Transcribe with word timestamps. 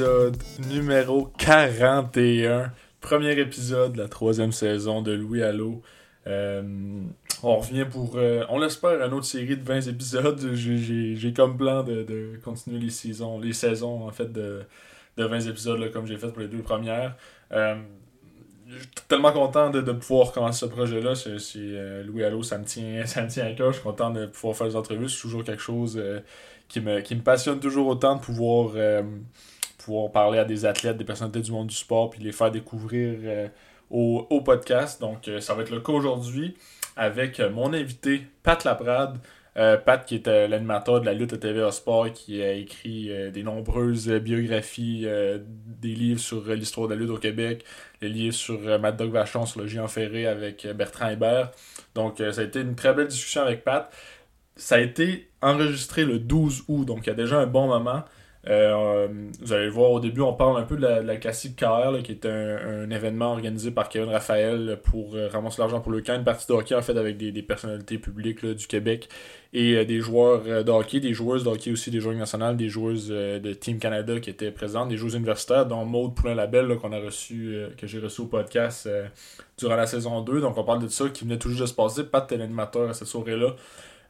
épisode 0.00 0.36
numéro 0.70 1.26
41. 1.36 2.72
Premier 3.02 3.38
épisode 3.38 3.92
de 3.92 3.98
la 3.98 4.08
troisième 4.08 4.50
saison 4.50 5.02
de 5.02 5.12
Louis 5.12 5.42
Allo. 5.42 5.82
Euh, 6.26 7.02
on 7.42 7.56
revient 7.58 7.84
pour, 7.84 8.14
euh, 8.16 8.46
on 8.48 8.58
l'espère, 8.58 9.02
une 9.02 9.12
autre 9.12 9.26
série 9.26 9.58
de 9.58 9.62
20 9.62 9.88
épisodes. 9.88 10.54
J'ai 10.54 11.34
comme 11.36 11.58
plan 11.58 11.82
de, 11.82 12.40
continuer 12.42 12.78
les 12.78 12.88
saisons, 12.88 13.38
les 13.40 13.52
saisons 13.52 14.06
en 14.06 14.10
fait 14.10 14.32
de, 14.32 14.62
de 15.18 15.24
20 15.24 15.40
épisodes 15.48 15.92
comme 15.92 16.06
j'ai 16.06 16.16
fait 16.16 16.28
pour 16.28 16.40
les 16.40 16.48
deux 16.48 16.62
premières. 16.62 17.14
Euh, 17.52 17.74
je 18.68 18.78
suis 18.78 18.88
tellement 19.06 19.32
content 19.32 19.68
de, 19.68 19.82
pouvoir 19.92 20.32
commencer 20.32 20.60
ce 20.60 20.66
projet-là. 20.66 21.12
Louis 22.06 22.24
Allo, 22.24 22.42
ça 22.42 22.56
me 22.56 22.64
tient, 22.64 23.04
ça 23.04 23.20
me 23.20 23.28
tient 23.28 23.44
à 23.44 23.52
cœur. 23.52 23.72
Je 23.72 23.80
suis 23.80 23.84
content 23.84 24.08
de 24.08 24.24
pouvoir 24.24 24.56
faire 24.56 24.66
des 24.66 24.76
entrevues. 24.76 25.10
C'est 25.10 25.20
toujours 25.20 25.44
quelque 25.44 25.62
chose 25.62 26.02
qui 26.68 26.80
me, 26.80 27.20
passionne 27.22 27.60
toujours 27.60 27.86
autant 27.88 28.16
de 28.16 28.22
pouvoir, 28.22 28.72
pouvoir 29.82 30.10
parler 30.10 30.38
à 30.38 30.44
des 30.44 30.64
athlètes, 30.64 30.96
des 30.96 31.04
personnalités 31.04 31.40
du 31.40 31.52
monde 31.52 31.68
du 31.68 31.74
sport, 31.74 32.10
puis 32.10 32.22
les 32.22 32.32
faire 32.32 32.50
découvrir 32.50 33.18
euh, 33.24 33.48
au, 33.90 34.26
au, 34.30 34.40
podcast. 34.40 35.00
Donc, 35.00 35.28
euh, 35.28 35.40
ça 35.40 35.54
va 35.54 35.62
être 35.62 35.70
le 35.70 35.80
cas 35.80 35.92
aujourd'hui 35.92 36.56
avec 36.96 37.40
mon 37.40 37.72
invité, 37.72 38.22
Pat 38.42 38.62
Laprade. 38.64 39.18
Pat, 39.84 40.06
qui 40.06 40.14
est 40.14 40.26
l'animateur 40.26 41.02
de 41.02 41.06
la 41.06 41.12
lutte 41.12 41.34
à 41.34 41.36
TVA 41.36 41.70
Sport, 41.70 42.12
qui 42.12 42.40
a 42.40 42.52
écrit 42.52 43.10
des 43.30 43.42
nombreuses 43.42 44.08
biographies, 44.08 45.06
des 45.44 45.94
livres 45.94 46.20
sur 46.20 46.46
l'histoire 46.54 46.88
de 46.88 46.94
la 46.94 47.00
lutte 47.00 47.10
au 47.10 47.18
Québec, 47.18 47.64
des 48.00 48.08
livres 48.08 48.34
sur 48.34 48.58
Mad 48.78 48.96
Dog 48.96 49.10
Vachon, 49.10 49.44
sur 49.44 49.60
le 49.60 49.66
géant 49.66 49.88
ferré 49.88 50.26
avec 50.26 50.66
Bertrand 50.74 51.10
Hébert. 51.10 51.50
Donc, 51.94 52.22
ça 52.32 52.40
a 52.40 52.44
été 52.44 52.60
une 52.60 52.74
très 52.74 52.94
belle 52.94 53.08
discussion 53.08 53.42
avec 53.42 53.62
Pat 53.62 53.92
ça 54.60 54.74
a 54.74 54.78
été 54.78 55.30
enregistré 55.40 56.04
le 56.04 56.18
12 56.18 56.64
août, 56.68 56.84
donc 56.84 57.06
il 57.06 57.08
y 57.08 57.10
a 57.10 57.14
déjà 57.14 57.38
un 57.38 57.46
bon 57.46 57.66
moment. 57.66 58.04
Euh, 58.50 59.06
vous 59.40 59.52
allez 59.52 59.66
le 59.66 59.70
voir 59.70 59.92
au 59.92 60.00
début, 60.00 60.22
on 60.22 60.32
parle 60.32 60.58
un 60.58 60.64
peu 60.64 60.76
de 60.76 60.84
la, 60.84 61.16
classique 61.18 61.54
KR, 61.54 62.02
qui 62.02 62.10
est 62.10 62.26
un, 62.26 62.90
événement 62.90 63.32
organisé 63.32 63.70
par 63.70 63.88
Kevin 63.88 64.10
Raphaël 64.10 64.80
pour 64.82 65.14
euh, 65.14 65.28
ramasser 65.28 65.60
l'argent 65.60 65.80
pour 65.80 65.92
le 65.92 66.00
camp, 66.00 66.16
une 66.16 66.24
partie 66.24 66.48
de 66.48 66.54
hockey 66.54 66.74
en 66.74 66.82
fait 66.82 66.96
avec 66.96 67.16
des, 67.16 67.42
personnalités 67.42 67.98
publiques 67.98 68.44
du 68.44 68.66
Québec 68.66 69.08
et 69.52 69.76
euh, 69.76 69.84
des 69.84 70.00
joueurs 70.00 70.64
de 70.64 70.70
hockey, 70.70 70.98
des 70.98 71.14
joueuses 71.14 71.44
de 71.44 71.48
hockey 71.48 71.70
aussi, 71.70 71.92
des 71.92 72.00
joueurs 72.00 72.16
nationales, 72.16 72.56
des 72.56 72.68
joueuses 72.68 73.08
de 73.08 73.52
Team 73.52 73.78
Canada 73.78 74.18
qui 74.18 74.30
étaient 74.30 74.50
présentes, 74.50 74.88
des 74.88 74.96
joueuses 74.96 75.14
universitaires, 75.14 75.66
dont 75.66 75.84
Maude 75.84 76.16
Poulin-Labelle 76.16 76.76
qu'on 76.76 76.92
a 76.92 76.98
reçu, 76.98 77.56
que 77.78 77.86
j'ai 77.86 78.00
reçu 78.00 78.22
au 78.22 78.26
podcast 78.26 78.88
durant 79.58 79.76
la 79.76 79.86
saison 79.86 80.22
2. 80.22 80.40
Donc 80.40 80.58
on 80.58 80.64
parle 80.64 80.82
de 80.82 80.88
ça 80.88 81.08
qui 81.08 81.24
venait 81.24 81.38
tout 81.38 81.50
juste 81.50 81.60
de 81.60 81.66
se 81.66 81.74
passer. 81.74 82.02
Pat 82.04 82.30
l'animateur 82.32 82.90
à 82.90 82.94
cette 82.94 83.08
soirée-là. 83.08 83.54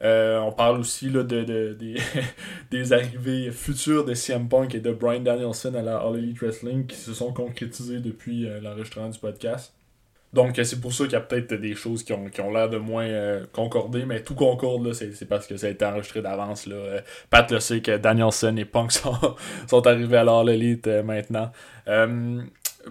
Euh, 0.02 0.38
on 0.38 0.52
parle 0.52 0.80
aussi 0.80 1.10
là, 1.10 1.22
de, 1.22 1.76
des, 2.70 2.92
arrivées 2.92 3.50
futures 3.50 4.04
de 4.04 4.14
CM 4.14 4.48
Punk 4.48 4.74
et 4.74 4.80
de 4.80 4.92
Brian 4.92 5.20
Danielson 5.20 5.74
à 5.74 5.82
la 5.82 5.98
All 5.98 6.16
Elite 6.16 6.38
Wrestling 6.40 6.86
qui 6.86 6.96
se 6.96 7.12
sont 7.12 7.32
concrétisées 7.32 8.00
depuis 8.00 8.48
euh, 8.48 8.60
l'enregistrement 8.62 9.10
du 9.10 9.18
podcast. 9.18 9.74
Donc 10.32 10.58
euh, 10.58 10.64
c'est 10.64 10.80
pour 10.80 10.94
ça 10.94 11.04
qu'il 11.04 11.12
y 11.14 11.16
a 11.16 11.20
peut-être 11.20 11.52
des 11.54 11.74
choses 11.74 12.02
qui 12.02 12.14
ont, 12.14 12.50
l'air 12.50 12.70
de 12.70 12.78
moins 12.78 13.08
concorder, 13.52 14.06
mais 14.06 14.22
tout 14.22 14.34
concorde, 14.34 14.90
c'est, 14.94 15.28
parce 15.28 15.46
que 15.46 15.58
ça 15.58 15.66
a 15.66 15.70
été 15.70 15.84
enregistré 15.84 16.22
d'avance. 16.22 16.66
Là. 16.66 17.02
Pat 17.28 17.50
le 17.50 17.60
sait 17.60 17.82
que 17.82 17.98
Danielson 17.98 18.56
et 18.56 18.64
Punk 18.64 18.92
sont, 18.92 19.36
sont 19.66 19.86
arrivés 19.86 20.16
à 20.16 20.24
l'All 20.24 20.48
Elite 20.48 20.86
maintenant. 21.04 21.52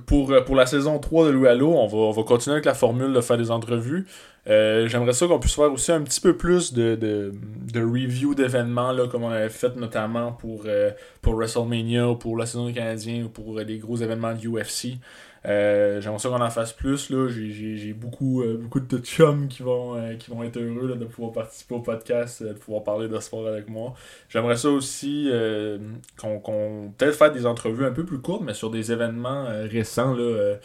pour, 0.05 0.31
pour 0.45 0.55
la 0.55 0.67
saison 0.67 0.99
3 0.99 1.25
de 1.25 1.31
Louis 1.31 1.47
Allo, 1.47 1.73
on 1.73 1.87
va, 1.87 1.97
on 1.97 2.11
va 2.11 2.23
continuer 2.23 2.55
avec 2.55 2.65
la 2.65 2.75
formule 2.75 3.14
de 3.14 3.21
faire 3.21 3.37
des 3.37 3.49
entrevues. 3.49 4.05
Euh, 4.48 4.88
j'aimerais 4.88 5.14
ça 5.14 5.27
qu'on 5.27 5.39
puisse 5.39 5.55
faire 5.55 5.72
aussi 5.72 5.92
un 5.92 6.02
petit 6.02 6.22
peu 6.22 6.36
plus 6.36 6.73
de, 6.73 6.95
de, 6.95 7.33
de 7.72 7.82
review 7.82 8.33
d'événements, 8.33 8.95
comme 9.10 9.23
on 9.23 9.30
avait 9.30 9.50
fait 9.50 9.76
notamment 9.76 10.32
pour, 10.32 10.64
euh, 10.66 10.92
pour 11.22 11.36
WrestleMania, 11.36 12.16
pour 12.20 12.38
la 12.38 12.45
saison 12.45 12.67
des 12.67 12.73
Canadiens 12.73 13.26
ou 13.26 13.30
pour 13.30 13.60
les 13.60 13.78
gros 13.78 13.98
événements 13.98 14.33
de 14.33 14.48
UFC. 14.48 14.98
Euh, 15.45 16.02
j'aimerais 16.02 16.20
ça 16.20 16.30
qu'on 16.30 16.42
en 16.42 16.49
fasse 16.49 16.73
plus. 16.73 17.10
Là. 17.10 17.28
J'ai, 17.30 17.94
beaucoup, 17.94 18.44
beaucoup 18.60 18.80
de 18.80 18.98
chums 18.98 19.48
qui 19.48 19.61
vont, 19.61 19.95
qui 20.17 20.32
vont 20.32 20.44
être 20.44 20.58
heureux 20.58 20.95
de 20.95 21.05
pouvoir 21.05 21.32
participer 21.32 21.76
au 21.76 21.80
podcast, 21.80 22.44
de 22.44 22.54
pouvoir 22.54 22.83
parler 22.83 23.08
de 23.08 23.20
sport 23.20 23.48
avec 23.48 23.70
moi. 23.70 23.94
J'aimerais 24.30 24.58
ça 24.58 24.70
aussi 24.70 25.30
qu'on, 26.17 26.39
qu'on 26.39 26.92
peut-être 26.98 27.16
faire 27.16 27.32
des 27.32 27.45
entrevues 27.45 27.86
un 27.86 27.92
peu 27.92 28.04
plus 28.04 28.20
courtes, 28.20 28.42
mais 28.44 28.54
sur 28.54 28.70
des 28.70 28.92
événements 28.92 29.45
récents. 29.70 30.14
Là, 30.14 30.55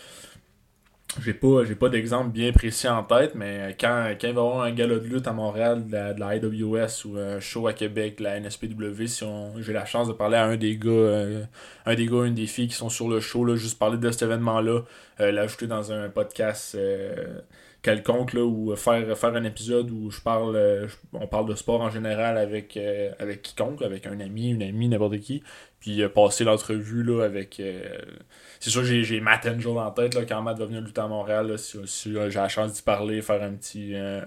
j'ai 1.22 1.34
pas, 1.34 1.64
j'ai 1.64 1.74
pas 1.74 1.88
d'exemple 1.88 2.30
bien 2.30 2.52
précis 2.52 2.88
en 2.88 3.02
tête, 3.02 3.34
mais 3.34 3.76
quand, 3.78 4.14
quand 4.20 4.28
il 4.28 4.34
va 4.34 4.40
y 4.40 4.44
avoir 4.44 4.60
un 4.62 4.72
gala 4.72 4.98
de 4.98 5.06
lutte 5.06 5.26
à 5.26 5.32
Montréal 5.32 5.86
de 5.86 6.18
la, 6.18 6.36
IWS 6.36 7.06
ou 7.06 7.18
un 7.18 7.40
show 7.40 7.66
à 7.66 7.72
Québec 7.72 8.18
de 8.18 8.24
la 8.24 8.40
NSPW, 8.40 9.06
si 9.06 9.24
j'ai 9.58 9.72
la 9.72 9.84
chance 9.84 10.08
de 10.08 10.12
parler 10.12 10.36
à 10.36 10.46
un 10.46 10.56
des 10.56 10.76
gars, 10.76 10.90
euh, 10.90 11.44
un 11.86 11.94
des 11.94 12.06
gars, 12.06 12.24
une 12.24 12.34
des 12.34 12.46
filles 12.46 12.68
qui 12.68 12.74
sont 12.74 12.88
sur 12.88 13.08
le 13.08 13.20
show, 13.20 13.44
là, 13.44 13.56
juste 13.56 13.78
parler 13.78 13.98
de 13.98 14.10
cet 14.10 14.22
événement-là, 14.22 14.82
euh, 15.20 15.32
l'ajouter 15.32 15.66
dans 15.66 15.92
un 15.92 16.08
podcast 16.08 16.74
euh, 16.74 17.40
quelconque 17.82 18.32
là, 18.32 18.44
ou 18.44 18.74
faire, 18.74 19.16
faire 19.16 19.34
un 19.34 19.44
épisode 19.44 19.90
où 19.90 20.10
je 20.10 20.20
parle 20.20 20.88
on 21.12 21.26
parle 21.26 21.46
de 21.46 21.54
sport 21.54 21.80
en 21.82 21.90
général 21.90 22.38
avec, 22.38 22.78
avec 23.18 23.42
quiconque, 23.42 23.82
avec 23.82 24.06
un 24.06 24.18
ami, 24.20 24.50
une 24.50 24.62
amie, 24.62 24.88
n'importe 24.88 25.18
qui. 25.18 25.42
Puis 25.80 26.02
passer 26.08 26.44
l'entrevue 26.44 27.02
là 27.02 27.24
avec 27.24 27.60
c'est 28.64 28.70
sûr 28.70 28.80
que 28.80 29.02
j'ai 29.02 29.20
Matt 29.20 29.44
Angel 29.44 29.76
en 29.76 29.90
tête 29.90 30.14
là, 30.14 30.24
quand 30.24 30.40
Matt 30.40 30.58
va 30.58 30.64
venir 30.64 30.80
lutter 30.80 31.02
à 31.02 31.06
Montréal. 31.06 31.58
si, 31.58 31.78
j'ai 32.14 32.30
la 32.30 32.48
chance 32.48 32.72
d'y 32.72 32.80
parler, 32.80 33.20
faire 33.20 33.42
un 33.42 33.52
petit, 33.52 33.94
euh, 33.94 34.22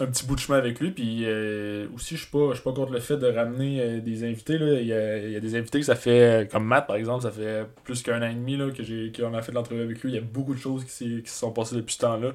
un 0.00 0.06
petit 0.06 0.26
bout 0.26 0.34
de 0.34 0.40
chemin 0.40 0.58
avec 0.58 0.80
lui. 0.80 0.90
Puis 0.90 1.20
euh, 1.22 1.86
aussi, 1.94 2.16
je 2.16 2.22
suis 2.22 2.30
pas, 2.32 2.72
contre 2.72 2.90
le 2.90 2.98
fait 2.98 3.16
de 3.16 3.28
ramener 3.28 3.80
euh, 3.80 4.00
des 4.00 4.24
invités. 4.24 4.58
Là. 4.58 4.80
Il, 4.80 4.88
y 4.88 4.92
a, 4.92 5.38
des 5.38 5.54
invités 5.54 5.78
que 5.78 5.86
ça 5.86 5.94
fait, 5.94 6.50
comme 6.50 6.64
Matt 6.64 6.88
par 6.88 6.96
exemple, 6.96 7.22
ça 7.22 7.30
fait 7.30 7.64
plus 7.84 8.02
qu'un 8.02 8.22
an 8.22 8.28
et 8.28 8.34
demi 8.34 8.56
là, 8.56 8.72
que 8.72 8.82
j'ai 8.82 9.12
qu'on 9.16 9.32
a 9.34 9.40
fait 9.40 9.52
l'entrevue 9.52 9.82
avec 9.82 10.02
lui. 10.02 10.10
Il 10.10 10.14
y 10.16 10.18
a 10.18 10.20
beaucoup 10.20 10.54
de 10.54 10.60
choses 10.60 10.84
qui, 10.84 11.22
qui 11.22 11.30
se 11.30 11.38
sont 11.38 11.52
passées 11.52 11.76
depuis 11.76 11.94
ce 11.94 12.00
temps-là. 12.00 12.32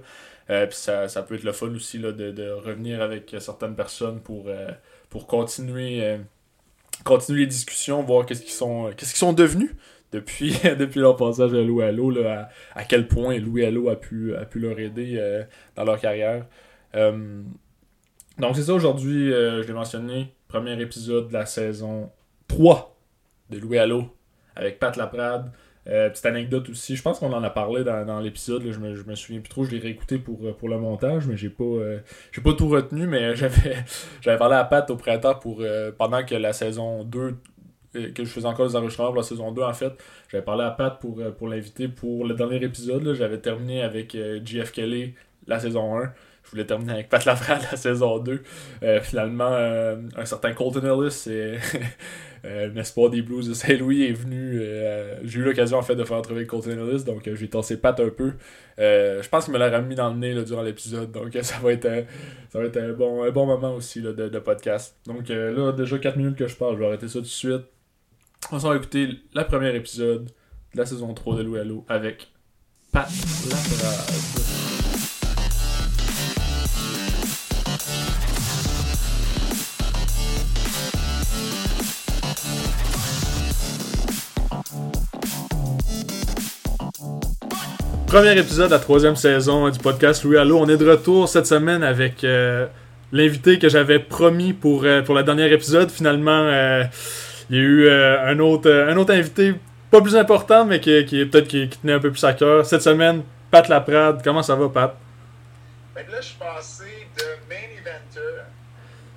puis 0.48 0.78
ça, 0.78 1.10
ça, 1.10 1.22
peut 1.22 1.36
être 1.36 1.44
le 1.44 1.52
fun 1.52 1.76
aussi 1.76 1.98
là, 1.98 2.14
de, 2.14 2.32
de 2.32 2.50
revenir 2.50 3.02
avec 3.02 3.36
certaines 3.40 3.76
personnes 3.76 4.22
pour, 4.22 4.50
pour 5.10 5.28
continuer, 5.28 6.18
continuer 7.04 7.42
les 7.42 7.48
discussions, 7.48 8.04
voir 8.04 8.26
qu'est-ce 8.26 8.50
sont, 8.50 8.94
qu'est-ce 8.96 9.12
qu'ils 9.12 9.20
sont 9.20 9.34
devenus 9.34 9.76
depuis, 10.12 10.52
depuis 10.80 11.00
leur 11.00 11.16
passage 11.16 11.54
à 11.54 11.62
Louis 11.62 11.84
Allo, 11.84 12.10
là, 12.10 12.50
à, 12.76 12.84
quel 12.84 13.08
point 13.08 13.38
Louis 13.38 13.66
Allo 13.66 13.90
a 13.90 13.96
pu, 13.96 14.36
a 14.36 14.46
pu 14.46 14.60
leur 14.60 14.80
aider 14.80 15.16
euh, 15.18 15.44
dans 15.76 15.84
leur 15.84 16.00
carrière. 16.00 16.46
Euh, 16.96 17.44
donc 18.38 18.56
c'est 18.56 18.64
ça 18.64 18.74
aujourd'hui, 18.74 19.34
euh, 19.34 19.62
je 19.62 19.68
l'ai 19.68 19.74
mentionné, 19.74 20.34
premier 20.48 20.80
épisode 20.82 21.28
de 21.28 21.34
la 21.34 21.46
saison 21.46 22.10
3 22.48 22.98
de 23.50 23.60
Louis 23.60 23.78
Allo 23.78 24.06
avec 24.56 24.80
Pat 24.80 24.96
Laprade. 24.96 25.52
petite 25.86 26.26
anecdote 26.26 26.70
aussi, 26.70 26.96
je 26.96 27.02
pense 27.02 27.20
qu'on 27.20 27.32
en 27.34 27.44
a 27.44 27.50
parlé 27.50 27.84
dans, 27.84 28.20
l'épisode, 28.20 28.64
je 28.70 28.80
me, 28.80 28.96
je 28.96 29.04
me 29.04 29.16
souviens 29.16 29.40
plus 29.42 29.50
trop, 29.50 29.64
je 29.64 29.72
l'ai 29.72 29.80
réécouté 29.80 30.18
pour, 30.18 30.56
pour 30.58 30.70
le 30.70 30.78
montage, 30.78 31.28
mais 31.28 31.38
j'ai 31.38 31.50
pas 31.50 31.64
j'ai 32.32 32.42
pas 32.42 32.54
tout 32.54 32.68
retenu, 32.68 33.08
mais 33.08 33.36
j'avais 33.38 33.78
j'avais 34.22 34.38
parlé 34.38 34.56
à 34.56 34.64
Pat 34.64 34.90
au 34.90 34.98
printemps 34.98 35.36
pour 35.36 35.64
pendant 35.98 36.24
que 36.26 36.36
la 36.36 36.54
saison 36.54 37.04
2 37.04 37.38
que 37.94 38.24
je 38.24 38.30
faisais 38.30 38.46
encore 38.46 38.68
des 38.68 38.76
enregistrements 38.76 39.10
pour 39.10 39.18
la 39.18 39.24
saison 39.24 39.52
2 39.52 39.62
en 39.62 39.74
fait. 39.74 39.94
J'avais 40.32 40.44
parlé 40.44 40.64
à 40.64 40.72
Pat 40.72 41.00
pour, 41.00 41.20
euh, 41.20 41.32
pour 41.32 41.48
l'inviter 41.48 41.88
pour 41.88 42.26
le 42.26 42.36
dernier 42.36 42.64
épisode. 42.64 43.14
J'avais 43.14 43.40
terminé 43.40 43.82
avec 43.82 44.16
euh, 44.16 44.40
GF 44.44 44.72
Kelly 44.72 45.14
la 45.48 45.60
saison 45.60 45.98
1. 45.98 46.12
Je 46.44 46.52
voulais 46.52 46.66
terminer 46.66 46.94
avec 46.94 47.10
Pat 47.10 47.24
Lafrade 47.26 47.62
la 47.72 47.78
saison 47.78 48.20
2. 48.20 48.42
Euh, 48.84 49.02
finalement, 49.02 49.54
un 49.54 50.26
certain 50.26 50.54
Colton 50.54 50.82
Ellis, 50.82 51.28
n'est-ce 52.44 52.94
pas, 52.94 53.10
des 53.10 53.22
Blues 53.22 53.48
de 53.48 53.54
Saint-Louis 53.54 54.06
est 54.06 54.14
venu. 54.14 54.60
j'ai 55.24 55.40
eu 55.40 55.44
l'occasion 55.44 55.78
en 55.78 55.84
fait 55.84 55.96
de 55.96 56.04
faire 56.04 56.22
trouver 56.24 56.48
Colton 56.48 56.88
Ellis, 56.88 57.04
donc 57.04 57.30
j'ai 57.32 57.50
tassé 57.50 57.78
Pat 57.78 58.00
un 58.00 58.10
peu. 58.10 58.34
je 58.78 59.30
pense 59.30 59.46
qu'il 59.46 59.54
me 59.54 59.60
l'a 59.60 59.70
remis 59.78 59.94
dans 59.94 60.10
le 60.10 60.16
nez 60.16 60.44
durant 60.44 60.64
l'épisode, 60.64 61.12
donc 61.12 61.38
ça 61.42 61.60
va 61.60 61.72
être, 61.72 62.06
ça 62.50 62.60
va 62.60 62.66
être 62.66 62.78
un, 62.78 62.94
bon, 62.94 63.24
un 63.24 63.30
bon 63.30 63.46
moment 63.46 63.76
aussi 63.76 64.02
de, 64.02 64.12
de, 64.12 64.40
podcast. 64.40 64.98
Donc 65.06 65.30
là, 65.30 65.72
déjà 65.72 66.00
4 66.00 66.18
minutes 66.18 66.38
que 66.38 66.48
je 66.48 66.56
parle, 66.56 66.76
je 66.76 66.80
vais 66.80 66.88
arrêter 66.88 67.08
ça 67.08 67.16
tout 67.16 67.22
de 67.22 67.28
suite. 67.28 67.66
On 68.52 68.58
va 68.58 68.76
écouter 68.76 69.08
le 69.36 69.44
premier 69.44 69.76
épisode 69.76 70.26
de 70.74 70.80
la 70.80 70.86
saison 70.86 71.14
3 71.14 71.38
de 71.38 71.44
Louis 71.44 71.60
Allo 71.60 71.86
avec 71.88 72.30
Pat. 72.92 73.08
Premier 88.08 88.36
épisode 88.40 88.70
de 88.70 88.72
la 88.72 88.80
troisième 88.80 89.16
saison 89.16 89.70
du 89.70 89.78
podcast 89.78 90.24
Louis 90.24 90.38
Allo. 90.38 90.58
On 90.58 90.68
est 90.68 90.78
de 90.78 90.90
retour 90.90 91.30
cette 91.30 91.46
semaine 91.46 91.84
avec 91.84 92.24
euh, 92.24 92.66
l'invité 93.12 93.60
que 93.60 93.70
j'avais 93.70 94.00
promis 94.00 94.54
pour, 94.54 94.86
euh, 94.86 95.04
pour 95.04 95.14
le 95.14 95.22
dernier 95.22 95.54
épisode. 95.54 95.92
Finalement, 95.92 96.32
euh, 96.32 96.84
il 97.50 97.56
y 97.56 97.60
a 97.60 97.62
eu 97.62 97.88
euh, 97.88 98.26
un, 98.26 98.40
autre, 98.40 98.70
euh, 98.70 98.92
un 98.92 98.98
autre 98.98 99.14
invité, 99.14 99.56
pas 99.92 100.02
plus 100.02 100.16
important, 100.16 100.66
mais 100.66 100.80
qui, 100.80 101.06
qui 101.06 101.26
peut-être 101.26 101.48
qui, 101.48 101.70
tenait 101.70 101.94
un 101.94 102.00
peu 102.00 102.12
plus 102.12 102.24
à 102.24 102.34
cœur. 102.34 102.66
Cette 102.66 102.82
semaine, 102.82 103.24
Pat 103.52 103.68
Laprade. 103.68 104.22
Comment 104.24 104.44
ça 104.44 104.56
va, 104.56 104.70
Pat? 104.70 104.96
Ben 105.96 106.04
là, 106.12 106.18
je 106.22 106.26
suis 106.28 106.38
passé 106.38 107.08
de 107.18 107.24
main 107.50 107.56
eventer 107.78 108.44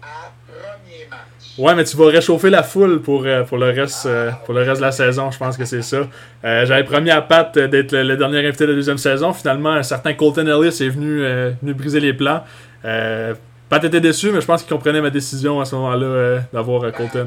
à 0.03 0.33
premier 0.47 1.07
match. 1.11 1.59
Ouais, 1.59 1.75
mais 1.75 1.85
tu 1.85 1.97
vas 1.97 2.07
réchauffer 2.07 2.51
la 2.51 2.63
foule 2.63 3.03
pour, 3.03 3.25
euh, 3.25 3.43
pour, 3.45 3.59
le, 3.59 3.67
reste, 3.67 4.07
euh, 4.07 4.31
pour 4.45 4.55
le 4.55 4.63
reste 4.63 4.81
de 4.81 4.87
la 4.87 4.93
saison, 4.93 5.31
je 5.31 5.39
pense 5.39 5.57
que 5.57 5.65
c'est 5.65 5.83
ça. 5.83 6.09
Euh, 6.45 6.67
J'avais 6.67 6.85
promis 6.85 7.11
à 7.11 7.21
Pat 7.21 7.57
d'être 7.59 7.93
le, 7.93 8.17
dernier 8.17 8.47
invité 8.47 8.65
de 8.65 8.71
la 8.71 8.77
deuxième 8.77 8.99
saison. 8.99 9.33
Finalement, 9.33 9.73
un 9.73 9.83
certain 9.83 10.15
Colton 10.15 10.47
Ellis 10.47 10.83
est 10.83 10.89
venu, 10.89 11.23
venu 11.61 11.75
briser 11.75 12.01
les 12.01 12.15
plans. 12.15 12.43
Pat 12.83 13.85
était 13.85 14.01
déçu, 14.01 14.31
mais 14.33 14.41
je 14.41 14.47
pense 14.47 14.63
qu'il 14.63 14.73
comprenait 14.73 15.01
ma 15.01 15.11
décision 15.11 15.61
à 15.61 15.65
ce 15.65 15.75
moment-là 15.77 16.41
d'avoir 16.53 16.83
ben, 16.83 16.93
Colton. 16.93 17.27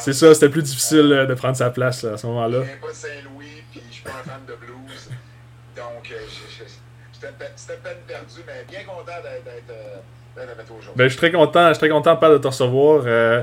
C'est 0.00 0.12
ça, 0.12 0.34
c'était 0.34 0.48
plus 0.48 0.62
difficile 0.62 1.26
de 1.28 1.34
prendre 1.34 1.56
sa 1.56 1.70
place 1.70 2.04
à 2.04 2.16
ce 2.16 2.26
moment-là. 2.26 2.60
Je 2.60 2.64
viens 2.64 2.76
pas 2.80 2.88
de 2.88 2.92
Saint-Louis, 2.92 3.62
puis 3.70 3.82
je 3.88 3.94
suis 3.94 4.02
pas 4.02 4.10
un 4.10 4.28
fan 4.28 4.40
de 4.46 4.54
blues. 4.54 5.08
Donc, 5.76 6.12
c'était 7.12 7.76
peine 7.82 7.98
perdue, 8.06 8.42
mais 8.46 8.64
bien 8.68 8.84
content 8.84 9.12
d'être 9.22 9.70
euh, 9.70 10.42
avec 10.42 10.66
toi 10.66 10.76
aujourd'hui. 10.78 10.96
Ben, 10.96 11.04
je 11.04 11.08
suis 11.08 11.18
très 11.18 11.32
content, 11.32 11.68
je 11.68 11.74
suis 11.74 11.80
très 11.80 11.88
content 11.88 12.14
de 12.14 12.38
te 12.38 12.46
recevoir. 12.46 13.02
Euh, 13.06 13.42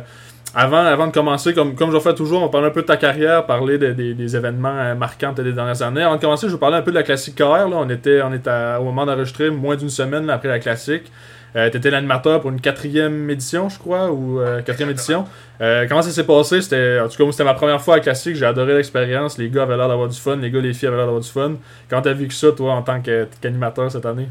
avant, 0.54 0.86
avant 0.86 1.08
de 1.08 1.12
commencer, 1.12 1.54
comme, 1.54 1.76
comme 1.76 1.92
je 1.92 2.00
fais 2.00 2.16
toujours, 2.16 2.42
on 2.42 2.50
parle 2.50 2.66
un 2.66 2.70
peu 2.70 2.82
de 2.82 2.88
ta 2.88 2.96
carrière, 2.96 3.46
parler 3.46 3.78
des 3.78 4.36
événements 4.36 4.78
euh, 4.78 4.96
marquants 4.96 5.34
des 5.34 5.52
dernières 5.52 5.82
années. 5.82 6.04
Avant 6.04 6.16
de 6.16 6.22
commencer, 6.22 6.48
je 6.48 6.54
vais 6.54 6.60
parler 6.60 6.78
un 6.78 6.82
peu 6.82 6.92
de 6.92 6.96
la 6.96 7.04
classique 7.04 7.36
KR. 7.36 7.68
Là. 7.68 7.72
On 7.74 7.90
était, 7.90 8.22
on 8.22 8.32
était 8.32 8.76
au 8.80 8.84
moment 8.84 9.06
d'enregistrer 9.06 9.50
moins 9.50 9.76
d'une 9.76 9.90
semaine 9.90 10.30
après 10.30 10.48
la 10.48 10.60
classique. 10.60 11.12
Euh, 11.56 11.70
tu 11.70 11.78
étais 11.78 11.90
l'animateur 11.90 12.42
pour 12.42 12.50
une 12.50 12.60
quatrième 12.60 13.30
édition, 13.30 13.70
je 13.70 13.80
crois, 13.80 14.12
ou 14.12 14.42
euh, 14.42 14.62
quatrième 14.62 14.90
édition. 14.90 15.26
Euh, 15.62 15.88
comment 15.88 16.02
ça 16.02 16.12
s'est 16.12 16.26
passé? 16.26 16.58
En 16.58 17.08
tout 17.08 17.26
cas, 17.26 17.32
c'était 17.32 17.46
ma 17.46 17.54
première 17.54 17.82
fois 17.82 17.96
à 17.96 18.00
Classique. 18.02 18.36
J'ai 18.36 18.46
adoré 18.46 18.74
l'expérience. 18.74 19.38
Les 19.38 19.50
gars 19.50 19.64
avaient 19.64 19.78
l'air 19.78 19.88
d'avoir 19.88 20.10
du 20.10 20.20
fun. 20.20 20.36
Les 20.36 20.52
gars, 20.52 20.60
les 20.60 20.74
filles 20.74 20.90
avaient 20.90 20.98
l'air 20.98 21.06
d'avoir 21.06 21.24
du 21.24 21.30
fun. 21.30 21.56
Comment 21.90 22.02
t'as 22.02 22.14
vécu 22.14 22.36
ça, 22.36 22.52
toi, 22.52 22.74
en 22.74 22.82
tant 22.82 23.02
qu'animateur 23.02 23.90
cette 23.90 24.06
année? 24.06 24.28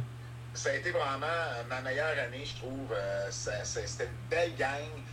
Ça 0.53 0.71
a 0.71 0.75
été 0.75 0.91
vraiment 0.91 1.27
ma 1.69 1.81
meilleure 1.81 2.15
année, 2.29 2.45
je 2.45 2.57
trouve. 2.57 2.95
c'était 3.31 4.05
une 4.05 4.29
belle 4.31 4.53
gang. 4.59 4.69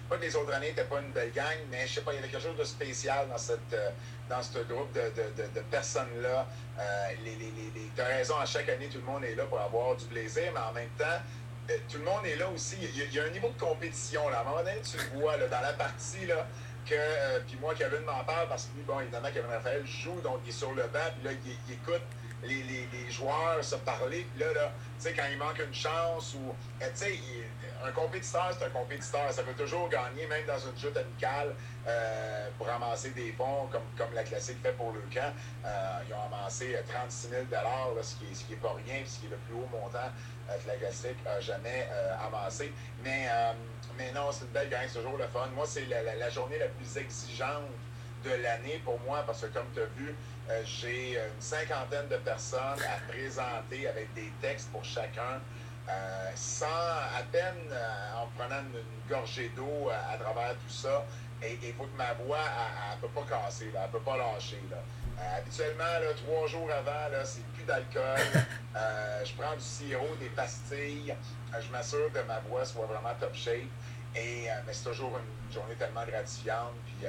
Pas 0.10 0.18
que 0.18 0.24
les 0.24 0.36
autres 0.36 0.54
années 0.54 0.68
n'étaient 0.68 0.84
pas 0.84 1.00
une 1.00 1.14
belle 1.14 1.32
gang, 1.34 1.58
mais 1.72 1.88
je 1.88 1.94
sais 1.94 2.02
pas, 2.02 2.12
il 2.12 2.16
y 2.16 2.20
avait 2.20 2.28
quelque 2.28 2.44
chose 2.44 2.58
de 2.60 2.66
spécial 2.66 3.28
dans, 3.32 3.38
cette, 3.38 3.74
dans 4.30 4.42
ce 4.42 4.60
groupe 4.68 4.92
de, 4.94 5.00
de, 5.00 5.48
de, 5.56 5.66
personnes-là. 5.72 6.46
les, 7.24 7.38
tu 7.96 8.02
as 8.02 8.06
raison, 8.06 8.36
à 8.38 8.46
chaque 8.46 8.68
année, 8.68 8.90
tout 8.92 9.00
le 9.00 9.06
monde 9.06 9.24
est 9.24 9.36
là 9.36 9.46
pour 9.46 9.62
avoir 9.62 9.96
du 9.96 10.04
plaisir, 10.06 10.52
mais 10.54 10.60
en 10.60 10.74
même 10.74 10.90
temps, 10.98 11.06
euh, 11.06 11.41
tout 11.90 11.98
le 11.98 12.06
monde 12.06 12.26
est 12.26 12.36
là 12.36 12.48
aussi. 12.50 12.78
Il 12.82 13.14
y, 13.14 13.20
a, 13.20 13.24
un 13.24 13.30
niveau 13.30 13.50
de 13.50 13.60
compétition. 13.60 14.28
Là. 14.30 14.40
À 14.40 14.42
un 14.42 14.44
moment 14.46 14.58
donné, 14.58 14.82
tu 14.84 14.98
le 14.98 15.20
vois 15.20 15.38
là, 15.38 15.48
dans 15.48 15.62
la 15.62 15.74
partie 15.74 16.26
là, 16.26 16.48
que. 16.86 16.96
Euh, 16.96 17.40
puis 17.48 17.58
moi, 17.60 17.74
Kevin 17.76 18.02
m'en 18.06 18.24
parle 18.24 18.48
parce 18.50 18.66
que 18.66 18.72
bon, 18.86 19.00
évidemment, 19.00 19.30
Kevin 19.34 19.50
Raphaël 19.50 19.86
joue, 19.86 20.20
donc 20.22 20.40
il 20.46 20.50
est 20.50 20.54
sur 20.54 20.72
le 20.74 20.84
banc, 20.84 21.00
puis 21.16 21.32
là, 21.32 21.38
il, 21.46 21.74
écoute 21.74 22.02
les, 22.44 22.64
les, 22.64 22.88
les, 22.92 23.12
joueurs 23.12 23.64
se 23.64 23.76
parler. 23.76 24.26
Puis 24.34 24.44
là, 24.44 24.54
là 24.54 24.72
tu 24.98 25.04
sais, 25.04 25.14
quand 25.14 25.26
il 25.32 25.38
manque 25.38 25.60
une 25.60 25.74
chance 25.74 26.36
ou. 26.36 26.56
Euh, 26.82 26.90
tu 26.94 27.06
sais, 27.06 27.20
un 27.86 27.92
compétiteur, 27.92 28.52
c'est 28.58 28.66
un 28.66 28.70
compétiteur. 28.70 29.32
Ça 29.32 29.44
peut 29.44 29.54
toujours 29.54 29.90
gagner, 29.90 30.28
même 30.28 30.46
dans 30.46 30.60
une 30.60 30.78
chute 30.78 30.96
amicale, 30.96 31.56
euh, 31.88 32.50
pour 32.58 32.68
ramasser 32.68 33.12
des 33.12 33.32
fonds, 33.34 33.68
comme, 33.72 34.14
la 34.14 34.24
classique 34.24 34.58
fait 34.62 34.74
pour 34.74 34.92
le 34.92 35.02
camp. 35.14 35.34
Euh, 35.66 36.00
ils 36.08 36.14
ont 36.14 36.34
amassé 36.34 36.78
36 36.88 37.30
000 37.30 37.42
ce 38.02 38.16
qui 38.16 38.26
n'est 38.26 38.34
ce 38.34 38.44
qui 38.46 38.54
est 38.54 38.58
pas 38.58 38.74
rien, 38.86 39.02
ce 39.06 39.20
qui 39.20 39.28
est 39.28 39.30
le 39.30 39.38
plus 39.38 39.56
haut 39.56 39.68
montant 39.72 40.10
que 40.48 40.68
la 40.68 40.76
classique 40.76 41.24
n'a 41.24 41.40
jamais 41.40 41.88
amassé. 42.26 42.74
Mais, 43.04 43.28
non, 44.14 44.32
c'est 44.32 44.46
une 44.46 44.52
belle 44.52 44.70
gang, 44.70 44.82
c'est 44.88 45.00
toujours 45.00 45.18
le 45.18 45.28
fun. 45.28 45.48
Moi, 45.56 45.66
c'est 45.66 45.86
la, 45.86 46.30
journée 46.30 46.58
la 46.60 46.68
plus 46.68 46.98
exigeante 46.98 47.64
de 48.26 48.32
l'année 48.44 48.82
pour 48.84 49.00
moi, 49.02 49.24
parce 49.26 49.42
que 49.42 49.48
comme 49.48 49.68
tu 49.74 49.82
as 49.82 49.86
vu, 49.98 50.14
j'ai 50.66 51.14
une 51.14 51.42
cinquantaine 51.42 52.08
de 52.10 52.18
personnes 52.18 52.60
à 52.60 53.12
présenter 53.12 53.88
avec 53.88 54.14
des 54.14 54.32
textes 54.42 54.70
pour 54.72 54.84
chacun. 54.84 55.40
Euh, 55.92 56.32
sans 56.36 56.66
à 56.66 57.24
peine 57.32 57.70
euh, 57.72 58.22
en 58.22 58.28
prenant 58.38 58.62
une, 58.62 58.82
gorgée 59.10 59.50
d'eau 59.50 59.90
à, 59.90 60.18
travers 60.18 60.54
tout 60.54 60.74
ça. 60.74 61.06
Et 61.44 61.58
il 61.62 61.74
faut 61.74 61.84
que 61.84 61.98
ma 61.98 62.14
voix, 62.14 62.38
elle 62.40 62.98
ne 62.98 63.02
peut 63.02 63.20
pas 63.20 63.26
casser, 63.28 63.72
elle 63.76 63.82
ne 63.82 63.88
peut 63.88 64.00
pas 64.00 64.16
lâcher. 64.16 64.62
Là. 64.70 64.78
Euh, 64.78 65.38
habituellement, 65.38 65.84
là, 65.84 66.14
trois 66.26 66.48
jours 66.48 66.70
avant, 66.72 67.26
c'est 67.26 67.44
plus 67.54 67.64
d'alcool. 67.64 68.20
je 69.26 69.34
prends 69.34 69.54
du 69.54 69.62
sirop, 69.62 70.16
des 70.20 70.30
pastilles. 70.30 71.14
je 71.60 71.72
m'assure 71.72 72.12
que 72.14 72.20
ma 72.20 72.40
voix 72.40 72.64
soit 72.64 72.86
vraiment 72.86 73.14
top 73.20 73.34
shape. 73.36 73.68
Et, 74.16 74.48
mais 74.66 74.74
c'est 74.74 74.90
toujours 74.90 75.18
une 75.18 75.54
journée 75.54 75.76
tellement 75.76 76.06
gratifiante. 76.06 76.74
Puis, 76.86 77.08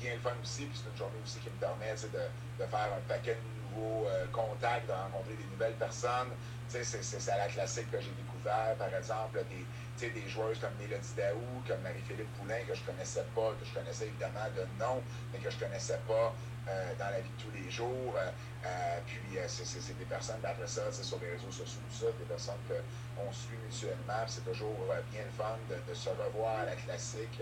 bien 0.00 0.14
le 0.14 0.20
fun 0.20 0.32
aussi. 0.42 0.64
Puis 0.64 0.80
c'est 0.82 0.90
une 0.90 0.98
journée 0.98 1.20
aussi 1.22 1.38
qui 1.38 1.50
me 1.50 1.60
permet 1.60 1.94
de, 1.94 2.64
de 2.64 2.68
faire 2.68 2.88
un 2.96 3.08
paquet 3.08 3.36
de 3.36 3.76
nouveaux 3.76 4.08
contacts, 4.32 4.88
de 4.88 4.92
rencontrer 4.92 5.34
des 5.34 5.46
nouvelles 5.52 5.74
personnes. 5.74 6.32
C'est 6.68 7.30
à 7.30 7.38
la 7.38 7.46
classique 7.46 7.90
que 7.90 8.00
j'ai 8.00 8.10
découvert, 8.10 8.74
par 8.78 8.92
exemple, 8.94 9.42
des, 9.48 10.10
des 10.10 10.28
joueuses 10.28 10.58
comme 10.58 10.74
Mélodie 10.78 11.14
Daou, 11.16 11.62
comme 11.66 11.80
Marie-Philippe 11.82 12.32
Poulain, 12.38 12.60
que 12.66 12.74
je 12.74 12.82
connaissais 12.82 13.24
pas, 13.34 13.54
que 13.58 13.64
je 13.64 13.74
connaissais 13.74 14.06
évidemment 14.06 14.46
de 14.56 14.62
nom, 14.78 15.02
mais 15.32 15.38
que 15.38 15.50
je 15.50 15.58
connaissais 15.58 15.98
pas 16.06 16.34
euh, 16.68 16.92
dans 16.98 17.10
la 17.10 17.20
vie 17.20 17.30
de 17.30 17.42
tous 17.42 17.54
les 17.54 17.70
jours. 17.70 18.14
Euh, 18.16 18.30
euh, 18.66 18.98
puis 19.06 19.20
c'est 19.46 19.96
des 19.96 20.04
personnes, 20.04 20.42
après 20.42 20.66
ça, 20.66 20.90
sur 20.90 21.20
les 21.20 21.30
réseaux 21.30 21.52
sociaux, 21.52 21.80
ça, 21.92 22.06
des 22.18 22.24
personnes 22.24 22.58
qu'on 22.66 23.32
suit 23.32 23.56
mutuellement. 23.64 24.26
C'est 24.26 24.44
toujours 24.44 24.74
bien 25.12 25.22
le 25.22 25.30
fun 25.30 25.56
de, 25.70 25.94
se 25.94 26.08
revoir 26.08 26.60
à 26.60 26.64
la 26.64 26.74
classique 26.74 27.40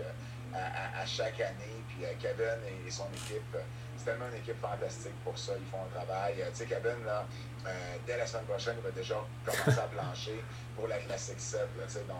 à, 0.53 1.03
chaque 1.07 1.41
année. 1.41 1.81
Puis 1.89 2.05
Kevin 2.21 2.61
et, 2.85 2.91
son 2.91 3.07
équipe, 3.15 3.57
c'est 3.97 4.11
tellement 4.11 4.25
une 4.31 4.39
équipe 4.39 4.59
fantastique 4.61 5.15
pour 5.23 5.37
ça. 5.37 5.53
Ils 5.59 5.69
font 5.71 5.83
un 5.83 5.91
travail. 5.95 6.35
tu 6.35 6.43
sais, 6.53 6.65
Kevin, 6.65 7.05
là, 7.05 7.25
euh, 7.65 7.71
dès 8.05 8.17
la 8.17 8.25
semaine 8.25 8.45
prochaine, 8.45 8.75
il 8.77 8.83
va 8.83 8.91
déjà 8.91 9.15
commencer 9.45 9.79
à 9.79 9.87
plancher 9.87 10.43
pour 10.75 10.87
la 10.87 10.97
Classic 10.97 11.39
7. 11.39 11.67
donc, 12.07 12.17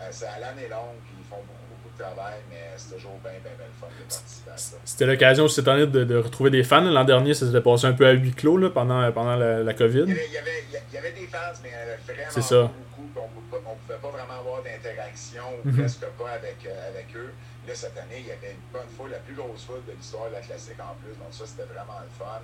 euh, 0.00 0.08
c'est 0.10 0.26
à 0.26 0.38
l'année 0.38 0.68
longue, 0.68 0.98
puis 1.04 1.14
ils 1.18 1.24
font 1.24 1.42
beaucoup, 1.42 1.74
beaucoup 1.74 1.96
de 1.96 2.02
travail, 2.02 2.38
mais 2.50 2.70
c'est 2.76 2.94
toujours 2.94 3.18
bien, 3.22 3.32
bien, 3.42 3.52
bien 3.58 3.66
le 3.66 3.78
fun 3.80 3.88
de 3.88 4.04
participer 4.08 4.50
à 4.50 4.56
ça. 4.56 4.76
C'était 4.84 5.06
l'occasion 5.06 5.48
cette 5.48 5.66
année 5.66 5.86
de, 5.86 6.04
de, 6.04 6.16
retrouver 6.16 6.50
des 6.50 6.62
fans. 6.62 6.80
L'an 6.80 7.04
dernier, 7.04 7.34
ça 7.34 7.46
s'était 7.46 7.60
passé 7.60 7.86
un 7.86 7.92
peu 7.92 8.06
à 8.06 8.12
huis 8.12 8.32
clos 8.32 8.56
là, 8.56 8.70
pendant, 8.70 9.10
pendant 9.12 9.36
la, 9.36 9.62
la 9.64 9.74
COVID. 9.74 10.04
Il 10.06 10.08
y, 10.08 10.38
avait, 10.38 10.64
il, 10.70 10.94
y 10.94 10.98
avait, 10.98 11.12
des 11.12 11.26
fans, 11.26 11.38
mais 11.62 11.70
vraiment 12.06 12.30
c'est 12.30 12.42
ça. 12.42 12.62
beaucoup. 12.62 13.28
On 13.66 13.74
ne 13.74 13.78
pouvait 13.80 13.98
pas 13.98 14.10
vraiment 14.10 14.40
avoir 14.40 14.62
d'interaction, 14.62 15.42
ou 15.64 15.68
mm-hmm. 15.68 15.78
presque 15.80 16.06
pas 16.18 16.30
avec, 16.30 16.56
euh, 16.66 16.88
avec 16.88 17.06
eux. 17.16 17.32
Là, 17.68 17.74
cette 17.74 17.98
année, 17.98 18.24
il 18.24 18.26
y 18.26 18.32
avait 18.32 18.56
une 18.56 18.72
bonne 18.72 18.88
foule, 18.96 19.10
la 19.10 19.18
plus 19.18 19.34
grosse 19.34 19.64
foule 19.64 19.84
de 19.86 19.92
l'histoire 19.92 20.28
de 20.28 20.34
la 20.34 20.40
classique 20.40 20.80
en 20.80 20.96
plus. 21.04 21.12
Donc 21.20 21.28
ça, 21.32 21.44
c'était 21.44 21.68
vraiment 21.68 22.00
le 22.00 22.08
fun. 22.18 22.40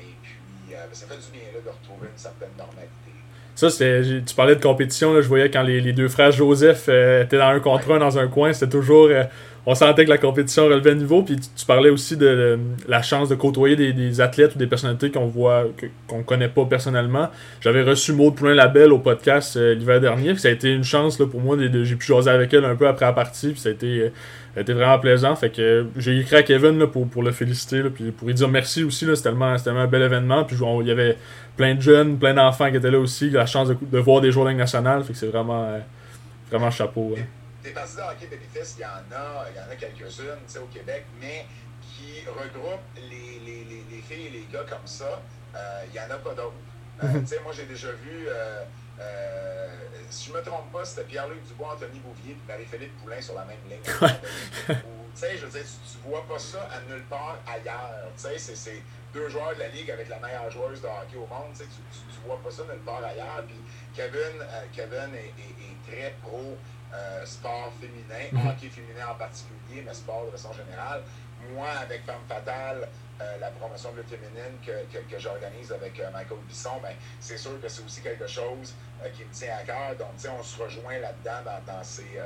et 0.00 0.16
puis, 0.22 0.74
euh, 0.74 0.86
ça 0.92 1.06
fait 1.06 1.20
du 1.20 1.38
bien 1.38 1.52
de 1.52 1.68
retrouver 1.68 2.08
une 2.08 2.18
certaine 2.18 2.56
normalité. 2.56 3.12
Ça, 3.54 3.68
tu 3.70 4.34
parlais 4.34 4.56
de 4.56 4.62
compétition, 4.62 5.12
là, 5.12 5.20
je 5.20 5.28
voyais 5.28 5.50
quand 5.50 5.62
les, 5.62 5.92
deux 5.92 6.08
frères 6.08 6.32
Joseph 6.32 6.86
euh, 6.88 7.24
étaient 7.24 7.36
dans 7.36 7.48
un 7.48 7.60
contre 7.60 7.92
un 7.92 7.98
dans 7.98 8.18
un 8.18 8.26
coin, 8.26 8.54
c'était 8.54 8.70
toujours. 8.70 9.10
Euh, 9.66 9.70
on 9.70 9.74
sentait 9.74 10.04
que 10.04 10.10
la 10.10 10.18
compétition 10.18 10.64
relevait 10.64 10.90
le 10.90 10.96
niveau. 10.96 11.22
Puis 11.22 11.36
tu, 11.36 11.66
parlais 11.66 11.90
aussi 11.90 12.16
de, 12.16 12.58
la 12.88 13.02
chance 13.02 13.28
de 13.28 13.34
côtoyer 13.34 13.76
des, 13.76 14.20
athlètes 14.20 14.54
ou 14.54 14.58
des 14.58 14.66
personnalités 14.66 15.10
qu'on 15.10 15.26
voit, 15.26 15.64
qu'on 16.06 16.22
connaît 16.22 16.48
pas 16.48 16.64
personnellement. 16.64 17.28
J'avais 17.60 17.82
reçu 17.82 18.12
Maud 18.12 18.34
Poulain 18.34 18.54
Labelle 18.54 18.92
au 18.92 18.98
podcast 18.98 19.56
l'hiver 19.56 20.00
dernier. 20.00 20.36
ça 20.36 20.48
a 20.48 20.50
été 20.50 20.72
une 20.72 20.84
chance 20.84 21.18
là, 21.18 21.26
pour 21.26 21.40
moi. 21.40 21.56
J'ai 21.58 21.96
pu 21.96 22.06
jaser 22.06 22.30
avec 22.30 22.52
elle 22.54 22.64
un 22.64 22.76
peu 22.76 22.86
après 22.86 23.06
la 23.06 23.12
partie. 23.12 23.50
Puis 23.50 23.60
ça 23.60 23.68
a 23.68 23.72
été 23.72 24.10
été 24.60 24.72
vraiment 24.72 24.98
plaisant. 24.98 25.34
Fait 25.36 25.50
que 25.50 25.86
j'ai 25.96 26.18
écrit 26.18 26.36
à 26.36 26.42
Kevin 26.42 26.78
là, 26.78 26.86
pour, 26.86 27.08
pour 27.08 27.22
le 27.22 27.32
féliciter, 27.32 27.82
là, 27.82 27.90
puis 27.90 28.10
pour 28.10 28.28
lui 28.28 28.34
dire 28.34 28.48
merci 28.48 28.84
aussi. 28.84 29.06
C'était 29.06 29.22
tellement, 29.22 29.56
tellement 29.56 29.80
un 29.80 29.86
bel 29.86 30.02
événement. 30.02 30.44
Puis 30.44 30.56
il 30.80 30.86
y 30.86 30.90
avait 30.90 31.16
plein 31.56 31.74
de 31.74 31.80
jeunes, 31.80 32.18
plein 32.18 32.34
d'enfants 32.34 32.70
qui 32.70 32.76
étaient 32.76 32.90
là 32.90 32.98
aussi. 32.98 33.30
La 33.30 33.46
chance 33.46 33.68
de, 33.68 33.98
voir 33.98 34.20
des 34.20 34.30
joueurs 34.30 34.46
de 34.46 34.52
nationale. 34.52 35.02
Fait 35.04 35.12
que 35.12 35.18
c'est 35.18 35.28
vraiment, 35.28 35.64
euh, 35.64 35.78
vraiment 36.50 36.70
chapeau. 36.70 37.14
Hein. 37.18 37.22
Des 37.62 37.70
parties 37.70 37.96
de 37.96 38.00
hockey 38.02 38.26
bénéfice, 38.26 38.74
il 38.78 38.82
y 38.82 38.84
en 38.84 39.16
a, 39.16 39.46
il 39.50 39.56
y 39.56 39.60
en 39.60 39.70
a 39.70 39.76
quelques-unes 39.76 40.62
au 40.62 40.66
Québec, 40.66 41.04
mais 41.20 41.46
qui 41.80 42.24
regroupent 42.26 42.80
les, 42.96 43.38
les, 43.44 43.64
les, 43.64 43.84
les, 43.90 44.02
filles 44.02 44.26
et 44.26 44.30
les 44.30 44.46
gars 44.52 44.64
comme 44.68 44.86
ça. 44.86 45.22
Euh, 45.54 45.84
il 45.86 45.92
n'y 45.92 46.00
en 46.00 46.10
a 46.10 46.18
pas 46.18 46.34
d'autres. 46.34 46.54
Euh, 47.04 47.38
moi, 47.42 47.52
j'ai 47.52 47.64
déjà 47.64 47.90
vu 47.90 48.28
euh, 48.28 48.64
si 50.10 50.28
je 50.28 50.32
ne 50.32 50.38
me 50.38 50.42
trompe 50.44 50.70
pas, 50.70 50.84
c'était 50.84 51.04
Pierre-Luc 51.04 51.42
Dubois, 51.48 51.72
Anthony 51.74 51.98
Bouvier 52.00 52.32
et 52.32 52.52
Marie-Philippe 52.52 52.96
Poulain 53.02 53.20
sur 53.20 53.34
la 53.34 53.44
même 53.44 53.56
ligne. 53.68 53.80
je 53.84 55.46
veux 55.46 55.50
dire, 55.50 55.62
tu, 55.64 55.98
ne 56.04 56.10
vois 56.10 56.24
pas 56.28 56.38
ça 56.38 56.68
à 56.70 56.80
nulle 56.88 57.02
part 57.04 57.38
ailleurs. 57.46 58.10
C'est 58.16 58.82
deux 59.12 59.28
joueurs 59.28 59.54
de 59.54 59.60
la 59.60 59.68
ligue 59.68 59.90
avec 59.90 60.08
la 60.08 60.18
meilleure 60.18 60.50
joueuse 60.50 60.80
de 60.80 60.86
hockey 60.86 61.16
au 61.16 61.26
monde. 61.26 61.52
Tu, 61.54 61.64
ne 61.64 62.26
vois 62.26 62.40
pas 62.42 62.50
ça 62.50 62.62
nulle 62.64 62.82
part 62.82 63.04
ailleurs. 63.04 63.44
Puis 63.46 63.60
Kevin, 63.94 64.40
euh, 64.40 64.64
Kevin 64.74 65.14
est, 65.14 65.90
très 65.90 66.14
pro 66.22 66.56
euh, 66.94 67.26
sport 67.26 67.72
féminin, 67.80 68.28
mm-hmm. 68.32 68.50
hockey 68.50 68.68
féminin 68.68 69.08
en 69.10 69.14
particulier, 69.14 69.82
mais 69.84 69.94
sport 69.94 70.26
de 70.26 70.30
façon 70.30 70.52
générale. 70.52 71.02
moi, 71.52 71.68
avec 71.82 72.04
Femme 72.04 72.24
Fatale, 72.28 72.88
la 73.40 73.50
promotion 73.52 73.92
de 73.92 74.02
féminine 74.02 74.58
que, 74.66 74.98
que, 74.98 75.16
j'organise 75.16 75.70
avec 75.70 75.96
Michael 76.12 76.40
Bisson, 76.48 76.80
ben, 76.82 76.92
c'est 77.20 77.36
sûr 77.36 77.60
que 77.60 77.68
c'est 77.68 77.84
aussi 77.84 78.00
quelque 78.00 78.26
chose 78.26 78.74
qui 79.14 79.24
me 79.24 79.30
tient 79.32 79.54
à 79.58 79.62
cœur. 79.62 79.94
Donc, 79.96 80.08
on 80.36 80.42
se 80.42 80.60
rejoint 80.60 80.98
là-dedans 80.98 81.38
dans, 81.44 81.72
dans, 81.72 81.84
ces, 81.84 82.18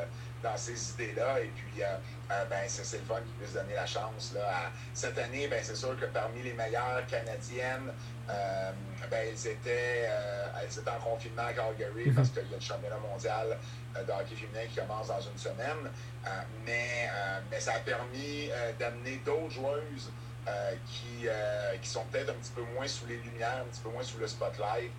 dans 0.42 0.56
ces 0.56 0.92
idées-là. 0.92 1.40
Et 1.40 1.50
puis, 1.56 1.82
ben, 2.28 2.62
c'est 2.66 2.98
le 2.98 3.04
fun 3.04 3.16
qu'ils 3.16 3.32
puissent 3.34 3.54
donner 3.54 3.74
la 3.74 3.86
chance. 3.86 4.32
Là, 4.34 4.70
Cette 4.94 5.18
année, 5.18 5.48
ben, 5.48 5.60
c'est 5.62 5.76
sûr 5.76 5.98
que 5.98 6.06
parmi 6.06 6.42
les 6.42 6.52
meilleures 6.52 7.06
Canadiennes, 7.08 7.92
euh, 8.28 8.70
ben, 9.10 9.26
elles, 9.28 9.46
étaient, 9.46 10.06
euh, 10.08 10.46
elles 10.60 10.78
étaient 10.78 10.90
en 10.90 10.98
confinement 10.98 11.44
à 11.46 11.52
Calgary 11.52 12.06
mhm. 12.06 12.14
parce 12.14 12.30
qu'il 12.30 12.42
y 12.42 12.52
a 12.52 12.56
le 12.56 12.60
championnat 12.60 12.98
mondial 12.98 13.56
euh, 13.96 14.02
de 14.02 14.10
hockey 14.10 14.34
féminin 14.34 14.66
qui 14.68 14.80
commence 14.80 15.08
dans 15.08 15.20
une 15.20 15.38
semaine. 15.38 15.90
mais, 16.64 17.08
mais 17.50 17.60
ça 17.60 17.74
a 17.74 17.78
permis 17.78 18.50
d'amener 18.78 19.20
d'autres 19.24 19.50
joueuses 19.50 20.10
qui, 20.86 21.28
qui 21.80 21.88
sont 21.88 22.04
peut-être 22.10 22.30
un 22.30 22.34
petit 22.34 22.52
peu 22.52 22.62
moins 22.74 22.88
sous 22.88 23.06
les 23.06 23.16
lumières, 23.18 23.62
un 23.62 23.70
petit 23.70 23.80
peu 23.80 23.90
moins 23.90 24.02
sous 24.02 24.18
le 24.18 24.26
spotlight. 24.26 24.90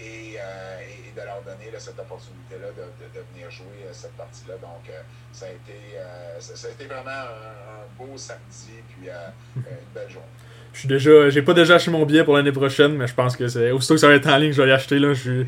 Et, 0.00 0.34
et, 0.34 1.12
de 1.14 1.20
leur 1.20 1.42
donner 1.42 1.70
cette 1.78 1.98
opportunité-là 1.98 2.68
de, 2.68 3.18
de, 3.18 3.24
venir 3.32 3.50
jouer 3.50 3.84
cette 3.92 4.12
partie-là. 4.12 4.54
Donc, 4.62 4.90
ça, 5.32 5.46
a 5.46 5.48
été, 5.50 5.98
ça, 6.38 6.68
a 6.68 6.70
été 6.70 6.86
vraiment 6.86 7.10
un, 7.10 7.80
un 7.80 7.86
beau 7.98 8.16
samedi, 8.16 8.80
puis 8.88 9.08
une 9.56 9.62
belle 9.94 10.10
journée. 10.10 10.26
Je 10.72 10.78
suis 10.78 10.88
déjà, 10.88 11.28
j'ai 11.28 11.42
pas 11.42 11.52
déjà 11.52 11.74
acheté 11.74 11.90
mon 11.90 12.04
billet 12.06 12.24
pour 12.24 12.34
l'année 12.34 12.52
prochaine, 12.52 12.94
mais 12.94 13.06
je 13.06 13.14
pense 13.14 13.36
que 13.36 13.46
c'est 13.46 13.70
aussitôt 13.72 13.94
que 13.94 14.00
ça 14.00 14.08
va 14.08 14.14
être 14.14 14.26
en 14.28 14.36
ligne, 14.38 14.52
je 14.52 14.62
vais 14.62 14.68
l'acheter 14.68 14.98
là. 14.98 15.12
Je 15.12 15.44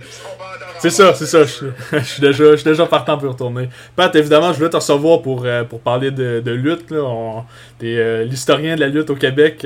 C'est 0.79 0.91
ça, 0.91 1.15
c'est 1.15 1.27
ça. 1.27 1.45
Je, 1.93 1.99
suis 2.01 2.21
déjà, 2.21 2.51
je 2.51 2.57
suis 2.57 2.65
déjà 2.65 2.85
partant 2.85 3.17
pour 3.17 3.31
retourner. 3.31 3.71
Pat, 3.97 4.15
évidemment, 4.15 4.53
je 4.53 4.59
voulais 4.59 4.71
te 4.71 4.77
recevoir 4.77 5.23
pour, 5.23 5.45
euh, 5.47 5.65
pour 5.65 5.81
parler 5.81 6.11
de, 6.11 6.41
de 6.41 6.51
lutte. 6.51 6.91
Là. 6.91 7.43
T'es 7.79 7.97
euh, 7.97 8.25
l'historien 8.25 8.75
de 8.75 8.81
la 8.81 8.89
lutte 8.89 9.09
au 9.09 9.17
Québec. 9.17 9.65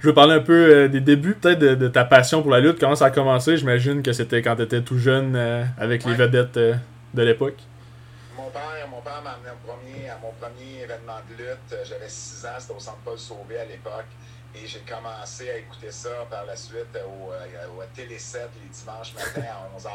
Euh, 0.00 0.02
je 0.02 0.06
veux 0.08 0.14
parler 0.14 0.34
un 0.34 0.40
peu 0.40 0.88
des 0.88 1.00
débuts, 1.00 1.34
peut-être 1.34 1.58
de, 1.58 1.88
ta 1.88 2.04
passion 2.04 2.42
pour 2.42 2.50
la 2.50 2.60
lutte. 2.60 2.78
Comment 2.78 2.96
ça 2.96 3.06
a 3.06 3.10
commencé? 3.10 3.56
J'imagine 3.56 4.02
que 4.02 4.12
c'était 4.12 4.42
quand 4.42 4.56
tu 4.56 4.62
étais 4.62 4.80
tout 4.80 4.98
jeune 4.98 5.36
avec 5.78 6.04
les 6.04 6.14
vedettes 6.14 6.58
de 6.58 7.22
l'époque. 7.22 7.58
Mon 8.36 8.48
père, 8.50 8.88
mon 8.90 9.00
père 9.02 9.20
m'a 9.22 9.30
amené 9.30 9.50
premier, 9.66 10.08
à 10.08 10.18
mon 10.22 10.32
premier 10.40 10.82
événement 10.84 11.20
de 11.30 11.42
lutte. 11.42 11.86
J'avais 11.88 12.08
6 12.08 12.46
ans, 12.46 12.48
c'était 12.58 12.74
au 12.74 12.80
Centre 12.80 12.98
Paul 13.04 13.18
Sauvé 13.18 13.58
à 13.58 13.64
l'époque. 13.64 14.06
Et 14.52 14.66
j'ai 14.66 14.80
commencé 14.80 15.48
à 15.48 15.58
écouter 15.58 15.92
ça 15.92 16.10
par 16.28 16.44
la 16.44 16.56
suite 16.56 16.96
au, 16.96 17.32
euh, 17.32 17.86
Télé 17.94 18.18
7 18.18 18.50
les 18.60 18.68
dimanches 18.68 19.14
matin 19.14 19.42
à 19.48 19.78
11h. 19.78 19.90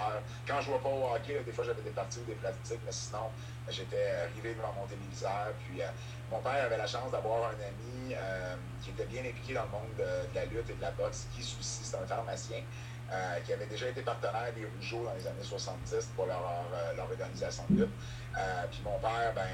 Quand 0.47 0.62
je 0.62 0.71
ne 0.71 0.77
vois 0.77 0.81
pas 0.81 0.89
au 0.89 1.13
hockey, 1.13 1.43
des 1.45 1.51
fois 1.51 1.65
j'avais 1.65 1.81
des 1.81 1.89
parties 1.89 2.19
ou 2.19 2.24
des 2.24 2.35
pratiques, 2.35 2.79
mais 2.85 2.91
sinon 2.91 3.29
j'étais 3.69 4.12
arrivé 4.24 4.55
devant 4.55 4.71
mon 4.79 4.85
téléviseur. 4.88 5.51
Puis 5.59 5.81
euh, 5.81 5.88
mon 6.31 6.39
père 6.39 6.65
avait 6.65 6.77
la 6.77 6.88
chance 6.88 7.12
d'avoir 7.12 7.50
un 7.50 7.55
ami 7.55 8.13
euh, 8.15 8.55
qui 8.81 8.91
était 8.91 9.05
bien 9.05 9.21
impliqué 9.21 9.53
dans 9.53 9.63
le 9.63 9.71
monde 9.71 9.95
de, 9.97 10.35
la 10.35 10.45
lutte 10.45 10.69
et 10.69 10.74
de 10.74 10.81
la 10.81 10.91
boxe, 10.91 11.27
qui 11.35 11.43
souci, 11.43 11.83
c'est 11.83 11.97
un 11.97 12.07
pharmacien. 12.07 12.62
qui 13.45 13.53
avait 13.53 13.67
déjà 13.67 13.89
été 13.89 14.01
partenaire 14.01 14.53
des 14.55 14.65
Rougeaux 14.65 15.03
dans 15.03 15.13
les 15.13 15.27
années 15.27 15.43
70 15.43 16.12
pour 16.15 16.25
leur, 16.25 16.41
leur, 16.95 17.05
organisation 17.05 17.63
de 17.69 17.81
lutte. 17.81 17.95
puis 18.71 18.81
mon 18.85 18.97
père, 19.00 19.33
ben, 19.35 19.51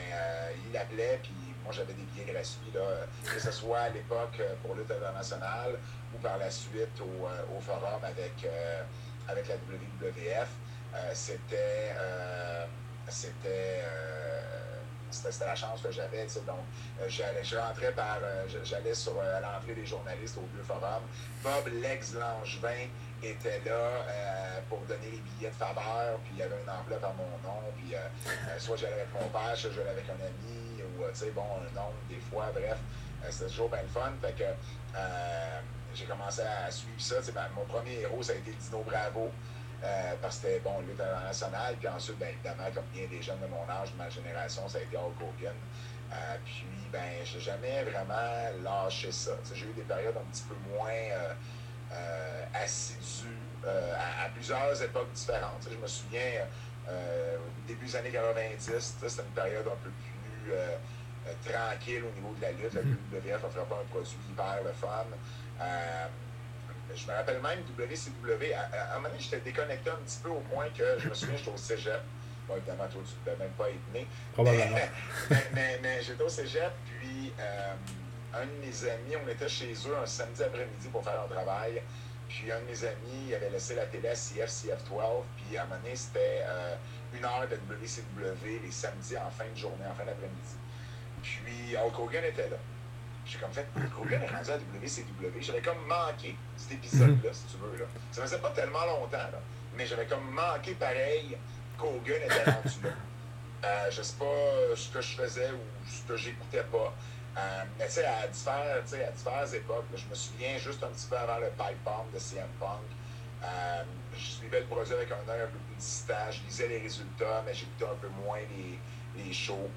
il 0.64 0.72
l'appelait, 0.72 1.20
puis 1.22 1.51
moi, 1.64 1.74
j'avais 1.74 1.94
des 1.94 2.04
billets 2.04 2.32
gratuits, 2.32 2.72
là, 2.74 2.82
que 3.24 3.40
ce 3.40 3.52
soit 3.52 3.80
à 3.80 3.90
l'époque 3.90 4.38
euh, 4.40 4.54
pour 4.62 4.76
lutte 4.76 4.92
internationale 4.92 5.78
ou 6.14 6.18
par 6.18 6.38
la 6.38 6.50
suite 6.50 7.00
au, 7.00 7.26
euh, 7.26 7.58
au 7.58 7.62
forum 7.62 8.04
avec, 8.04 8.34
euh, 8.46 8.84
avec 9.28 9.48
la 9.48 9.56
WWF. 9.56 10.50
c'était 11.14 11.96
c'était 13.08 13.84
c'était 15.10 15.46
la 15.46 15.56
chance 15.56 15.82
que 15.82 15.92
j'avais. 15.92 16.26
Donc, 16.48 16.64
je 17.08 17.58
rentrais 17.58 17.92
par. 17.92 18.20
J'allais 18.64 18.94
sur 18.94 19.14
l'entrée 19.14 19.76
des 19.76 19.86
journalistes 19.86 20.38
au 20.38 20.48
Bleu 20.54 20.64
Forum. 20.64 21.04
Bob 21.44 21.68
Lex 21.82 22.14
Langevin 22.14 22.88
était 23.22 23.62
là 23.66 24.06
pour 24.70 24.80
donner 24.80 25.12
les 25.12 25.18
billets 25.18 25.50
de 25.50 25.56
faveur, 25.56 26.18
puis 26.24 26.34
il 26.34 26.40
y 26.40 26.44
avait 26.44 26.62
une 26.62 26.70
enveloppe 26.70 27.04
à 27.04 27.14
mon 27.18 27.38
nom, 27.48 27.62
puis 27.78 27.94
soit 28.58 28.78
j'allais 28.78 28.94
avec 28.94 29.14
mon 29.14 29.28
père, 29.30 29.56
soit 29.56 29.72
j'allais 29.76 29.92
avec 29.92 30.06
un 30.10 30.26
ami, 30.26 30.71
tu 30.98 31.20
sais, 31.20 31.32
bon, 31.32 31.42
un 31.42 31.76
nom, 31.76 31.90
des 32.10 32.20
fois, 32.20 32.50
bref, 32.54 32.78
euh, 33.24 33.28
c'était 33.30 33.50
toujours 33.50 33.70
bien 33.70 33.82
le 33.82 33.88
fun. 33.88 34.12
Fait 34.22 34.34
que 34.34 34.44
euh, 34.44 35.60
j'ai 35.94 36.06
commencé 36.06 36.42
à 36.42 36.70
suivre 36.72 37.00
ça. 37.00 37.16
Ben, 37.34 37.48
mon 37.56 37.66
premier 37.66 38.02
héros, 38.02 38.24
ça 38.24 38.34
a 38.34 38.36
été 38.36 38.52
Dino 38.52 38.84
Bravo. 38.84 39.30
Euh, 39.84 40.14
parce 40.22 40.38
que 40.38 40.48
c'était 40.48 40.60
bon, 40.60 40.80
lutte 40.82 41.00
internationale. 41.00 41.76
Puis 41.80 41.88
ensuite, 41.88 42.20
ben, 42.20 42.30
évidemment, 42.30 42.70
comme 42.74 42.86
bien 42.94 43.08
des 43.08 43.22
jeunes 43.22 43.40
de 43.40 43.48
mon 43.48 43.68
âge, 43.70 43.92
de 43.92 43.98
ma 43.98 44.10
génération, 44.10 44.68
ça 44.68 44.78
a 44.78 44.82
été 44.82 44.96
Hulk 44.96 45.16
Hogan. 45.22 45.56
puis, 46.46 46.66
ben, 46.92 47.24
j'ai 47.24 47.40
jamais 47.40 47.84
vraiment 47.84 48.62
lâché 48.64 49.12
ça. 49.12 49.32
J'ai 49.54 49.66
eu 49.66 49.74
des 49.74 49.82
périodes 49.82 50.18
un 50.18 50.32
petit 50.32 50.44
peu 50.44 50.56
moins 50.76 50.92
assidues 52.54 53.28
à, 53.66 54.30
plusieurs 54.30 54.82
époques 54.82 55.12
différentes. 55.14 55.68
je 55.70 55.78
me 55.78 55.88
souviens, 55.88 56.46
début 57.68 57.86
des 57.86 57.96
années 57.96 58.12
90, 58.12 58.96
c'était 58.98 59.22
une 59.24 59.30
période 59.30 59.68
un 59.68 59.84
peu 59.84 59.90
plus 59.90 60.11
euh, 60.52 60.78
tranquille 61.46 62.04
au 62.04 62.16
niveau 62.16 62.34
de 62.38 62.42
la 62.42 62.52
lutte. 62.52 62.74
La 62.74 62.82
WWF 62.82 63.44
offrait 63.44 63.66
pas 63.66 63.82
un 63.82 63.88
produit 63.90 64.18
hyper 64.30 64.64
le 64.64 64.72
fun. 64.74 65.06
Euh, 65.62 66.08
je 66.96 67.08
me 67.08 67.14
rappelle 67.14 67.42
même 67.42 67.60
WCW. 67.78 68.54
À, 68.54 68.94
un 68.94 68.96
moment 68.96 69.10
donné, 69.10 69.20
j'étais 69.20 69.40
déconnecté 69.40 69.90
un 69.90 70.02
petit 70.06 70.20
peu 70.22 70.30
au 70.30 70.42
point 70.42 70.66
que 70.78 70.84
je 71.00 71.10
me 71.10 71.14
souviens, 71.14 71.38
j'étais 71.38 71.52
au 71.52 71.58
cégep. 71.58 72.02
Bon, 72.48 72.58
évidemment, 72.58 72.88
toi, 72.92 73.02
tu 73.06 73.14
ne 73.14 73.26
devais 73.26 73.44
même 73.46 73.54
pas 73.54 73.70
être 73.70 73.94
né. 73.94 74.08
Probablement. 74.34 74.78
Mais, 75.54 75.80
mais, 75.82 76.02
j'étais 76.02 76.24
au 76.24 76.30
cégep, 76.30 76.72
puis 76.86 77.32
euh, 77.40 77.74
un 78.34 78.46
de 78.46 78.66
mes 78.66 78.90
amis, 78.90 79.16
on 79.24 79.30
était 79.30 79.48
chez 79.48 79.74
eux 79.88 79.98
un 80.02 80.06
samedi 80.06 80.44
après-midi 80.44 80.88
pour 80.92 81.04
faire 81.04 81.22
un 81.22 81.34
travail. 81.34 81.82
Puis 82.28 82.52
un 82.52 82.60
de 82.60 82.66
mes 82.66 82.84
amis, 82.86 83.28
il 83.28 83.36
avait 83.36 83.50
laissé 83.50 83.76
la 83.76 83.86
télé 83.86 84.08
à 84.08 84.14
CF, 84.14 84.50
CF12. 84.50 85.24
Puis 85.38 85.58
à 85.58 85.64
un 85.64 85.66
moment 85.66 85.82
donné, 85.82 85.96
c'était 85.96 86.44
une 87.14 87.26
heure 87.26 87.48
de 87.50 87.56
WCW 87.56 88.62
les 88.64 88.72
samedis 88.72 89.18
en 89.18 89.30
fin 89.30 89.46
de 89.52 89.58
journée, 89.58 89.86
en 89.90 89.94
fin 89.94 90.06
d'après-midi. 90.06 90.56
Puis 91.22 91.76
Hulk 91.78 92.00
Hogan 92.00 92.24
était 92.24 92.50
là. 92.50 92.58
J'ai 93.26 93.38
comme 93.38 93.52
fait, 93.52 93.68
Hulk 93.76 94.00
Hogan 94.02 94.22
est 94.24 94.28
rendu 94.28 94.50
à 94.50 94.58
WCW. 94.58 95.42
J'avais 95.42 95.62
comme 95.62 95.86
manqué 95.88 96.36
cet 96.58 96.74
épisode-là, 96.74 97.30
si 97.34 97.44
tu 97.46 97.58
veux. 97.58 97.78
Là. 97.78 97.86
Ça 98.12 98.24
faisait 98.24 98.40
pas 98.40 98.50
tellement 98.52 98.86
longtemps, 98.86 99.18
là. 99.18 99.40
mais 99.76 99.86
j'avais 99.86 100.06
comme 100.06 100.30
manqué 100.32 100.74
pareil 100.74 101.38
qu'Hogan 101.78 102.22
était 102.24 102.52
rendu 102.52 102.84
là. 102.84 102.90
Euh, 103.64 103.92
je 103.92 104.02
sais 104.02 104.16
pas 104.18 104.76
ce 104.76 104.90
que 104.90 105.02
je 105.02 105.16
faisais 105.16 105.52
ou 105.52 105.88
ce 105.88 106.08
que 106.08 106.18
j'écoutais 106.18 106.64
pas. 106.64 106.94
Euh, 107.38 107.64
mais 107.78 107.86
tu 107.86 107.94
sais, 107.94 108.06
à, 108.06 108.28
différentes, 108.28 108.94
à 108.94 109.12
diverses 109.12 109.54
époques, 109.54 109.86
je 109.96 110.06
me 110.10 110.16
souviens 110.16 110.58
juste 110.58 110.84
un 110.84 110.88
petit 110.88 111.08
peu 111.08 111.18
avant 111.18 111.38
le 111.38 111.48
pipe 111.50 111.84
bomb 111.86 112.12
de 112.14 112.20
CM 112.20 112.48
Punk. 112.60 112.80
Euh, 113.44 113.84
je 114.14 114.26
suivais 114.26 114.60
le 114.60 114.66
projet 114.66 114.94
avec 114.94 115.10
un 115.12 115.32
œil 115.32 115.42
un 115.42 115.48
peu 115.48 115.60
plus 115.68 115.76
distant. 115.78 116.14
Je 116.32 116.42
lisais 116.48 116.68
les 116.68 116.80
résultats, 116.80 117.44
mais 117.46 117.54
j'écoutais 117.54 117.86
un 117.86 117.96
peu 118.02 118.10
moins 118.24 118.40
les, 118.56 119.24
les 119.24 119.34
shows. 119.34 119.70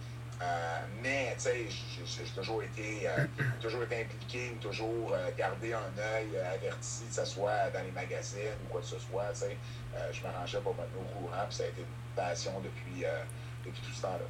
Euh, 0.43 0.81
mais, 1.03 1.35
tu 1.37 1.43
sais, 1.43 1.67
j'ai 1.69 2.25
toujours 2.35 2.63
été, 2.63 3.09
euh, 3.09 3.25
toujours 3.61 3.85
été 3.85 4.03
impliqué, 4.03 4.57
toujours 4.61 5.13
euh, 5.13 5.31
gardé 5.39 5.73
un 5.73 5.99
œil 5.99 6.37
averti, 6.39 7.05
que 7.09 7.15
ce 7.15 7.25
soit 7.25 7.71
dans 7.73 7.83
les 7.83 7.93
magazines 7.93 8.59
ou 8.65 8.73
quoi 8.73 8.81
que 8.81 8.87
ce 8.87 8.99
soit, 8.99 9.31
tu 9.33 9.41
sais. 9.41 9.57
je 10.13 10.23
m'arrangeais 10.23 10.61
pour 10.61 10.75
mettre 10.75 10.91
au 10.99 11.19
courant, 11.19 11.45
puis 11.49 11.57
ça 11.57 11.65
a 11.65 11.67
été 11.69 11.83
une 11.83 12.17
passion 12.17 12.53
depuis, 12.61 13.05
depuis 13.65 13.81
tout 13.83 13.95
ce 13.95 14.03
temps-là. 14.03 14.25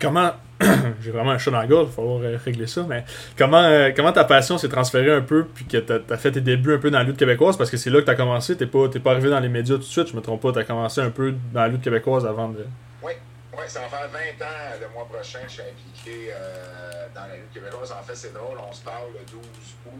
Comment, 0.00 0.32
j'ai 1.00 1.10
vraiment 1.10 1.30
un 1.30 1.38
chat 1.38 1.50
dans 1.50 1.58
la 1.58 1.66
gorge, 1.66 1.86
il 1.86 1.90
va 1.90 1.94
falloir 1.94 2.20
régler 2.44 2.66
ça, 2.66 2.84
mais 2.88 3.04
comment, 3.38 3.90
comment 3.94 4.12
ta 4.12 4.24
passion 4.24 4.58
s'est 4.58 4.68
transférée 4.68 5.12
un 5.12 5.20
peu, 5.20 5.44
puis 5.44 5.64
que 5.64 5.78
tu 5.78 5.92
as, 5.92 6.16
fait 6.16 6.32
tes 6.32 6.40
débuts 6.40 6.74
un 6.74 6.78
peu 6.78 6.90
dans 6.90 6.98
la 6.98 7.04
lutte 7.04 7.16
québécoise, 7.16 7.56
parce 7.56 7.70
que 7.70 7.76
c'est 7.76 7.90
là 7.90 8.00
que 8.00 8.06
tu 8.06 8.10
as 8.10 8.16
commencé, 8.16 8.56
tu 8.56 8.66
pas, 8.66 8.88
pas 8.88 9.10
arrivé 9.12 9.30
dans 9.30 9.40
les 9.40 9.48
médias 9.48 9.76
tout 9.76 9.82
de 9.82 9.86
suite, 9.86 10.08
je 10.08 10.16
me 10.16 10.20
trompe 10.20 10.42
pas, 10.42 10.52
tu 10.52 10.58
as 10.58 10.64
commencé 10.64 11.00
un 11.00 11.10
peu 11.10 11.34
dans 11.52 11.60
la 11.60 11.68
lutte 11.68 11.82
québécoise 11.82 12.26
avant 12.26 12.48
de. 12.48 12.66
Oui, 13.02 13.12
oui, 13.52 13.64
ça 13.68 13.80
va 13.80 13.86
faire 13.86 14.08
20 14.08 14.44
ans 14.44 14.78
le 14.80 14.88
mois 14.92 15.06
prochain 15.06 15.38
je 15.46 15.52
suis 15.52 15.62
impliqué 15.62 16.32
euh, 16.32 17.06
dans 17.14 17.26
la 17.26 17.36
lutte 17.36 17.52
québécoise. 17.52 17.92
En 17.92 18.02
fait, 18.02 18.16
c'est 18.16 18.32
drôle, 18.32 18.58
on 18.58 18.72
se 18.72 18.82
parle 18.82 19.12
le 19.12 19.24
12 19.30 19.40
août. 19.86 19.92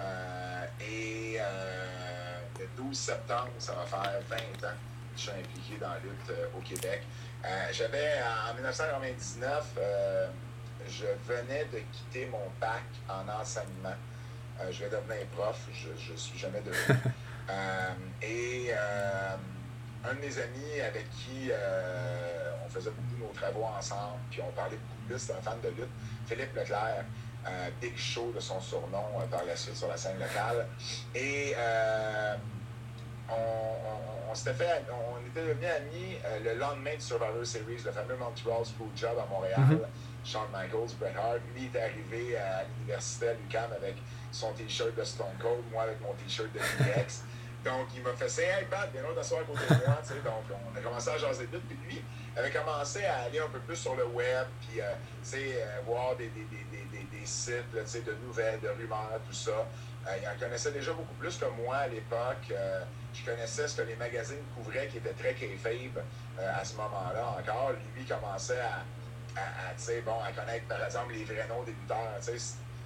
Euh, 0.00 0.64
et 0.80 1.36
euh, 1.40 2.38
le 2.60 2.82
12 2.82 2.96
septembre, 2.96 3.50
ça 3.58 3.74
va 3.74 3.84
faire 3.84 4.20
20 4.28 4.36
ans 4.36 4.72
que 4.72 5.16
je 5.16 5.20
suis 5.20 5.30
impliqué 5.30 5.78
dans 5.80 5.88
la 5.88 5.98
lutte 5.98 6.32
au 6.56 6.60
Québec. 6.60 7.02
J'avais, 7.72 8.20
en 8.50 8.54
1999, 8.54 9.78
je 10.88 11.06
venais 11.26 11.64
de 11.72 11.78
quitter 11.92 12.26
mon 12.26 12.50
bac 12.60 12.82
en 13.08 13.28
enseignement. 13.40 13.94
je 14.70 14.84
vais 14.84 14.90
devenir 14.90 15.26
prof, 15.36 15.58
je 15.72 16.12
ne 16.12 16.16
suis 16.16 16.38
jamais 16.38 16.60
devenu. 16.60 16.98
et 18.22 18.72
un 20.04 20.14
de 20.14 20.20
mes 20.20 20.38
amis 20.38 20.80
avec 20.80 21.08
qui 21.10 21.50
euh, 21.50 22.52
on 22.64 22.68
faisait 22.68 22.90
beaucoup 22.90 23.14
de 23.14 23.20
nos 23.20 23.32
travaux 23.32 23.64
ensemble, 23.64 24.18
puis 24.30 24.40
on 24.42 24.50
parlait 24.52 24.76
beaucoup 24.76 25.06
de 25.06 25.12
lutte, 25.12 25.20
c'était 25.20 25.38
un 25.38 25.42
fan 25.42 25.60
de 25.62 25.68
lutte, 25.68 25.90
Philippe 26.26 26.54
Leclerc, 26.56 27.04
euh, 27.46 27.68
Big 27.80 27.96
Show 27.96 28.32
de 28.34 28.40
son 28.40 28.60
surnom 28.60 29.20
euh, 29.20 29.26
par 29.30 29.44
la 29.44 29.56
suite 29.56 29.76
sur 29.76 29.88
la 29.88 29.96
scène 29.96 30.18
locale. 30.18 30.66
Et 31.14 31.54
on, 34.30 34.34
s'était 34.34 34.54
fait, 34.54 34.84
on 34.90 35.18
était 35.26 35.46
devenus 35.46 35.70
amis 35.70 36.16
le 36.44 36.58
lendemain 36.58 36.94
du 36.94 37.00
Survivor 37.00 37.44
Series, 37.44 37.82
le 37.84 37.92
fameux 37.92 38.16
Montreal 38.16 38.64
School 38.64 38.88
Job 38.96 39.18
à 39.18 39.26
Montréal. 39.26 39.60
Mm-hmm. 39.60 40.24
Shawn 40.24 40.46
Michaels, 40.52 40.94
Bret 41.00 41.14
Hart, 41.16 41.40
lui 41.54 41.66
est 41.66 41.78
arrivé 41.78 42.36
à 42.36 42.64
l'université 42.64 43.28
à 43.28 43.34
l'UQAM 43.34 43.72
avec 43.76 43.96
son 44.30 44.52
t-shirt 44.52 44.94
de 44.94 45.04
Stone 45.04 45.34
Cold, 45.40 45.62
moi 45.70 45.82
avec 45.82 46.00
mon 46.00 46.12
t-shirt 46.14 46.48
de 46.52 46.58
DX. 46.58 47.24
Donc, 47.64 47.86
il 47.94 48.02
m'a 48.02 48.12
fait 48.14 48.28
ça, 48.28 48.42
hey 48.42 48.66
Pat, 48.66 48.90
viens 48.92 49.02
là 49.02 49.08
t'asseoir 49.14 49.42
à 49.42 49.44
côté 49.44 49.60
de 49.68 49.86
moi. 49.86 49.98
Donc, 50.24 50.58
on 50.74 50.76
a 50.76 50.80
commencé 50.80 51.10
à 51.10 51.18
jaser 51.18 51.46
vite. 51.46 51.62
Puis 51.68 51.78
lui 51.86 52.02
avait 52.36 52.50
commencé 52.50 53.04
à 53.04 53.20
aller 53.22 53.38
un 53.38 53.48
peu 53.48 53.60
plus 53.60 53.76
sur 53.76 53.94
le 53.94 54.06
web, 54.06 54.46
puis 54.60 54.80
euh, 54.80 54.92
euh, 55.34 55.80
voir 55.86 56.16
des, 56.16 56.28
des, 56.28 56.44
des, 56.50 57.04
des 57.04 57.26
sites 57.26 57.72
là, 57.72 57.82
de 57.82 58.26
nouvelles, 58.26 58.60
de 58.60 58.68
rumeurs, 58.68 59.20
tout 59.28 59.34
ça. 59.34 59.66
Euh, 60.06 60.16
il 60.20 60.28
en 60.28 60.38
connaissait 60.38 60.72
déjà 60.72 60.92
beaucoup 60.92 61.14
plus 61.14 61.36
que 61.36 61.44
moi 61.62 61.76
à 61.76 61.88
l'époque. 61.88 62.52
je 63.14 63.24
connaissais 63.24 63.68
ce 63.68 63.76
que 63.76 63.82
les 63.82 63.96
magazines 63.96 64.42
couvraient 64.56 64.88
qui 64.88 64.98
était 64.98 65.12
très 65.12 65.34
kayfabe 65.34 66.02
à 66.38 66.64
ce 66.64 66.76
moment-là 66.76 67.36
encore. 67.38 67.72
Lui 67.94 68.04
commençait 68.04 68.60
à, 68.60 68.82
bon, 70.04 70.18
à 70.20 70.32
connaître, 70.32 70.66
par 70.66 70.84
exemple, 70.84 71.12
les 71.12 71.24
vrais 71.24 71.46
noms 71.48 71.62
des 71.62 71.72
lutteurs 71.72 72.18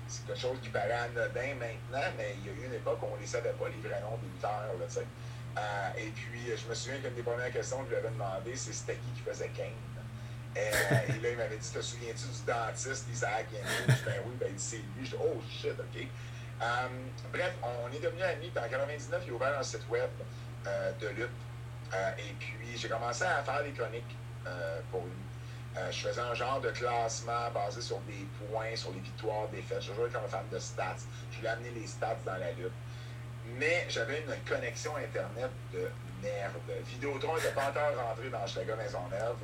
c'est 0.08 0.26
quelque 0.26 0.38
chose 0.38 0.58
qui 0.62 0.68
paraît 0.68 0.92
anodin 0.92 1.54
maintenant, 1.58 2.08
mais 2.16 2.36
il 2.38 2.46
y 2.46 2.48
a 2.48 2.52
eu 2.52 2.66
une 2.66 2.74
époque 2.74 2.98
où 3.02 3.06
on 3.12 3.16
ne 3.16 3.20
les 3.20 3.26
savait 3.26 3.52
pas, 3.52 3.66
les 3.68 3.88
vrais 3.88 4.00
noms 4.00 4.16
des 4.18 4.28
lutteurs. 4.28 5.04
Euh, 5.58 5.90
et 5.98 6.10
puis, 6.10 6.42
je 6.46 6.68
me 6.68 6.74
souviens 6.74 7.00
qu'une 7.00 7.14
des 7.14 7.22
premières 7.22 7.52
questions 7.52 7.78
que 7.78 7.86
je 7.86 7.90
lui 7.90 7.96
avais 7.96 8.10
demandé, 8.10 8.54
c'est 8.54 8.72
c'était 8.72 8.94
qui 8.94 9.10
qui 9.16 9.22
faisait 9.22 9.48
Kane? 9.48 9.72
Euh, 10.56 10.70
et, 11.08 11.20
là, 11.20 11.30
il 11.30 11.36
m'avait 11.36 11.56
dit 11.56 11.70
Te 11.70 11.80
souviens-tu 11.80 12.28
du 12.28 12.46
dentiste 12.46 13.06
Isaac 13.12 13.46
dis 13.50 14.02
Ben 14.04 14.14
oui, 14.26 14.34
ben 14.38 14.52
c'est 14.56 14.76
lui. 14.76 15.04
Je 15.04 15.10
dis 15.10 15.16
Oh 15.20 15.40
shit, 15.50 15.72
ok. 15.78 16.06
Euh, 16.62 16.88
bref, 17.32 17.54
on, 17.62 17.92
est 17.92 18.00
devenus 18.00 18.24
amis. 18.24 18.50
En 18.56 18.68
99, 18.68 19.22
il 19.26 19.30
a 19.30 19.34
ouvert 19.34 19.58
un 19.58 19.62
site 19.62 19.88
web 19.88 20.10
de 21.00 21.08
lutte. 21.08 21.28
et 22.18 22.32
puis, 22.40 22.76
j'ai 22.76 22.88
commencé 22.88 23.24
à 23.24 23.42
faire 23.42 23.62
des 23.62 23.70
chroniques 23.70 24.16
pour 24.90 25.02
lui. 25.02 25.12
Euh, 25.78 25.90
je 25.92 26.08
faisais 26.08 26.20
un 26.20 26.32
genre 26.32 26.60
de 26.60 26.70
classement 26.70 27.50
basé 27.52 27.82
sur 27.82 27.98
des 28.00 28.26
points, 28.40 28.74
sur 28.74 28.92
les 28.92 29.00
victoires, 29.00 29.46
des 29.48 29.58
défaites. 29.58 29.82
Je 29.82 29.92
jouais 29.92 30.08
comme 30.08 30.24
un 30.24 30.28
fan 30.28 30.44
de 30.50 30.58
stats. 30.58 31.04
Je 31.30 31.36
voulais 31.36 31.50
amener 31.50 31.70
les 31.70 31.86
stats 31.86 32.16
dans 32.24 32.36
la 32.36 32.50
lutte. 32.52 32.72
Mais 33.58 33.84
j'avais 33.88 34.22
une 34.22 34.34
connexion 34.48 34.96
Internet 34.96 35.50
de 35.74 35.88
merde. 36.22 36.54
Vidéotron 36.86 37.36
n'était 37.36 37.52
pas 37.52 37.68
encore 37.68 38.08
rentré 38.08 38.30
dans 38.30 38.46
Schlager 38.46 38.74
Maisonneuve. 38.74 39.36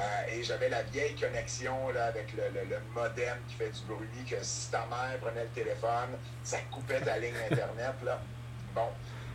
Euh, 0.00 0.04
et 0.32 0.42
j'avais 0.42 0.68
la 0.68 0.82
vieille 0.84 1.14
connexion 1.14 1.90
là, 1.90 2.06
avec 2.06 2.32
le, 2.32 2.78
modem 2.94 3.36
qui 3.48 3.54
fait 3.54 3.70
du 3.70 3.80
bruit, 3.82 4.24
que 4.28 4.36
si 4.42 4.70
ta 4.70 4.86
mère 4.86 5.18
prenait 5.20 5.44
le 5.44 5.50
téléphone, 5.50 6.16
ça 6.42 6.58
coupait 6.70 7.00
ta 7.00 7.18
ligne 7.18 7.34
Internet. 7.50 7.94
Là. 8.04 8.20
Bon. 8.74 8.88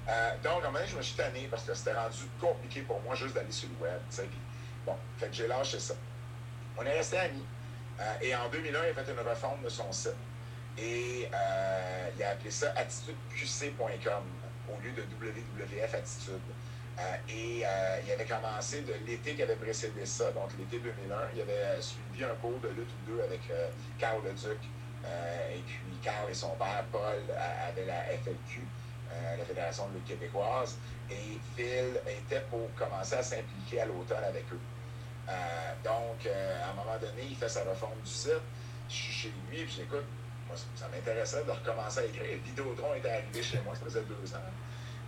Euh, 0.09 0.31
donc, 0.43 0.63
à 0.63 0.67
un 0.67 0.71
moment 0.71 0.73
donné, 0.79 0.87
je 0.87 0.97
me 0.97 1.01
suis 1.01 1.15
tanné 1.15 1.47
parce 1.49 1.63
que 1.63 1.73
c'était 1.73 1.93
rendu 1.93 2.23
compliqué 2.39 2.81
pour 2.81 2.99
moi 3.01 3.13
juste 3.13 3.35
d'aller 3.35 3.51
sur 3.51 3.69
le 3.69 3.85
web. 3.85 3.99
bon, 4.85 4.95
fait 5.17 5.27
que 5.27 5.33
j'ai 5.33 5.47
lâché 5.47 5.79
ça. 5.79 5.93
On 6.77 6.83
est 6.83 6.97
resté 6.97 7.17
amis. 7.17 7.45
Euh, 7.99 8.13
et 8.21 8.35
en 8.35 8.49
2001, 8.49 8.79
il 8.83 8.89
a 8.89 9.03
fait 9.03 9.11
une 9.11 9.27
refonte 9.27 9.61
de 9.63 9.69
son 9.69 9.91
site. 9.91 10.15
Et 10.77 11.27
il 12.17 12.23
a 12.23 12.29
appelé 12.29 12.51
ça 12.51 12.71
attitudeqc.com 12.75 14.23
au 14.69 14.81
lieu 14.83 14.91
de 14.91 15.01
WWF 15.01 15.93
Attitude. 15.95 16.39
Euh, 16.99 17.01
et 17.29 17.63
il 18.05 18.11
avait 18.11 18.25
commencé 18.25 18.81
de 18.81 18.93
l'été 19.05 19.35
qui 19.35 19.43
avait 19.43 19.55
précédé 19.55 20.05
ça, 20.05 20.31
donc 20.31 20.49
l'été 20.57 20.79
2001. 20.79 21.15
Il 21.35 21.41
avait 21.41 21.81
suivi 21.81 22.23
un 22.23 22.35
cours 22.41 22.59
de 22.59 22.69
lutte 22.69 22.89
ou 22.89 23.11
deux 23.11 23.21
avec 23.21 23.41
Carl 23.99 24.21
Leduc. 24.23 24.59
et 25.05 25.61
puis 25.65 25.97
Carl 26.01 26.29
et 26.29 26.33
son 26.33 26.55
père, 26.55 26.83
Paul, 26.91 27.21
avaient 27.69 27.85
la 27.85 28.01
FLQ, 28.17 28.61
la 29.37 29.45
Fédération 29.45 29.87
de 29.89 29.95
lutte 29.95 30.07
québécoise. 30.07 30.77
Et 31.09 31.39
Phil 31.55 32.01
était 32.07 32.43
pour 32.49 32.67
commencer 32.75 33.15
à 33.15 33.23
s'impliquer 33.23 33.81
à 33.81 33.85
l'automne 33.85 34.23
avec 34.23 34.45
eux. 34.51 34.59
Euh, 35.29 35.33
donc, 35.83 36.25
euh, 36.25 36.63
à 36.63 36.71
un 36.71 36.73
moment 36.73 36.97
donné, 36.99 37.27
il 37.29 37.35
fait 37.35 37.49
sa 37.49 37.63
refonte 37.63 38.01
du 38.03 38.09
site. 38.09 38.41
Je 38.89 38.93
suis 38.93 39.13
chez 39.13 39.33
lui, 39.49 39.63
puis 39.63 39.73
j'écoute. 39.77 40.05
Moi, 40.47 40.55
ça 40.75 40.87
m'intéressait 40.87 41.43
de 41.43 41.51
recommencer 41.51 41.99
à 41.99 42.05
écrire. 42.05 42.37
Vidéotron 42.45 42.93
était 42.95 43.09
arrivé 43.09 43.43
chez 43.43 43.59
moi, 43.65 43.75
ça 43.75 43.81
faisait 43.83 44.03
deux 44.03 44.33
ans. 44.33 44.39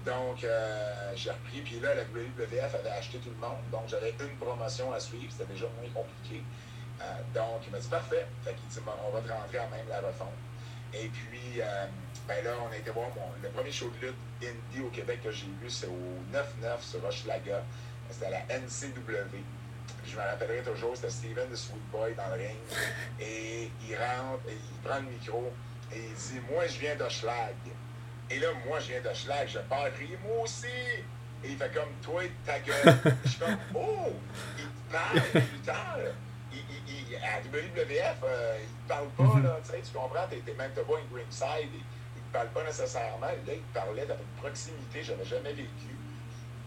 Donc, 0.06 0.44
euh, 0.44 1.12
j'ai 1.16 1.32
repris. 1.32 1.62
Puis 1.62 1.80
là, 1.80 1.94
la 1.96 2.04
WWF 2.04 2.76
avait 2.76 2.90
acheté 2.90 3.18
tout 3.20 3.30
le 3.30 3.48
monde. 3.48 3.60
Donc, 3.72 3.84
j'avais 3.88 4.14
une 4.20 4.36
promotion 4.38 4.92
à 4.94 5.00
suivre. 5.00 5.32
C'était 5.32 5.52
déjà 5.52 5.66
moins 5.80 6.04
compliqué. 6.04 6.44
donc, 7.34 7.62
il 7.68 7.72
m'a 7.72 7.80
dit 7.80 7.88
parfait. 7.88 8.28
Fait 8.44 8.54
qu'il 8.54 8.70
dit 8.70 8.80
on 8.88 9.12
va 9.12 9.22
te 9.22 9.32
rentrer 9.32 9.60
en 9.60 9.70
même 9.70 9.88
la 9.90 10.00
refonte. 10.00 10.40
Et 10.94 11.08
puis, 11.08 11.62
ben 12.28 12.44
là, 12.44 12.52
on 12.68 12.72
a 12.72 12.78
été 12.78 12.92
voir 12.92 13.10
mon, 13.10 13.32
le 13.42 13.50
premier 13.50 13.72
show 13.72 13.92
de 14.02 14.08
lutte 14.08 14.16
indie 14.42 14.86
au 14.86 14.90
Québec 14.90 15.20
que 15.24 15.32
j'ai 15.32 15.48
vu, 15.62 15.70
c'est 15.70 15.88
au 15.88 16.16
9-9 16.34 16.82
sur 16.82 17.04
Hochelaga. 17.06 17.64
C'était 18.10 18.26
à 18.28 18.30
la 18.30 18.60
NCW 18.60 19.44
je 20.06 20.16
me 20.16 20.22
rappellerai 20.22 20.62
toujours, 20.62 20.96
c'était 20.96 21.10
Steven 21.10 21.50
the 21.50 21.56
Sweet 21.56 21.92
Boy 21.92 22.14
dans 22.16 22.28
le 22.36 22.42
ring. 22.42 22.58
Et 23.20 23.72
il 23.88 23.96
rentre, 23.96 24.44
et 24.48 24.54
il 24.54 24.88
prend 24.88 25.00
le 25.00 25.10
micro 25.12 25.52
et 25.92 25.98
il 25.98 26.14
dit 26.14 26.40
Moi, 26.52 26.68
je 26.68 26.80
viens 26.80 26.96
d'Oschlag. 26.96 27.56
Et 28.32 28.40
là, 28.40 28.48
moi, 28.66 28.80
je 28.80 28.88
viens 28.90 29.02
d'Oschlag, 29.02 29.48
je 29.48 29.60
pars 29.60 29.92
crier 29.94 30.18
Moi 30.24 30.44
aussi. 30.44 30.68
Et 31.44 31.52
il 31.52 31.58
fait 31.58 31.74
comme 31.74 31.90
Toi, 32.02 32.24
ta 32.46 32.60
gueule. 32.60 33.16
je 33.24 33.30
suis 33.30 33.40
comme 33.40 33.58
Oh 33.76 34.12
Il 34.58 34.66
te 34.66 34.92
parle 34.92 35.22
plus 35.32 35.60
tard. 35.60 35.98
Il, 36.52 36.60
il, 36.88 37.16
à 37.16 37.40
WWF, 37.40 38.18
euh, 38.24 38.58
il 38.60 38.84
te 38.84 38.88
parle 38.88 39.08
pas, 39.10 39.24
mm-hmm. 39.24 39.44
là, 39.44 39.60
tu 39.64 39.92
comprends, 39.94 40.28
t'es, 40.30 40.54
même 40.54 40.72
pas 40.72 40.82
une 40.82 41.18
ringside, 41.18 41.70
il, 41.74 41.80
il 42.16 42.22
te 42.24 42.34
parle 42.34 42.48
pas 42.50 42.64
nécessairement. 42.64 43.28
Là, 43.28 43.54
il 43.54 43.62
parlait 43.74 44.04
une 44.04 44.42
proximité, 44.42 45.04
j'avais 45.04 45.26
jamais 45.26 45.54
vécu. 45.54 45.96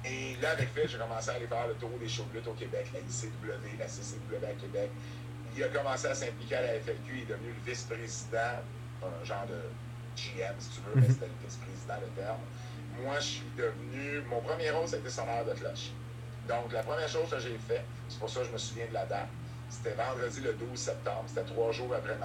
Et 0.05 0.37
là, 0.41 0.51
avec 0.51 0.69
Phil, 0.75 0.89
j'ai 0.89 0.99
commencé 0.99 1.31
à 1.31 1.35
aller 1.35 1.47
faire 1.47 1.67
le 1.69 1.75
tour 1.75 1.91
des 2.01 2.09
shows 2.09 2.27
de 2.33 2.39
lutte 2.39 2.49
au 2.49 2.55
Québec, 2.55 2.87
la 2.93 3.01
ICW, 3.01 3.79
la 3.79 3.87
CCW 3.87 4.45
à 4.45 4.61
Québec. 4.61 4.91
Il 5.57 5.63
a 5.63 5.69
commencé 5.69 6.07
à 6.07 6.15
s'impliquer 6.15 6.57
à 6.57 6.63
la 6.63 6.81
FLQ, 6.81 7.13
il 7.13 7.23
est 7.23 7.27
devenu 7.27 7.49
le 7.49 7.71
vice-président, 7.71 8.63
un 9.03 9.25
genre 9.25 9.47
de 9.47 9.61
GM, 10.17 10.55
si 10.59 10.71
tu 10.71 10.81
veux, 10.81 10.95
mais 10.97 11.09
mhm. 11.09 11.15
c'était 11.15 11.27
le 11.27 11.47
vice-président 11.47 11.95
le 12.01 12.23
terme. 12.23 12.41
Moi, 13.03 13.19
je 13.19 13.27
suis 13.27 13.51
devenu. 13.57 14.21
Mon 14.29 14.41
premier 14.41 14.71
rôle, 14.71 14.87
c'était 14.87 15.11
sonneur 15.11 15.45
de 15.45 15.53
cloche. 15.53 15.91
Donc, 16.49 16.73
la 16.73 16.83
première 16.83 17.09
chose 17.09 17.31
que 17.31 17.39
j'ai 17.39 17.59
fait, 17.59 17.85
c'est 18.09 18.19
pour 18.19 18.29
ça 18.29 18.41
que 18.41 18.47
je 18.47 18.53
me 18.53 18.59
souviens 18.59 18.87
de 18.87 18.95
la 18.95 19.07
date, 19.07 19.29
c'était 19.71 19.95
vendredi 19.95 20.41
le 20.41 20.53
12 20.55 20.79
septembre, 20.79 21.25
c'était 21.27 21.45
trois 21.45 21.73
jours 21.73 21.95
après 21.95 22.15
9-11. 22.15 22.19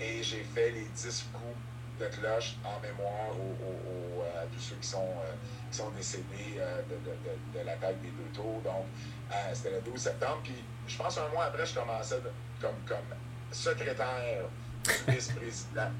Et 0.00 0.22
j'ai 0.22 0.44
fait 0.44 0.70
les 0.70 0.84
10 0.84 1.26
coups 1.32 2.00
de 2.00 2.06
cloche 2.16 2.56
en 2.64 2.80
mémoire 2.80 3.30
aux, 3.32 4.22
à 4.22 4.46
tous 4.46 4.60
ceux 4.60 4.76
qui 4.76 4.88
sont. 4.88 5.02
Euh, 5.02 5.34
sont 5.72 5.90
décédés 5.90 6.58
euh, 6.58 6.82
de, 6.82 6.94
de, 6.96 7.58
de, 7.58 7.66
l'attaque 7.66 8.00
des 8.02 8.08
deux 8.08 8.30
tours. 8.34 8.60
Donc, 8.62 8.84
euh, 9.32 9.34
c'était 9.54 9.70
le 9.70 9.80
12 9.80 9.98
septembre. 9.98 10.40
Puis, 10.44 10.62
je 10.86 10.96
pense 10.96 11.18
un 11.18 11.28
mois 11.28 11.44
après, 11.46 11.64
je 11.64 11.74
commençais 11.74 12.20
comme, 12.60 12.76
comme 12.86 13.16
secrétaire 13.50 14.44
du 14.84 15.12
vice-président. 15.12 15.90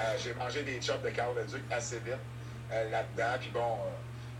Euh, 0.00 0.16
j'ai 0.22 0.34
mangé 0.34 0.62
des 0.62 0.80
chops 0.80 1.02
de 1.02 1.10
Carl 1.10 1.34
Duc 1.46 1.62
assez 1.70 1.98
vite 1.98 2.16
là-dedans. 2.70 3.36
Puis 3.40 3.50
bon, 3.52 3.78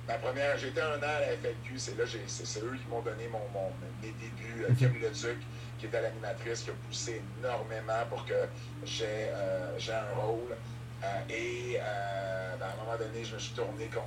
ma 0.07 0.15
première, 0.15 0.57
j'étais 0.57 0.81
un 0.81 0.99
an 0.99 1.03
à 1.03 1.21
la 1.21 1.27
FLQ, 1.37 1.79
c'est 1.79 1.99
là, 1.99 2.05
c'est 2.27 2.63
eux 2.63 2.79
qui 2.81 2.89
m'ont 2.89 3.03
donné 3.03 3.29
mon, 3.29 3.43
mon, 3.53 3.71
mes 4.01 4.13
débuts. 4.13 4.67
Kim 4.79 4.95
Leduc, 4.95 5.39
qui 5.79 5.87
était 5.87 6.01
l'animatrice, 6.01 6.63
qui 6.63 6.71
a 6.71 6.75
poussé 6.87 7.23
énormément 7.41 8.07
pour 8.09 8.25
que 8.25 8.47
j'ai 8.85 9.31
un 9.31 10.21
rôle. 10.21 10.57
et 11.29 11.77
ben, 12.59 12.67
à 12.67 12.73
un 12.73 12.85
moment 12.85 12.97
donné, 12.99 13.25
je 13.25 13.35
me 13.35 13.39
suis 13.41 13.55
tourné 13.55 13.87
contre 13.87 14.07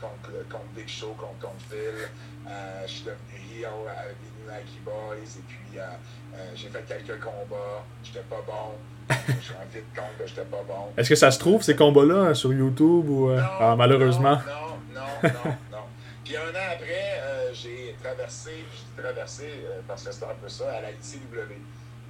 contre, 0.00 0.48
contre, 0.48 0.64
Big 0.74 0.88
Show, 0.88 1.14
contre, 1.18 1.38
contre 1.38 1.60
Phil. 1.70 2.08
Euh, 2.48 2.82
je 2.86 2.92
suis 2.92 3.04
devenu 3.04 3.62
heel 3.62 3.88
avec 3.88 4.16
les 4.22 4.30
New 4.38 4.50
Nike 4.50 4.84
Boys 4.84 5.16
et 5.16 5.42
puis 5.48 5.78
euh, 5.78 5.86
euh, 6.34 6.50
j'ai 6.54 6.68
fait 6.68 6.84
quelques 6.86 7.20
combats. 7.20 7.84
J'étais 8.04 8.24
pas 8.28 8.42
bon. 8.46 8.74
Bon. 9.08 10.92
Est-ce 10.96 11.08
que 11.08 11.14
ça 11.14 11.30
se 11.30 11.38
trouve, 11.38 11.62
ces 11.62 11.76
combats-là, 11.76 12.28
hein, 12.28 12.34
sur 12.34 12.52
YouTube 12.52 13.08
ou 13.08 13.30
ah, 13.30 13.74
malheureusement? 13.76 14.36
Non, 14.36 14.76
non, 14.94 15.06
non, 15.22 15.56
non. 15.72 15.78
Puis 16.24 16.36
un 16.36 16.50
an 16.50 16.72
après, 16.72 17.22
j'ai 17.52 17.96
traversé, 18.02 18.64
j'ai 18.72 19.02
traversé, 19.02 19.64
parce 19.86 20.04
que 20.04 20.12
c'était 20.12 20.26
un 20.26 20.34
peu 20.40 20.48
ça, 20.48 20.72
à 20.72 20.80
la 20.80 20.90
ICW 20.90 21.36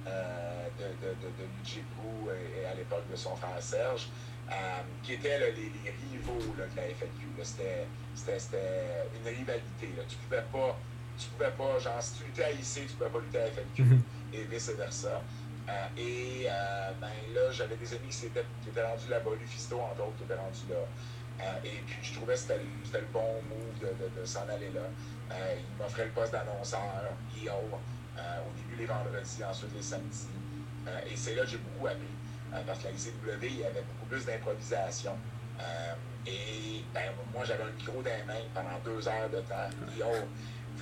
de, 0.07 0.83
de, 0.83 1.09
de, 1.09 1.27
de 1.37 1.43
Luigi 1.57 1.83
et, 2.61 2.65
à 2.65 2.75
l'époque 2.75 3.03
de 3.11 3.15
son 3.15 3.35
frère 3.35 3.51
Serge. 3.59 4.07
Euh, 4.49 4.53
qui 5.03 5.13
étaient 5.13 5.39
les, 5.39 5.51
les, 5.51 5.91
rivaux 5.91 6.53
de 6.55 6.61
la 6.61 6.83
FLQ. 6.83 7.27
C'était 7.43 7.87
une 9.19 9.27
rivalité. 9.27 9.91
Là. 9.97 10.03
Tu 10.07 10.15
pouvais 10.15 10.43
pas, 10.53 10.79
tu 11.17 11.27
pouvais 11.27 11.51
pas, 11.51 11.79
genre, 11.79 12.01
si 12.01 12.19
tu 12.19 12.23
luttais 12.25 12.43
à 12.45 12.51
IC, 12.51 12.87
tu 12.87 12.93
pouvais 12.97 13.09
pas 13.09 13.19
lutter 13.19 13.39
à 13.39 13.45
la 13.45 13.51
FLQ, 13.51 13.83
mhm. 13.83 14.01
et 14.33 14.43
vice-versa. 14.43 15.21
Euh, 15.69 15.87
et 15.97 16.45
euh, 16.49 16.91
ben, 17.01 17.11
là, 17.35 17.51
j'avais 17.51 17.75
des 17.75 17.93
amis 17.93 18.09
qui 18.09 18.27
étaient, 18.27 18.83
rendus 18.83 19.09
là-bas, 19.09 19.31
Lufisto, 19.39 19.79
entre 19.79 20.01
autres, 20.01 20.17
qui 20.17 20.23
étaient 20.23 20.35
rendus 20.35 20.65
là. 20.69 21.59
et 21.63 21.81
puis, 21.85 21.97
je 22.01 22.13
trouvais 22.13 22.33
que 22.33 22.39
c'était 22.39 22.59
le 22.99 23.07
bon 23.11 23.41
move 23.49 23.79
de, 23.81 24.25
s'en 24.25 24.47
aller 24.47 24.69
là. 24.69 24.81
il 25.57 25.77
m'offrait 25.77 26.05
le 26.05 26.11
poste 26.11 26.31
d'annonceur, 26.31 27.11
heel, 27.35 27.51
au 27.51 28.57
début 28.57 28.79
les 28.79 28.85
vendredis, 28.85 29.43
ensuite 29.43 29.75
les 29.75 29.81
samedis. 29.81 30.27
et 31.05 31.15
c'est 31.15 31.35
là 31.35 31.43
que 31.43 31.49
j'ai 31.49 31.57
beaucoup 31.57 31.87
appris. 31.87 32.05
Euh, 32.53 32.61
parce 32.65 32.79
qu'à 32.79 32.89
l'ICW, 32.89 33.43
il 33.43 33.59
y 33.59 33.65
avait 33.65 33.81
beaucoup 33.81 34.05
plus 34.09 34.25
d'improvisation. 34.25 35.17
et 36.25 36.81
ben, 36.93 37.11
moi, 37.33 37.43
j'avais 37.43 37.63
un 37.63 37.71
micro 37.77 38.01
dans 38.01 38.09
les 38.09 38.23
mains 38.23 38.47
pendant 38.53 38.79
deux 38.85 39.05
heures 39.05 39.29
de 39.29 39.41
temps. 39.41 39.69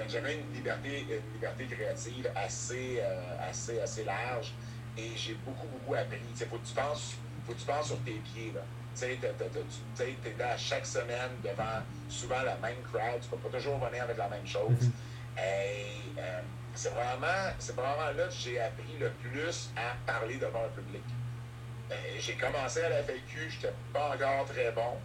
j'avais 0.08 0.36
une 0.36 0.54
liberté, 0.54 1.08
une 1.10 1.34
liberté 1.34 1.66
créative 1.66 2.30
assez, 2.36 3.02
assez, 3.50 3.80
assez 3.82 4.04
large 4.04 4.54
et 4.98 5.12
j'ai 5.16 5.34
beaucoup, 5.46 5.68
beaucoup 5.68 5.96
appris. 5.96 6.20
Il 6.40 6.46
faut 6.46 6.58
que 6.58 6.66
tu 6.66 6.74
penses, 6.74 7.16
faut 7.46 7.54
que 7.54 7.60
tu 7.60 7.66
penses 7.66 7.88
sur 7.88 8.00
tes 8.00 8.14
pieds. 8.14 8.52
Là. 8.54 8.62
Tu 8.94 9.02
sais, 9.02 9.20
es 10.04 10.38
là 10.38 10.58
chaque 10.58 10.86
semaine 10.86 11.32
devant 11.44 11.82
souvent 12.10 12.42
la 12.44 12.56
même 12.58 12.82
crowd. 12.84 13.20
Tu 13.22 13.28
ne 13.28 13.36
peux 13.36 13.50
pas 13.50 13.58
toujours 13.58 13.78
venir 13.78 14.04
avec 14.04 14.18
la 14.18 14.30
même 14.30 14.48
chose. 14.48 14.72
Mm-hmm. 14.72 15.40
Et 15.44 16.20
euh, 16.20 16.42
c'est 16.74 16.94
vraiment, 16.94 17.52
vraiment 17.76 18.12
là 18.16 18.28
que 18.28 18.34
j'ai 18.34 18.60
appris 18.60 18.98
le 19.00 19.10
plus 19.12 19.72
à 19.76 19.96
parler 20.10 20.38
devant 20.38 20.64
un 20.64 20.70
public. 20.70 21.04
Euh, 21.92 21.96
j'ai 22.20 22.34
commencé 22.36 22.82
à 22.82 22.90
la 22.90 23.04
FAQ, 23.04 23.50
je 23.50 23.56
n'étais 23.56 23.74
pas 23.94 24.16
encore 24.16 24.46
très 24.46 24.72
bon. 24.72 24.98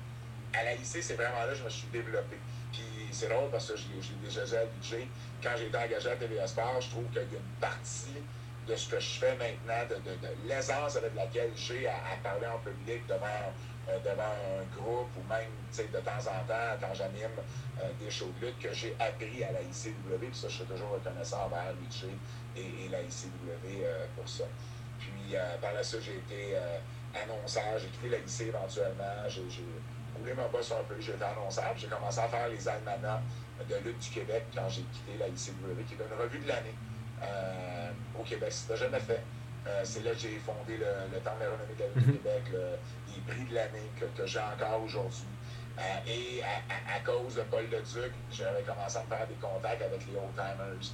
À 0.53 0.65
la 0.65 0.75
IC, 0.75 0.85
c'est 0.85 1.15
vraiment 1.15 1.45
là 1.47 1.53
que 1.53 1.59
je 1.59 1.65
me 1.65 1.71
suis 1.71 1.89
développé. 1.89 2.37
Puis 2.73 3.09
c'est 3.13 3.29
drôle 3.29 3.51
parce 3.51 3.71
que 3.71 3.77
j'ai 3.77 4.15
déjà 4.25 4.45
dit 4.45 4.57
à 4.57 4.65
DJ, 4.65 5.07
quand 5.43 5.51
j'ai 5.57 5.67
été 5.67 5.77
engagé 5.77 6.11
à 6.11 6.17
TVA 6.17 6.47
Sport, 6.47 6.81
je 6.81 6.91
trouve 6.91 7.05
qu'il 7.07 7.17
y 7.17 7.19
a 7.19 7.23
une 7.23 7.61
partie 7.61 8.23
de 8.71 8.77
ce 8.77 8.89
que 8.89 9.01
je 9.01 9.19
fais 9.19 9.37
maintenant, 9.37 9.83
de, 9.89 10.49
l'aisance 10.49 10.97
avec 10.97 11.15
laquelle 11.17 11.51
j'ai 11.57 11.89
à, 11.89 11.95
parler 12.23 12.47
en 12.47 12.59
public 12.59 13.05
devant, 13.09 13.27
euh, 13.89 13.99
devant 13.99 14.23
un 14.23 14.65
groupe 14.77 15.11
ou 15.19 15.29
même 15.29 15.51
de 15.77 15.99
temps 15.99 16.23
en 16.31 16.47
temps 16.47 16.79
quand 16.81 16.95
j'anime 16.95 17.35
euh, 17.81 17.89
des 18.01 18.11
shows 18.11 18.31
de 18.41 18.47
lutte 18.47 18.59
que 18.61 18.73
j'ai 18.73 18.95
appris 19.01 19.43
à 19.43 19.53
la 19.53 19.63
ICW. 19.63 20.19
Puis 20.21 20.31
ça, 20.33 20.49
je 20.49 20.55
suis 20.55 20.65
toujours 20.65 20.91
reconnaissant 20.91 21.47
envers 21.47 21.75
et, 22.57 22.61
et, 22.61 22.89
la 22.89 23.03
ICW 23.03 23.83
euh, 23.83 24.07
pour 24.17 24.29
ça. 24.29 24.45
Puis 25.01 25.35
par 25.63 25.73
la 25.73 25.83
suite, 25.83 26.03
j'ai 26.03 26.17
été 26.17 26.57
annonceur, 27.15 27.79
j'ai 27.79 27.89
quitté 27.89 28.11
la 28.11 28.19
IC 28.19 28.55
éventuellement. 28.55 29.29
J'ai 29.29 29.65
roulé 30.19 30.35
mon 30.35 30.47
boss 30.51 30.73
un 30.73 30.85
peu, 30.85 31.01
j'ai 31.01 31.13
été 31.13 31.25
annonceur. 31.25 31.73
J'ai 31.75 31.89
commencé 31.89 32.21
à 32.21 32.29
faire 32.29 32.49
les 32.49 32.69
almanachs 32.69 33.23
de 33.67 33.77
lutte 33.77 33.99
du 33.99 34.11
Québec 34.11 34.45
quand 34.55 34.69
j'ai 34.69 34.83
quitté 34.83 35.17
la 35.19 35.29
ICW, 35.29 35.83
qui 35.89 35.95
est 35.95 36.05
une 36.05 36.21
revue 36.21 36.39
de 36.41 36.49
l'année. 36.49 36.75
Euh, 37.23 37.91
au 38.19 38.23
Québec. 38.23 38.51
C'était 38.51 38.77
jamais 38.77 39.01
fait. 39.01 39.23
Euh, 39.67 39.81
c'est 39.85 40.03
là 40.03 40.13
que 40.13 40.19
j'ai 40.19 40.39
fondé 40.39 40.79
le, 40.79 40.87
le 41.13 41.21
Temple 41.21 41.43
aéronautique 41.43 41.77
de 41.77 41.83
la 41.83 41.91
du 41.91 42.07
mhm. 42.07 42.17
Québec, 42.17 42.43
les 43.15 43.21
prix 43.33 43.45
de 43.45 43.55
l'année 43.55 43.91
que, 43.99 44.27
j'ai 44.27 44.39
encore 44.39 44.83
aujourd'hui. 44.83 45.27
Euh, 45.79 45.83
et 46.07 46.43
à, 46.43 47.01
cause 47.05 47.37
de 47.37 47.43
Paul 47.43 47.65
Leduc, 47.65 48.13
j'avais 48.31 48.63
commencé 48.63 48.99
à 48.99 49.03
faire 49.03 49.27
des 49.27 49.35
contacts 49.35 49.83
avec 49.83 50.01
les 50.07 50.17
old-timers, 50.17 50.93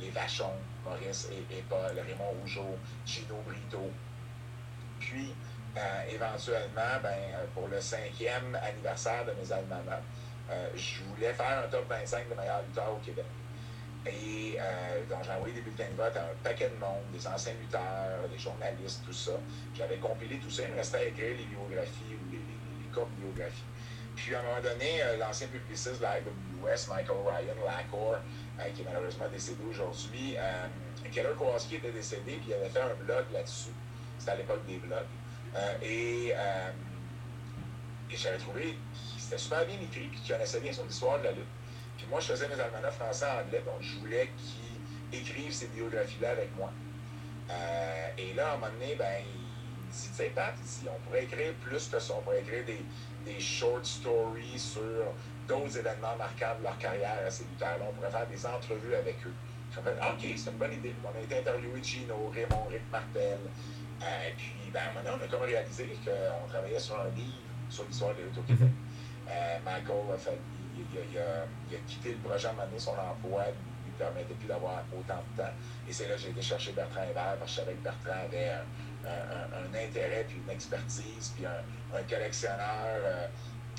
les 0.00 0.10
Vachons, 0.10 0.58
Maurice 0.84 1.28
et, 1.32 1.62
Paul, 1.68 1.96
Raymond 1.96 2.34
Rougeau, 2.40 2.76
Gino 3.06 3.36
Brito. 3.46 3.90
Puis, 4.98 5.34
éventuellement, 6.12 7.00
ben, 7.02 7.48
pour 7.54 7.68
le 7.68 7.80
cinquième 7.80 8.56
anniversaire 8.62 9.24
de 9.24 9.32
mes 9.32 9.52
almanachs, 9.52 10.02
je 10.74 11.02
voulais 11.04 11.32
faire 11.32 11.64
un 11.64 11.68
top 11.68 11.88
25 11.88 12.28
de 12.28 12.34
meilleurs 12.34 12.62
lutteurs 12.62 12.92
au 12.92 13.04
Québec. 13.04 13.24
Et 14.06 14.56
euh, 14.58 15.04
donc, 15.10 15.24
j'ai 15.24 15.32
envoyé 15.32 15.54
des 15.54 15.60
bulletins 15.60 15.90
de 15.90 15.96
vote 15.96 16.16
à 16.16 16.24
un 16.24 16.34
paquet 16.42 16.70
de 16.70 16.76
monde, 16.80 17.04
des 17.12 17.26
anciens 17.26 17.52
lutteurs, 17.60 18.26
des 18.30 18.38
journalistes, 18.38 19.02
tout 19.04 19.12
ça. 19.12 19.32
J'avais 19.74 19.98
compilé 19.98 20.38
tout 20.38 20.50
ça. 20.50 20.62
Il 20.64 20.72
me 20.72 20.76
restait 20.76 20.98
à 20.98 21.04
écrire 21.04 21.36
les 21.36 21.44
biographies 21.44 22.16
ou 22.16 22.32
les, 22.32 22.38
les, 22.38 22.94
courtes 22.94 23.10
biographies. 23.18 23.68
Puis, 24.16 24.34
à 24.34 24.40
un 24.40 24.42
moment 24.42 24.60
donné, 24.62 25.02
euh, 25.02 25.18
l'ancien 25.18 25.48
publiciste 25.48 25.98
de 25.98 26.02
la 26.02 26.18
IWS, 26.18 26.88
Michael 26.88 27.18
Ryan 27.26 27.64
Lacor, 27.64 28.16
euh, 28.16 28.62
qui 28.74 28.80
est 28.80 28.84
malheureusement 28.84 29.28
décédé 29.28 29.62
aujourd'hui, 29.68 30.34
euh, 30.38 30.66
Keller 31.12 31.34
Kowalski 31.36 31.76
était 31.76 31.92
décédé, 31.92 32.40
puis 32.40 32.48
il 32.48 32.54
avait 32.54 32.70
fait 32.70 32.80
un 32.80 32.94
blog 33.04 33.24
là-dessus. 33.32 33.70
C'était 34.18 34.32
à 34.32 34.36
l'époque 34.36 34.64
des 34.66 34.78
blogs. 34.78 35.04
et, 35.82 36.28
et 38.12 38.16
j'avais 38.16 38.38
trouvé 38.38 38.76
qu'il 38.94 39.26
était 39.26 39.38
super 39.38 39.64
bien 39.66 39.76
écrit, 39.76 40.08
puis 40.08 40.20
qu'il 40.20 40.32
connaissait 40.32 40.60
bien 40.60 40.72
son 40.72 40.86
histoire 40.86 41.18
de 41.18 41.24
la 41.24 41.32
lutte 41.32 41.46
moi, 42.10 42.20
je 42.20 42.26
faisais 42.26 42.48
mes 42.48 42.60
almanachs 42.60 42.94
français-anglais, 42.94 43.62
donc 43.64 43.80
je 43.80 43.98
voulais 43.98 44.28
qu'ils 44.36 45.20
écrivent 45.20 45.52
ces 45.52 45.68
biographies-là 45.68 46.30
avec 46.30 46.54
moi. 46.56 46.70
Euh, 47.50 48.08
et 48.18 48.34
là, 48.34 48.50
à 48.50 48.54
un 48.54 48.56
moment 48.56 48.72
donné, 48.72 48.94
ben, 48.96 49.22
il 49.22 49.90
dit, 49.92 50.08
tu 50.08 50.14
sais, 50.14 50.32
Pat, 50.34 50.54
on 50.86 51.00
pourrait 51.06 51.24
écrire 51.24 51.52
plus 51.54 51.88
que 51.88 51.98
ça, 51.98 52.14
on 52.16 52.22
pourrait 52.22 52.40
écrire 52.40 52.64
des, 52.64 52.84
des 53.24 53.40
short 53.40 53.84
stories 53.84 54.58
sur 54.58 54.82
d'autres 55.48 55.78
événements 55.78 56.16
marquants 56.16 56.58
de 56.58 56.64
leur 56.64 56.78
carrière 56.78 57.26
à 57.26 57.30
ces 57.30 57.44
lutteurs-là. 57.44 57.84
On 57.88 57.92
pourrait 57.94 58.10
faire 58.10 58.26
des 58.26 58.46
entrevues 58.46 58.94
avec 58.94 59.16
eux. 59.26 59.34
Je 59.72 59.80
fait, 59.80 59.90
OK, 59.90 60.36
c'est 60.36 60.50
une 60.50 60.58
bonne 60.58 60.72
idée. 60.72 60.94
On 61.04 61.16
a 61.16 61.22
été 61.22 61.38
interviewé 61.38 61.82
Gino, 61.82 62.32
Raymond, 62.34 62.66
Rick 62.70 62.82
Martel. 62.90 63.38
Euh, 64.02 64.28
et 64.28 64.32
puis, 64.36 64.70
ben, 64.72 64.80
maintenant, 64.94 65.12
on 65.20 65.24
a 65.24 65.28
comme 65.28 65.42
réalisé 65.42 65.88
qu'on 66.04 66.48
travaillait 66.48 66.78
sur 66.78 67.00
un 67.00 67.08
livre 67.14 67.38
sur 67.68 67.84
l'histoire 67.84 68.14
de 68.14 68.22
lutte 68.22 68.38
au 68.38 68.42
Québec. 68.42 68.70
Euh, 69.28 69.58
Michael 69.64 70.14
a 70.14 70.18
fait 70.18 70.38
il, 70.76 71.18
a, 71.18 71.78
quitté 71.86 72.12
le 72.12 72.28
projet 72.28 72.46
à 72.46 72.50
un 72.50 72.52
moment 72.54 72.66
donné, 72.66 72.78
son 72.78 72.92
emploi 72.92 73.44
ne 73.46 73.86
lui 73.86 73.96
permettait 73.98 74.34
plus 74.34 74.48
d'avoir 74.48 74.82
autant 74.96 75.22
de 75.32 75.42
temps. 75.42 75.52
Et 75.88 75.92
c'est 75.92 76.08
là 76.08 76.14
que 76.14 76.20
j'ai 76.20 76.30
été 76.30 76.42
chercher 76.42 76.72
Bertrand 76.72 77.02
Hébert, 77.02 77.36
parce 77.38 77.52
que 77.52 77.60
je 77.60 77.66
savais 77.66 77.72
que 77.74 77.84
Bertrand 77.84 78.24
avait 78.24 78.52
un, 79.04 79.74
intérêt, 79.74 80.24
puis 80.28 80.40
une 80.44 80.50
expertise, 80.50 81.32
puis 81.34 81.46
un, 81.46 82.02
collectionneur 82.08 83.00
euh, 83.04 83.26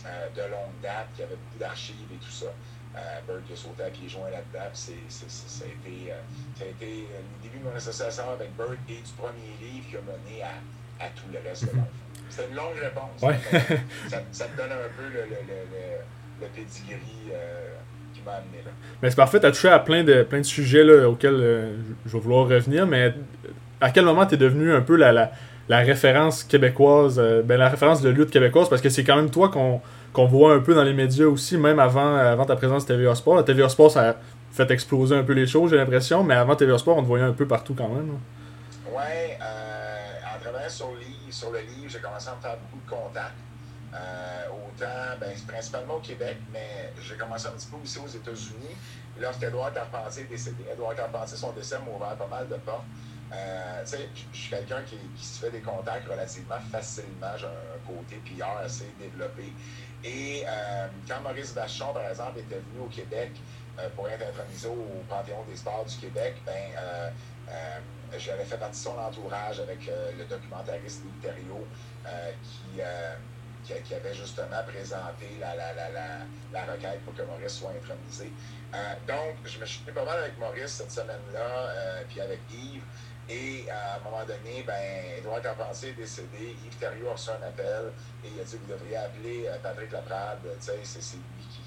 euh, 0.06 0.30
de 0.36 0.42
longue 0.52 0.80
date 0.82 1.08
qui 1.16 1.24
avait 1.24 1.36
beaucoup 1.36 1.60
d'archives 1.60 2.12
et 2.14 2.18
tout 2.18 2.32
ça. 2.32 2.48
Euh, 2.96 3.22
Bert 3.26 3.42
a 3.52 3.56
sauté 3.56 3.84
à 3.84 3.90
pieds 3.90 4.10
joints 4.10 4.30
là-dedans. 4.30 4.70
ça, 4.74 4.92
a 4.92 5.68
été, 5.68 6.14
ça 6.58 6.64
a 6.64 6.68
été 6.68 7.08
le 7.08 7.44
début 7.44 7.60
de 7.60 7.64
mon 7.64 7.76
association 7.76 8.30
avec 8.32 8.56
Bert 8.58 8.76
et 8.90 9.02
du 9.02 9.12
premier 9.14 9.56
livre 9.62 9.90
qui 9.90 9.98
a 9.98 10.02
mené 10.02 10.44
à, 10.44 11.08
tout 11.16 11.32
le 11.32 11.40
reste 11.40 11.64
de 11.66 11.78
l'enfant. 11.78 11.88
C'est 12.30 12.48
une 12.50 12.56
longue 12.56 12.78
réponse. 12.78 13.22
Ça, 14.32 14.48
te 14.48 14.58
donne 14.58 14.72
un 14.72 14.90
peu 14.96 15.08
le 15.10 15.26
le 15.26 16.02
pedigree 16.48 17.32
euh, 17.32 17.76
qui 18.14 18.22
m'a 18.26 18.34
amené 18.34 18.64
là. 18.66 18.72
Mais 19.02 19.10
c'est 19.10 19.16
parfait, 19.16 19.40
tu 19.40 19.46
as 19.46 19.52
touché 19.52 19.70
à 19.70 19.80
plein 19.80 20.04
de, 20.04 20.24
plein 20.24 20.40
de 20.40 20.46
sujets 20.46 20.84
là, 20.84 21.10
auxquels 21.10 21.34
euh, 21.34 21.76
je 22.06 22.12
vais 22.12 22.20
vouloir 22.20 22.48
revenir, 22.48 22.86
mais 22.86 23.14
à 23.80 23.92
quel 23.92 24.06
moment 24.06 24.26
tu 24.26 24.36
es 24.36 24.38
devenu 24.38 24.74
un 24.74 24.82
peu 24.82 24.96
la, 24.96 25.12
la, 25.12 25.32
la 25.70 25.80
référence 25.80 26.44
québécoise, 26.44 27.20
euh, 27.20 27.42
ben, 27.42 27.58
la 27.58 27.70
référence 27.70 28.02
de 28.02 28.10
lutte 28.10 28.30
québécoise, 28.30 28.70
parce 28.70 28.82
que 28.82 28.90
c'est 28.90 29.04
quand 29.04 29.16
même 29.16 29.30
toi 29.30 29.50
qu'on 29.50 29.82
qu'on 30.14 30.26
voit 30.26 30.54
un 30.54 30.60
peu 30.60 30.74
dans 30.76 30.84
les 30.84 30.92
médias 30.92 31.28
aussi, 31.28 31.58
même 31.58 31.80
avant, 31.80 32.18
avant 32.18 32.44
ta 32.44 32.58
présence 32.58 32.84
à 32.84 32.88
TVA 32.88 33.16
Sport. 33.16 33.38
La 33.38 33.44
TVA 33.44 33.70
Sport, 33.70 33.92
ça 33.92 34.10
a 34.10 34.16
fait 34.52 34.70
exploser 34.70 35.16
un 35.16 35.24
peu 35.24 35.32
les 35.32 35.48
choses, 35.48 35.70
j'ai 35.70 35.78
l'impression, 35.78 36.22
mais 36.22 36.34
avant 36.34 36.54
TVA 36.58 36.78
Sport, 36.78 36.98
on 36.98 37.02
te 37.02 37.08
voyait 37.08 37.24
un 37.24 37.32
peu 37.32 37.48
partout 37.48 37.74
quand 37.74 37.88
même. 37.88 38.10
Ouais, 38.94 39.38
en 39.40 40.44
travaillant 40.44 40.70
sur, 40.70 40.90
sur 41.30 41.52
le 41.52 41.60
livre, 41.60 41.88
j'ai 41.88 42.00
commencé 42.00 42.28
à 42.28 42.36
me 42.36 42.42
faire 42.42 42.58
beaucoup 42.58 42.84
de 42.86 42.90
contacts. 42.90 43.32
Euh, 45.12 45.16
autant, 45.16 45.20
ben, 45.20 45.36
principalement 45.48 45.96
au 45.96 46.00
Québec, 46.00 46.38
mais 46.52 46.92
j'ai 47.02 47.16
commencé 47.16 47.48
un 47.48 47.52
petit 47.52 47.68
peu 47.68 47.78
aussi 47.84 48.00
aux 48.00 48.08
États-Unis. 48.08 48.76
Lorsqu'Edouard 49.20 49.74
Carpentier 49.74 50.24
est 50.24 50.28
décédé, 50.28 50.64
Edouard 50.72 50.96
Carpentier, 50.96 51.38
son 51.38 51.52
décès 51.52 51.78
m'a 51.80 51.92
ouvert 51.96 52.16
pas 52.16 52.28
mal 52.28 52.48
de 52.48 52.56
portes. 52.56 52.86
Euh, 53.34 53.86
je 53.86 54.38
suis 54.38 54.50
quelqu'un 54.50 54.82
qui, 54.84 54.98
se 55.24 55.40
fait 55.40 55.52
des 55.52 55.62
contacts 55.62 56.08
relativement 56.08 56.60
facilement. 56.72 57.32
J'ai 57.38 57.46
un 57.46 57.88
côté 57.88 58.22
PR 58.26 58.58
assez 58.66 58.92
développé. 59.00 59.54
Et 60.04 60.44
euh, 60.46 60.88
quand 61.08 61.22
Maurice 61.22 61.54
Vachon, 61.54 61.94
par 61.94 62.10
exemple, 62.10 62.40
était 62.40 62.56
venu 62.56 62.86
au 62.86 62.90
Québec 62.90 63.32
pour 63.96 64.10
être 64.10 64.28
intronisé 64.28 64.68
au 64.68 65.02
Panthéon 65.08 65.44
des 65.50 65.56
sports 65.56 65.86
du 65.86 65.96
Québec, 65.96 66.36
ben, 66.46 67.14
j'avais 68.18 68.44
fait 68.44 68.58
partie 68.58 68.80
de 68.80 68.84
son 68.84 69.00
entourage 69.00 69.62
avec 69.62 69.90
le 70.18 70.26
documentariste 70.26 71.04
Thériault 71.22 71.66
qui 72.44 72.82
qui, 73.64 73.94
avait 73.94 74.14
justement 74.14 74.64
présenté 74.68 75.28
la, 75.40 75.56
la, 75.56 75.74
la, 75.74 75.90
la, 76.52 76.74
requête 76.74 77.02
pour 77.06 77.14
que 77.14 77.22
Maurice 77.24 77.54
soit 77.54 77.72
intronisé. 77.72 78.32
Euh, 78.74 78.94
donc, 79.08 79.36
je 79.46 79.60
me 79.60 79.66
suis 79.66 79.82
pas 79.92 80.06
mal 80.06 80.20
avec 80.20 80.38
Maurice 80.38 80.72
cette 80.72 80.92
semaine-là, 80.92 81.40
euh, 81.40 82.04
puis 82.10 82.22
avec 82.22 82.40
Yves. 82.52 82.84
Et 83.30 83.70
à 83.70 83.96
un 83.96 84.04
moment 84.04 84.26
donné, 84.26 84.64
ben, 84.66 85.18
Edouard 85.18 85.42
Carpentier 85.42 85.90
est 85.90 85.94
décédé, 85.94 86.56
Yves 86.66 86.76
Thériault 86.80 87.10
a 87.10 87.14
reçu 87.14 87.30
un 87.30 87.48
appel 87.48 87.92
et 88.26 88.28
il 88.34 88.40
a 88.40 88.44
dit 88.44 88.58
Vous 88.58 88.74
devriez 88.74 88.98
appeler 88.98 89.48
euh, 89.48 89.58
Patrick 89.62 89.92
Laprade, 89.92 90.40
c'est 90.60 90.76
lui 90.76 91.46
qui, 91.50 91.61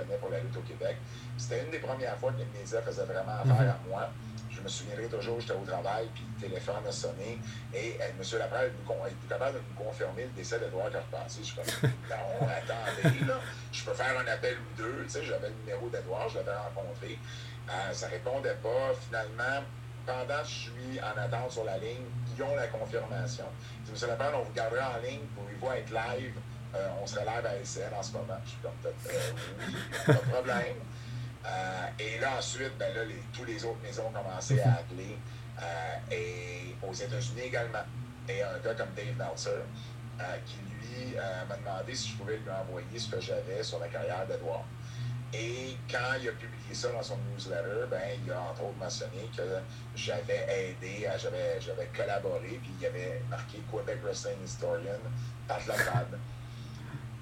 connaît 0.00 0.16
pour 0.16 0.30
la 0.30 0.40
lutte 0.40 0.56
au 0.56 0.60
Québec. 0.60 0.96
C'était 1.36 1.64
une 1.64 1.70
des 1.70 1.78
premières 1.78 2.16
fois 2.16 2.32
que 2.32 2.38
les 2.38 2.58
médias 2.58 2.80
faisaient 2.82 3.04
vraiment 3.04 3.40
affaire 3.42 3.74
à 3.74 3.88
moi 3.88 4.10
je 4.56 4.62
me 4.62 4.68
souviendrai 4.68 5.06
toujours, 5.06 5.40
j'étais 5.40 5.52
au 5.52 5.64
travail, 5.64 6.08
puis 6.14 6.24
le 6.34 6.48
téléphone 6.48 6.86
a 6.88 6.92
sonné, 6.92 7.38
et 7.74 7.96
euh, 8.00 8.08
M. 8.18 8.38
Laprelle 8.38 8.72
est 8.72 9.28
capable 9.28 9.58
de 9.58 9.62
nous 9.68 9.84
confirmer 9.84 10.22
le 10.22 10.30
décès 10.30 10.58
d'Edouard 10.58 10.90
Carpentier. 10.90 11.42
Je 11.42 11.48
suis 11.48 11.56
comme, 11.56 11.90
non, 12.10 12.48
attendez, 12.48 13.24
là, 13.26 13.40
je 13.72 13.84
peux 13.84 13.92
faire 13.92 14.18
un 14.18 14.32
appel 14.32 14.56
ou 14.56 14.76
deux, 14.76 15.04
tu 15.04 15.10
sais, 15.10 15.24
j'avais 15.24 15.48
le 15.48 15.54
numéro 15.56 15.88
d'Edouard, 15.88 16.28
je 16.28 16.38
l'avais 16.38 16.56
rencontré, 16.56 17.18
euh, 17.68 17.92
ça 17.92 18.08
répondait 18.08 18.56
pas. 18.62 18.94
Finalement, 19.06 19.62
pendant 20.06 20.42
que 20.42 20.48
je 20.48 20.54
suis 20.54 21.00
en 21.00 21.20
attente 21.20 21.50
sur 21.50 21.64
la 21.64 21.78
ligne, 21.78 22.06
ils 22.34 22.42
ont 22.42 22.54
la 22.54 22.68
confirmation. 22.68 23.46
M. 23.88 24.08
Laprelle, 24.08 24.34
on 24.36 24.42
vous 24.42 24.52
gardera 24.52 24.96
en 24.96 25.02
ligne, 25.02 25.26
pouvez-vous 25.34 25.72
être 25.72 25.90
live? 25.90 26.34
Euh, 26.76 26.88
on 27.02 27.06
serait 27.06 27.24
live 27.24 27.46
à 27.46 27.54
LCN 27.56 27.94
en 27.98 28.02
ce 28.02 28.12
moment. 28.12 28.38
Je 28.44 28.50
suis 28.50 28.58
comme, 28.60 28.72
euh, 28.84 28.90
oui, 29.66 29.74
pas 30.06 30.12
de 30.12 30.18
problème. 30.18 30.76
Euh, 31.48 31.86
et 32.00 32.18
là, 32.18 32.38
ensuite, 32.38 32.76
ben 32.76 32.92
là, 32.92 33.04
les, 33.04 33.22
tous 33.32 33.44
les 33.44 33.64
autres 33.64 33.78
maisons 33.80 34.08
ont 34.08 34.10
commencé 34.10 34.60
à 34.62 34.78
appeler. 34.78 35.16
Euh, 35.62 35.96
et 36.10 36.74
aux 36.84 36.92
États-Unis 36.92 37.42
également. 37.42 37.84
Et 38.28 38.42
un 38.42 38.58
gars 38.58 38.74
comme 38.74 38.88
Dave 38.96 39.14
Meltzer, 39.16 39.62
qui 40.44 40.56
lui 40.56 41.14
m'a 41.14 41.56
demandé 41.56 41.94
si 41.94 42.08
je 42.08 42.16
pouvais 42.16 42.38
lui 42.38 42.50
envoyer 42.50 42.98
ce 42.98 43.08
que 43.08 43.20
j'avais 43.20 43.62
sur 43.62 43.78
la 43.78 43.86
carrière 43.86 44.26
d'Edouard. 44.26 44.64
Et 45.32 45.76
quand 45.88 46.18
il 46.20 46.30
a 46.30 46.32
publié 46.32 46.74
ça 46.74 46.88
dans 46.90 47.04
son 47.04 47.18
newsletter, 47.32 47.86
ben, 47.92 48.00
il 48.24 48.32
a 48.32 48.40
entre 48.40 48.64
autres 48.64 48.78
mentionné 48.80 49.30
que 49.36 49.60
j'avais 49.94 50.46
aidé, 50.48 51.08
j'avais, 51.16 51.60
j'avais 51.60 51.86
collaboré, 51.96 52.58
puis 52.60 52.72
il 52.80 52.86
avait 52.86 53.22
marqué 53.30 53.58
Quebec 53.70 54.00
Wrestling 54.02 54.42
Historian, 54.44 54.98
Pat 55.46 55.64
Lacade. 55.68 56.18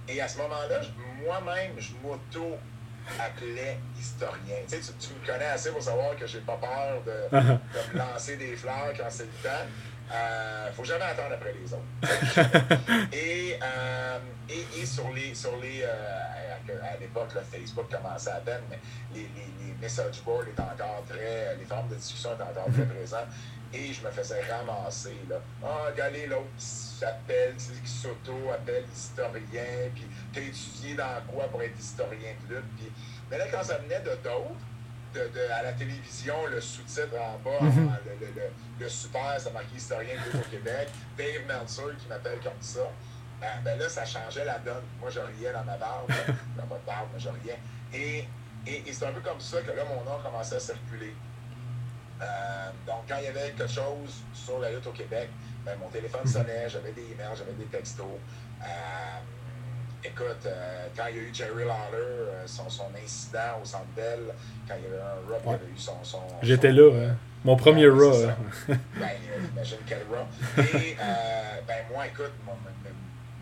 Et 0.09 0.21
à 0.21 0.29
ce 0.29 0.39
moment-là, 0.39 0.81
moi-même, 1.25 1.73
je 1.79 1.93
m'auto 2.03 2.59
appelais 3.21 3.79
historien. 3.99 4.57
Tu, 4.69 4.83
sais, 4.83 4.93
tu, 4.99 5.09
me 5.15 5.27
connais 5.27 5.47
assez 5.47 5.71
pour 5.71 5.83
savoir 5.83 6.17
que 6.17 6.27
j'ai 6.27 6.41
pas 6.41 6.57
peur 6.57 7.03
de, 7.05 7.37
de, 7.37 7.95
me 7.95 7.99
lancer 7.99 8.37
des 8.37 8.57
fleurs 8.57 8.93
quand 8.97 9.11
c'est 9.11 9.25
le 9.25 9.43
temps. 9.43 9.65
Euh, 10.13 10.73
faut 10.73 10.85
jamais 10.85 11.05
attendre 11.05 11.35
après 11.35 11.55
les 11.55 11.73
autres. 11.73 11.83
et, 13.13 13.59
euh, 13.63 14.19
et, 14.49 14.81
et, 14.81 14.87
sur 14.87 15.11
les. 15.13 15.35
Sur 15.35 15.57
les 15.57 15.83
euh, 15.83 16.79
à, 16.83 16.97
l'époque, 16.99 17.29
Facebook 17.51 17.87
commençait 17.91 18.31
à 18.31 18.41
peine, 18.41 18.63
mais 18.71 18.79
les, 19.15 19.23
les, 19.23 19.67
les, 19.67 19.75
message 19.81 20.23
boards 20.25 20.49
étaient 20.49 20.61
encore 20.61 21.05
très. 21.09 21.57
Les 21.57 21.65
formes 21.65 21.89
de 21.89 21.95
discussion 21.95 22.35
étaient 22.35 22.43
encore 22.43 22.73
très 22.73 22.85
présentes. 22.85 23.29
Et 23.73 23.93
je 23.93 24.07
me 24.07 24.11
faisais 24.11 24.41
ramasser. 24.43 25.17
Là. 25.29 25.37
Ah, 25.63 25.91
regardez 25.91 26.27
l'autre 26.27 26.47
qui 26.57 26.65
s'appelle, 26.65 27.55
qui 27.57 27.91
s'auto-appelle 27.91 28.85
historien, 28.95 29.91
puis 29.93 30.07
t'as 30.33 30.41
étudié 30.41 30.95
dans 30.95 31.21
quoi 31.27 31.49
pour 31.49 31.61
être 31.61 31.77
historien 31.77 32.35
de 32.49 32.55
lutte. 32.55 32.77
Puis... 32.77 32.93
Mais 33.29 33.39
là, 33.39 33.47
quand 33.51 33.65
ça 33.65 33.79
venait 33.79 33.99
de 34.01 34.11
d'autres, 34.23 34.55
de, 35.15 35.53
à 35.53 35.63
la 35.63 35.73
télévision, 35.73 36.35
le 36.47 36.61
sous-titre 36.61 37.15
en 37.19 37.39
bas, 37.39 37.61
mhm. 37.61 37.93
le, 38.05 38.27
le, 38.27 38.43
le, 38.81 38.89
super, 38.89 39.41
ça 39.41 39.51
marquait 39.51 39.77
historien 39.77 40.15
de 40.15 40.39
au 40.39 40.43
Québec. 40.43 40.89
Dave 41.17 41.47
Meltzer 41.47 41.97
qui 41.99 42.09
m'appelle 42.09 42.39
comme 42.41 42.61
ça. 42.61 42.91
Ben, 43.41 43.49
ben, 43.65 43.79
là, 43.79 43.89
ça 43.89 44.05
changeait 44.05 44.45
la 44.45 44.59
donne. 44.59 44.85
Moi, 45.01 45.11
je 45.11 45.21
riais 45.21 45.53
dans 45.53 45.65
ma 45.65 45.77
barbe. 45.77 46.09
dans 46.57 46.65
de 46.65 46.81
barbe, 46.87 47.09
mais 47.13 47.21
je 47.21 47.29
riais. 47.29 47.59
Et, 47.93 48.25
et, 48.67 48.89
et 48.89 48.93
c'est 48.93 49.07
un 49.07 49.13
peu 49.13 49.21
comme 49.21 49.41
ça 49.41 49.61
que 49.61 49.71
là, 49.71 49.85
mon 49.85 50.05
nom 50.05 50.19
commençait 50.23 50.57
à 50.57 50.61
circuler. 50.61 51.15
Euh, 52.21 52.71
donc, 52.87 53.05
quand 53.09 53.17
il 53.19 53.25
y 53.25 53.27
avait 53.27 53.53
quelque 53.53 53.67
chose 53.67 54.23
sur 54.33 54.59
la 54.61 54.71
lutte 54.71 54.87
au 54.87 54.93
Québec, 54.93 55.29
ben, 55.65 55.77
mon 55.79 55.89
téléphone 55.89 56.27
sonnait, 56.27 56.69
j'avais 56.69 56.93
des 56.93 57.13
emails, 57.13 57.37
j'avais 57.37 57.53
des 57.53 57.67
textos. 57.67 58.07
Euh, 58.63 58.65
Écoute, 60.05 60.47
euh, 60.47 60.87
quand 60.95 61.05
il 61.09 61.17
y 61.17 61.19
a 61.19 61.23
eu 61.23 61.31
Jerry 61.33 61.65
Lawler, 61.65 61.97
euh, 61.97 62.43
son, 62.47 62.69
son, 62.69 62.85
incident 63.03 63.59
au 63.63 63.65
Centre 63.65 63.87
Bell, 63.97 64.21
quand 64.69 64.75
il 64.79 64.85
y 64.85 64.87
avait 64.87 65.03
un 65.03 65.29
Raw, 65.29 65.41
il 65.47 65.51
y 65.51 65.55
avait 65.55 65.65
eu 65.65 65.79
son... 65.79 65.93
son 66.03 66.19
J'étais 66.43 66.73
là, 66.73 66.91
hein. 66.93 67.17
mon 67.43 67.57
premier 67.57 67.89
Raw. 67.89 68.13
Hein. 68.13 68.37
ben, 68.69 69.09
imagine 69.55 69.79
quel 69.87 70.03
Raw. 70.11 70.27
Et, 70.63 70.97
ben, 71.67 71.85
moi, 71.91 72.07
écoute, 72.07 72.33
mon, 72.45 72.53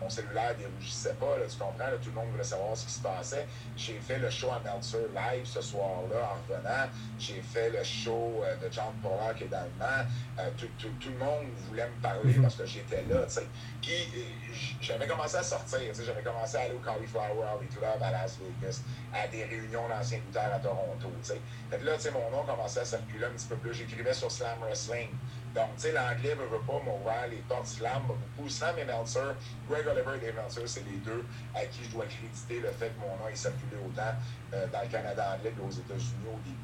mon 0.03 0.09
cellulaire 0.09 0.55
dérougissait 0.55 1.13
pas, 1.13 1.37
là, 1.37 1.45
tu 1.49 1.57
comprends, 1.57 1.85
tout 2.01 2.09
le 2.09 2.15
monde 2.15 2.29
voulait 2.31 2.43
savoir 2.43 2.75
ce 2.75 2.85
qui 2.85 2.91
se 2.91 3.01
passait. 3.01 3.47
J'ai 3.77 3.99
fait 3.99 4.19
le 4.19 4.29
show 4.29 4.49
à 4.51 4.59
Meltzer 4.59 5.07
live 5.15 5.45
ce 5.45 5.61
soir-là 5.61 6.31
en 6.31 6.53
revenant. 6.53 6.89
J'ai 7.17 7.41
fait 7.41 7.69
le 7.69 7.83
show 7.83 8.43
euh, 8.43 8.55
de 8.57 8.71
John 8.71 8.93
Pollack 9.01 9.41
et 9.41 9.47
d'Allemand. 9.47 10.03
Euh, 10.39 10.49
tout, 10.57 10.67
tout, 10.77 10.89
tout, 10.99 11.09
le 11.09 11.17
monde 11.17 11.45
voulait 11.67 11.87
me 11.87 12.01
parler 12.01 12.33
mhm. 12.33 12.41
parce 12.41 12.55
que 12.55 12.65
j'étais 12.65 13.03
là, 13.09 13.23
tu 13.25 13.33
sais. 13.33 13.47
Puis 13.81 13.91
euh, 14.17 14.53
j'avais 14.81 15.07
commencé 15.07 15.37
à 15.37 15.43
sortir, 15.43 15.79
tu 15.79 15.95
sais, 15.95 16.03
j'avais 16.05 16.23
commencé 16.23 16.57
à 16.57 16.61
aller 16.61 16.73
au 16.73 16.79
Cauliflower 16.79 17.43
Alley 17.47 17.67
Club 17.67 18.01
à 18.01 18.11
Las 18.11 18.37
Vegas, 18.37 18.81
à 19.13 19.27
des 19.27 19.45
réunions 19.45 19.87
d'anciens 19.87 20.19
lutteurs 20.19 20.53
à 20.53 20.59
Toronto, 20.59 21.07
tu 21.21 21.27
sais. 21.27 21.41
Fait 21.69 21.77
que 21.77 21.85
là, 21.85 21.95
tu 21.95 22.01
sais, 22.01 22.11
mon 22.11 22.29
nom 22.29 22.43
commençait 22.43 22.81
à 22.81 22.85
circuler 22.85 23.25
un 23.25 23.31
petit 23.31 23.47
peu 23.47 23.55
plus. 23.55 23.73
J'écrivais 23.73 24.13
sur 24.13 24.31
Slam 24.31 24.59
Wrestling. 24.59 25.09
Donc, 25.53 25.69
tu 25.75 25.83
sais, 25.83 25.91
l'anglais 25.91 26.33
ne 26.33 26.45
veut 26.49 26.65
pas 26.65 26.81
m'ouvrir 26.83 27.27
les 27.29 27.43
portes 27.47 27.67
Slam, 27.67 28.01
beaucoup. 28.07 28.49
Slam 28.49 28.75
et 28.79 28.85
Meltzer, 28.85 29.35
Greg 29.69 29.85
Oliver 29.87 30.17
et 30.17 30.25
Dave 30.25 30.35
Meltzer, 30.35 30.63
c'est 30.65 30.83
les 30.85 30.97
deux 30.97 31.23
à 31.53 31.63
qui 31.65 31.83
je 31.83 31.91
dois 31.91 32.05
créditer 32.05 32.59
le 32.59 32.71
fait 32.71 32.89
que 32.89 32.99
mon 32.99 33.15
nom 33.17 33.27
est 33.31 33.35
circulé 33.35 33.77
autant 33.85 34.17
euh, 34.53 34.65
dans 34.73 34.81
le 34.81 34.87
Canada 34.87 35.35
anglais 35.37 35.53
qu'aux 35.55 35.69
États-Unis 35.69 36.25
au 36.25 36.39
début. 36.41 36.57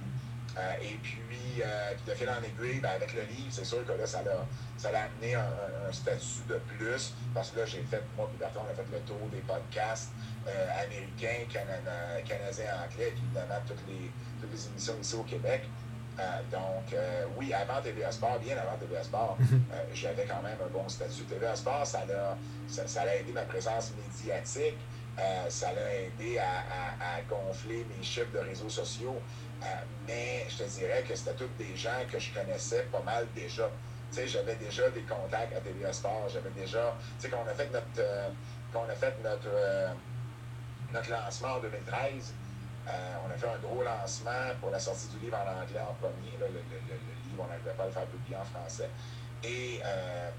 Euh, 0.58 0.74
et 0.82 0.98
puis, 1.04 1.62
euh, 1.64 1.94
de 2.08 2.14
fil 2.16 2.28
en 2.28 2.42
aiguille, 2.42 2.80
ben, 2.80 2.90
avec 2.90 3.14
le 3.14 3.22
livre, 3.22 3.52
c'est 3.52 3.64
sûr 3.64 3.86
que 3.86 3.92
là, 3.92 4.08
ça 4.08 4.24
l'a, 4.24 5.00
amené 5.00 5.36
un, 5.36 5.46
un, 5.88 5.92
statut 5.92 6.42
de 6.50 6.60
plus, 6.76 7.14
parce 7.36 7.52
que 7.52 7.60
là, 7.60 7.66
j'ai 7.68 7.84
fait, 7.84 8.02
moi 8.18 8.28
et 8.34 8.38
Bertrand, 8.40 8.66
on 8.68 8.72
a 8.72 8.74
fait 8.74 8.90
le 8.92 9.00
tour 9.02 9.30
des 9.32 9.42
podcasts 9.42 10.10
américains, 10.84 11.46
canadiens, 11.54 12.74
anglais, 12.84 13.14
puis 13.14 13.22
évidemment 13.24 13.62
toutes 13.68 13.86
les, 13.88 14.10
toutes 14.42 14.52
les 14.52 14.68
émissions 14.68 14.96
ici 15.00 15.16
au 15.16 15.24
Québec. 15.24 15.62
Euh, 16.20 16.42
donc, 16.52 16.94
euh, 16.94 17.26
oui, 17.38 17.54
avant 17.54 17.82
TVA 17.82 18.12
Sport, 18.12 18.40
bien 18.40 18.58
avant 18.58 18.78
TVA 18.78 19.04
Sport, 19.04 19.38
mhm. 19.40 19.64
euh, 19.72 19.84
j'avais 19.94 20.26
quand 20.26 20.42
même 20.42 20.58
un 20.64 20.70
bon 20.70 20.88
statut. 20.90 21.24
TVA 21.24 21.56
Sport, 21.56 21.86
ça 21.86 22.00
a, 22.00 22.36
ça, 22.68 23.02
a 23.02 23.16
aidé 23.16 23.32
ma 23.32 23.44
présence 23.44 23.94
médiatique, 23.96 24.78
ça 25.50 25.72
l'a 25.74 25.96
aidé 25.96 26.38
à, 26.40 27.22
gonfler 27.30 27.86
mes 27.96 28.04
chiffres 28.04 28.32
de 28.34 28.40
réseaux 28.40 28.70
sociaux, 28.70 29.18
mais 30.08 30.46
je 30.48 30.64
te 30.64 30.70
dirais 30.70 31.04
que 31.08 31.14
c'était 31.14 31.34
tous 31.34 31.50
des 31.58 31.76
gens 31.76 32.06
que 32.10 32.18
je 32.18 32.34
connaissais 32.34 32.84
pas 32.92 33.02
mal 33.02 33.28
déjà. 33.36 33.70
Tu 34.12 34.16
sais, 34.16 34.28
j'avais 34.28 34.56
déjà 34.56 34.90
des 34.90 35.02
contacts 35.02 35.56
à 35.56 35.60
TVA 35.60 35.92
Sport, 35.92 36.30
j'avais 36.34 36.52
déjà, 36.52 36.96
tu 37.20 37.26
sais, 37.26 37.30
quand 37.30 37.44
on 37.46 37.50
a 37.50 37.54
fait 37.54 37.70
notre, 37.72 38.02
a 38.02 38.96
fait 38.96 39.16
notre, 39.24 39.94
notre 40.94 41.12
lancement 41.12 41.56
en 41.56 41.60
2013, 41.60 42.34
euh, 42.88 42.92
on 43.26 43.32
a 43.32 43.38
fait 43.38 43.48
un 43.48 43.58
gros 43.60 43.84
lancement 43.84 44.56
pour 44.60 44.72
la 44.72 44.80
sortie 44.80 45.08
du 45.10 45.20
livre 45.26 45.38
en 45.38 45.62
anglais 45.62 45.80
en 45.80 45.94
premier. 45.96 46.38
le, 46.40 46.48
livre, 46.48 47.40
on 47.40 47.48
n'arrivait 47.48 47.72
pas 47.72 47.84
à 47.84 47.88
le 47.88 47.92
faire 47.92 48.06
publier 48.06 48.38
en 48.38 48.46
français. 48.46 48.90
Et 49.44 49.80
euh, 49.84 50.30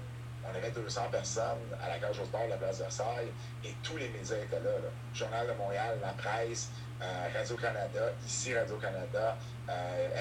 on 0.45 0.55
avait 0.55 0.71
200 0.71 1.01
personnes 1.11 1.69
à 1.83 1.89
la 1.89 1.97
cage 1.97 2.19
au 2.19 2.25
sport 2.25 2.45
de 2.45 2.49
la 2.49 2.57
place 2.57 2.79
Versailles 2.79 3.31
et 3.63 3.73
tous 3.83 3.97
les 3.97 4.09
médias 4.09 4.37
étaient 4.37 4.59
là. 4.59 4.71
Journal 5.13 5.47
de 5.47 5.53
Montréal, 5.53 5.97
la 6.01 6.13
presse, 6.13 6.69
euh, 7.01 7.27
Radio-Canada, 7.33 8.11
ici 8.25 8.55
Radio-Canada, 8.55 9.37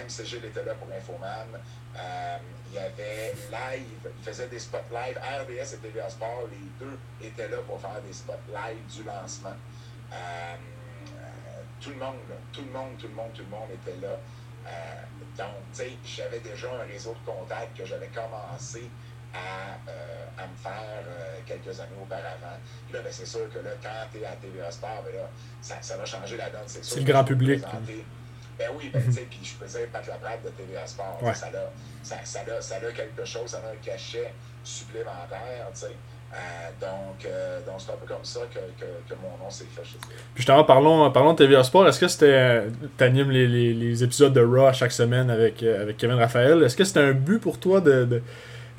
MCG 0.04 0.46
était 0.46 0.64
là 0.64 0.74
pour 0.74 0.88
Infoman. 0.94 1.58
il 2.68 2.74
y 2.74 2.78
avait 2.78 3.32
live, 3.50 4.12
il 4.18 4.24
faisait 4.24 4.46
des 4.46 4.58
spots 4.58 4.78
live. 4.92 5.18
RDS 5.18 5.74
et 5.74 5.78
TVA 5.78 6.08
Sport, 6.08 6.44
les 6.50 6.86
deux 6.86 6.98
étaient 7.26 7.48
là 7.48 7.56
pour 7.66 7.80
faire 7.80 8.00
des 8.06 8.12
spots 8.12 8.34
live 8.48 8.86
du 8.88 9.02
lancement 9.02 9.56
tout 11.80 11.90
le 11.90 11.96
monde, 11.96 12.16
tout 12.52 12.62
le 12.62 12.72
monde, 12.72 12.96
tout 12.98 13.08
le 13.08 13.14
monde, 13.14 13.32
tout 13.34 13.42
le 13.42 13.56
monde 13.56 13.68
était 13.72 14.06
là. 14.06 14.16
Euh, 14.66 14.70
donc, 15.38 15.56
tu 15.72 15.80
sais, 15.80 15.90
j'avais 16.04 16.40
déjà 16.40 16.68
un 16.72 16.86
réseau 16.86 17.14
de 17.14 17.30
contacts 17.30 17.76
que 17.76 17.84
j'avais 17.84 18.08
commencé 18.08 18.90
à, 19.32 19.88
euh, 19.88 20.26
à, 20.36 20.46
me 20.46 20.56
faire 20.56 21.02
euh, 21.06 21.38
quelques 21.46 21.78
années 21.80 21.96
auparavant. 22.00 22.58
Puis 22.86 22.96
là, 22.96 23.02
ben, 23.02 23.12
c'est 23.12 23.26
sûr 23.26 23.48
que 23.52 23.58
là, 23.60 23.70
quand 23.82 24.06
tu 24.12 24.18
es 24.18 24.26
à 24.26 24.32
TVA 24.32 24.70
Sport, 24.70 25.02
ben 25.04 25.14
là, 25.14 25.30
ça, 25.60 25.76
ça 25.80 25.96
va 25.96 26.04
changer 26.04 26.36
la 26.36 26.50
donne. 26.50 26.66
C'est 26.66 26.96
le 26.96 27.04
grand 27.04 27.24
public. 27.24 27.64
Ben 28.58 28.68
oui, 28.76 28.90
ben, 28.92 29.02
tu 29.02 29.12
sais, 29.12 29.26
puis 29.30 29.40
je 29.42 29.64
faisais 29.64 29.86
Pat 29.86 30.06
Laprade 30.06 30.42
de 30.44 30.50
TVA 30.50 30.86
Sport. 30.86 31.18
Ça, 31.34 31.46
a, 31.46 31.50
ça, 32.02 32.16
ça, 32.24 32.40
a, 32.40 32.60
ça 32.60 32.76
a 32.76 32.92
quelque 32.92 33.24
chose, 33.24 33.50
ça 33.50 33.58
a 33.58 33.72
un 33.72 33.76
cachet 33.76 34.34
supplémentaire, 34.62 35.68
tu 35.72 35.80
sais. 35.80 35.96
Euh, 36.32 36.36
donc, 36.80 37.24
euh, 37.26 37.58
donc 37.66 37.74
c'est 37.78 37.90
un 37.90 37.96
peu 37.96 38.06
comme 38.06 38.24
ça 38.24 38.40
que, 38.54 38.60
que, 38.80 38.86
que 39.08 39.20
mon 39.20 39.36
nom 39.42 39.50
s'est 39.50 39.64
fait, 39.64 39.82
Puis 39.82 39.98
justement, 40.36 40.62
parlons, 40.62 41.10
parlons 41.10 41.32
de 41.32 41.38
TVA 41.38 41.64
Sport. 41.64 41.88
Est-ce 41.88 41.98
que 41.98 42.06
c'était. 42.06 42.66
T'animes 42.96 43.30
les, 43.32 43.48
les, 43.48 43.74
les, 43.74 44.04
épisodes 44.04 44.32
de 44.32 44.40
Raw 44.40 44.72
chaque 44.72 44.92
semaine 44.92 45.28
avec, 45.28 45.60
euh, 45.62 45.82
avec 45.82 45.96
Kevin 45.96 46.16
Raphaël? 46.16 46.62
Est-ce 46.62 46.76
que 46.76 46.84
c'était 46.84 47.00
un 47.00 47.12
but 47.12 47.40
pour 47.40 47.58
toi 47.58 47.80
de, 47.80 48.22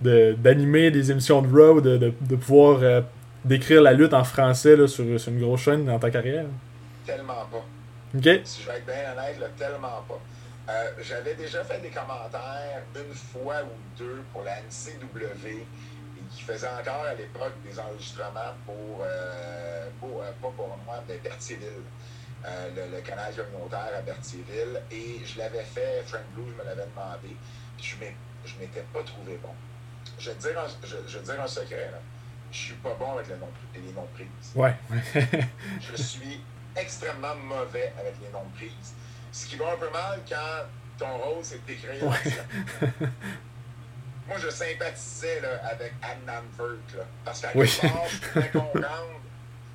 de, 0.01 0.33
d'animer 0.33 0.91
des 0.91 1.11
émissions 1.11 1.41
de 1.41 1.49
Raw, 1.49 1.81
de, 1.81 1.97
de, 1.97 2.13
de 2.21 2.35
pouvoir 2.37 3.03
décrire 3.43 3.81
la 3.81 3.91
lutte 3.91 4.13
en 4.13 4.23
français 4.23 4.77
là, 4.77 4.87
sur, 4.87 5.19
sur, 5.19 5.33
une 5.33 5.41
grosse 5.41 5.61
chaîne 5.61 5.83
dans 5.83 5.99
ta 5.99 6.09
carrière? 6.09 6.45
Tellement 7.05 7.45
pas. 7.51 7.65
OK. 8.15 8.41
Si 8.45 8.61
je 8.61 8.67
vais 8.67 8.77
être 8.77 8.85
bien 8.85 9.11
honnête, 9.11 9.39
là, 9.41 9.47
tellement 9.57 10.05
pas. 10.07 10.21
j'avais 11.01 11.35
déjà 11.35 11.65
fait 11.65 11.81
des 11.81 11.89
commentaires 11.89 12.81
une 12.95 13.13
fois 13.13 13.61
ou 13.63 13.99
deux 13.99 14.21
pour 14.31 14.43
la 14.43 14.53
NCW 14.61 15.65
qui 16.31 16.43
faisait 16.43 16.67
encore 16.67 17.05
à 17.05 17.13
l'époque 17.13 17.53
des 17.65 17.77
enregistrements 17.79 18.55
pour, 18.65 19.01
euh, 19.03 19.89
pour 19.99 20.21
euh, 20.21 20.31
pas 20.41 20.49
pour 20.55 20.67
moi, 20.85 21.03
mais 21.07 21.17
Berthierville. 21.17 21.83
Euh, 22.43 22.69
le, 22.75 22.95
le, 22.95 23.01
canal 23.03 23.31
communautaire 23.35 23.91
à 23.95 24.01
Berthierville. 24.01 24.81
Et 24.89 25.21
je 25.25 25.37
l'avais 25.37 25.63
fait, 25.63 26.03
Frank 26.07 26.23
Blue, 26.33 26.45
je 26.49 26.55
me 26.59 26.67
l'avais 26.67 26.87
demandé. 26.87 27.35
Puis 27.77 27.95
je 28.45 28.55
ne 28.55 28.59
m'étais 28.59 28.81
pas 28.93 29.03
trouvé 29.03 29.37
bon. 29.43 29.53
Je 30.17 30.31
vais 30.31 30.35
te 30.37 30.47
dire 30.47 30.59
un, 30.59 30.67
je, 30.83 30.95
je 31.07 31.19
dire 31.19 31.49
secret. 31.49 31.89
Là. 31.91 31.99
Je 32.51 32.57
suis 32.57 32.73
pas 32.75 32.95
bon 32.95 33.13
avec 33.13 33.27
les 33.27 33.35
noms, 33.35 33.49
les 33.75 33.93
noms 33.93 34.07
prises. 34.13 34.51
Ouais. 34.55 34.75
je 35.79 36.01
suis 36.01 36.41
extrêmement 36.75 37.35
mauvais 37.35 37.93
avec 37.99 38.15
les 38.21 38.29
noms 38.29 38.49
prises. 38.55 38.93
Ce 39.31 39.45
qui 39.45 39.55
va 39.57 39.73
un 39.73 39.77
peu 39.77 39.89
mal 39.91 40.19
quand 40.27 40.65
ton 40.97 41.17
rôle, 41.17 41.43
c'est 41.43 41.63
d'écrire 41.65 42.03
ouais. 42.03 42.87
moi, 44.31 44.39
je 44.39 44.49
sympathisais 44.49 45.41
là, 45.41 45.59
avec 45.69 45.93
Adnan 46.01 46.43
Vert, 46.57 47.05
parce 47.25 47.41
qu'à 47.41 47.49
oui. 47.53 47.67
quelque 47.67 47.93
part, 47.93 48.07
je 48.07 48.17
pouvais 48.19 48.49
comprendre 48.49 49.19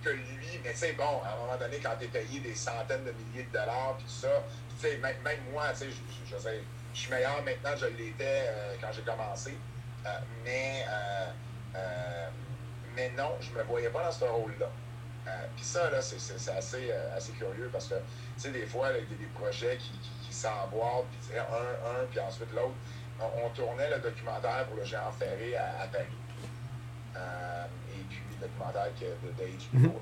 que 0.03 0.09
lui, 0.09 0.61
mais 0.65 0.73
tu 0.73 0.79
sais, 0.79 0.93
bon, 0.93 1.21
à 1.23 1.35
un 1.35 1.37
moment 1.37 1.57
donné, 1.59 1.77
quand 1.83 1.95
tu 1.99 2.07
es 2.07 2.09
payé 2.09 2.41
des 2.41 2.55
centaines 2.55 3.05
de 3.05 3.13
milliers 3.13 3.45
de 3.45 3.53
dollars, 3.53 3.97
puis 3.99 4.07
tout 4.07 4.27
ça, 4.27 4.43
tu 4.81 4.89
sais, 4.89 4.97
même, 4.97 5.17
même, 5.23 5.41
moi, 5.53 5.65
tu 5.73 5.81
sais, 5.81 5.87
je, 5.91 6.37
je, 6.37 6.49
je, 6.95 6.99
suis 6.99 7.11
meilleur 7.11 7.43
maintenant 7.43 7.73
que 7.73 7.81
je 7.81 7.87
l'étais 7.87 8.47
euh, 8.49 8.75
quand 8.81 8.89
j'ai 8.93 9.03
commencé, 9.03 9.55
euh, 10.07 10.09
mais, 10.43 10.87
euh, 10.89 12.29
mais 12.95 13.11
non, 13.11 13.37
je 13.41 13.51
ne 13.51 13.59
me 13.59 13.63
voyais 13.65 13.91
pas 13.91 14.05
dans 14.05 14.13
ce 14.13 14.25
rôle-là. 14.25 14.71
Puis 15.57 15.65
ça, 15.65 15.91
là, 15.91 16.01
c'est 16.01 16.51
assez, 16.53 16.93
assez 17.15 17.33
curieux 17.33 17.69
parce 17.73 17.89
que, 17.89 17.95
tu 17.95 18.03
sais, 18.39 18.51
des 18.53 18.65
fois, 18.65 18.91
il 18.91 18.95
y 18.95 19.15
a 19.15 19.19
des 19.19 19.27
projets 19.35 19.77
qui, 19.77 19.91
qui, 19.99 20.29
qui 20.29 20.33
s'emboîtent, 20.33 21.05
puis 21.11 21.37
un, 21.37 21.43
un, 21.43 22.07
puis 22.09 22.21
ensuite 22.21 22.53
l'autre. 22.55 22.77
On, 23.21 23.49
tournait 23.51 23.91
le 23.91 23.99
documentaire 23.99 24.67
pour 24.67 24.77
le 24.77 24.85
géant 24.85 25.11
ferré 25.19 25.57
à, 25.57 25.87
Paris. 25.91 26.05
Euh, 27.17 27.65
et 27.95 28.03
puis, 28.11 28.23
le 28.33 28.47
documentaire 28.47 28.89
de, 29.01 29.43
de 29.43 29.51
HBO. 29.51 29.89
Mm-hmm. 29.89 29.93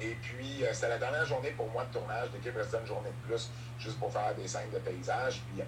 Et 0.00 0.16
puis, 0.22 0.64
c'était 0.72 0.88
la 0.88 0.98
dernière 0.98 1.26
journée 1.26 1.50
pour 1.50 1.68
moi 1.70 1.84
de 1.84 1.92
tournage. 1.92 2.28
L'équipe 2.32 2.56
restait 2.56 2.78
une 2.78 2.86
journée 2.86 3.10
de 3.10 3.28
plus 3.28 3.50
juste 3.78 3.98
pour 3.98 4.12
faire 4.12 4.34
des 4.36 4.46
scènes 4.46 4.70
de 4.72 4.78
paysage. 4.78 5.42
Puis, 5.52 5.62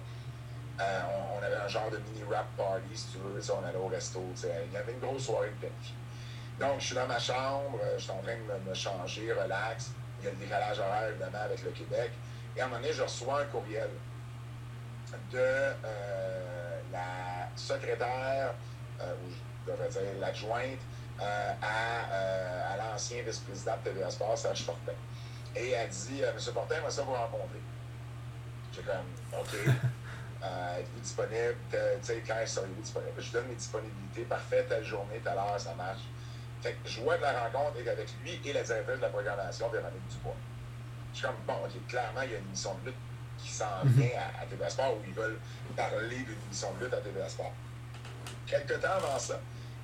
on, 0.79 1.43
avait 1.43 1.55
un 1.55 1.67
genre 1.67 1.89
de 1.89 1.97
mini 1.97 2.23
rap 2.29 2.45
party, 2.57 2.83
si 2.93 3.07
tu 3.11 3.17
veux. 3.17 3.39
on 3.53 3.65
allait 3.65 3.77
au 3.77 3.87
resto. 3.87 4.21
Il 4.43 4.73
y 4.73 4.77
avait 4.77 4.93
une 4.93 4.99
grosse 4.99 5.25
soirée 5.25 5.49
de 5.49 5.67
planifiée. 5.67 5.95
Donc, 6.59 6.79
je 6.79 6.85
suis 6.85 6.95
dans 6.95 7.07
ma 7.07 7.19
chambre, 7.19 7.79
euh, 7.83 7.95
je 7.97 8.03
suis 8.03 8.11
en 8.11 8.21
train 8.21 8.35
de 8.35 8.69
me, 8.69 8.73
changer, 8.73 9.33
relax. 9.33 9.91
Il 10.19 10.25
y 10.25 10.27
a 10.29 10.31
le 10.31 10.37
décalage 10.37 10.79
horaire, 10.79 11.09
évidemment, 11.09 11.43
avec 11.43 11.61
le 11.63 11.71
Québec. 11.71 12.11
Et 12.55 12.61
à 12.61 12.65
un 12.65 12.67
moment 12.67 12.79
donné, 12.79 12.93
je 12.93 13.03
reçois 13.03 13.41
un 13.41 13.45
courriel 13.45 13.89
de 15.31 15.37
euh, 15.37 16.64
la 16.95 17.49
secrétaire, 17.55 18.53
euh, 19.01 19.13
ou 19.13 19.31
je 19.65 19.71
devrais 19.71 19.89
dire 19.89 20.01
l'adjointe, 20.19 20.79
à, 21.19 22.73
à 22.73 22.77
l'ancien 22.77 23.21
vice-président 23.23 23.73
de 23.83 23.89
TVA 23.89 24.09
Sport, 24.09 24.37
Serge 24.37 24.63
Fortin. 24.63 24.91
Et 25.55 25.71
elle 25.71 25.89
dit 25.89 26.21
Monsieur 26.33 26.51
Fortin, 26.51 26.81
moi, 26.81 26.91
ça 26.91 27.03
vous 27.03 27.13
rencontrer. 27.13 27.61
J'ai 28.73 28.81
comme 28.81 29.39
OK. 29.39 29.55
êtes-vous 30.77 30.99
disponible? 30.99 31.55
Tu 31.71 31.77
sais, 32.01 32.23
quand 32.27 32.35
seriez-vous 32.45 32.81
disponible? 32.81 33.13
Je 33.17 33.31
donne 33.31 33.47
mes 33.47 33.55
disponibilités. 33.55 34.23
Parfait, 34.23 34.65
telle 34.67 34.83
journée, 34.83 35.19
telle 35.23 35.37
heure, 35.37 35.59
ça 35.59 35.73
marche. 35.75 36.03
Fait 36.61 36.73
que 36.73 36.89
je 36.89 37.01
vois 37.01 37.17
que 37.17 37.21
la 37.21 37.43
rencontre 37.43 37.77
avec 37.79 38.09
lui 38.23 38.39
et 38.43 38.53
la 38.53 38.63
directrice 38.63 38.97
de 38.97 39.01
la 39.01 39.09
programmation, 39.09 39.69
Véronique 39.69 40.07
Dubois. 40.09 40.35
Je 41.13 41.19
suis 41.19 41.27
comme, 41.27 41.35
bon, 41.47 41.53
OK, 41.65 41.87
clairement, 41.87 42.21
il 42.23 42.31
y 42.31 42.35
a 42.35 42.37
une 42.39 42.45
émission 42.45 42.75
de 42.81 42.89
lutte 42.89 42.97
qui 43.45 43.51
s'en 43.51 43.83
mhm. 43.83 43.91
vient 43.91 44.17
à, 44.17 44.41
à 44.41 44.45
TVA 44.45 44.69
Sport 44.69 44.95
où 44.97 45.01
ils 45.05 45.13
veulent 45.13 45.39
parler 45.75 46.17
d'une 46.17 46.41
émission 46.47 46.73
de 46.79 46.85
lutte 46.85 46.93
à 46.93 46.97
TVA 46.97 47.29
Sport. 47.29 47.53
Quelque 48.47 48.73
temps 48.73 48.97
avant 48.97 49.19
ça, 49.19 49.39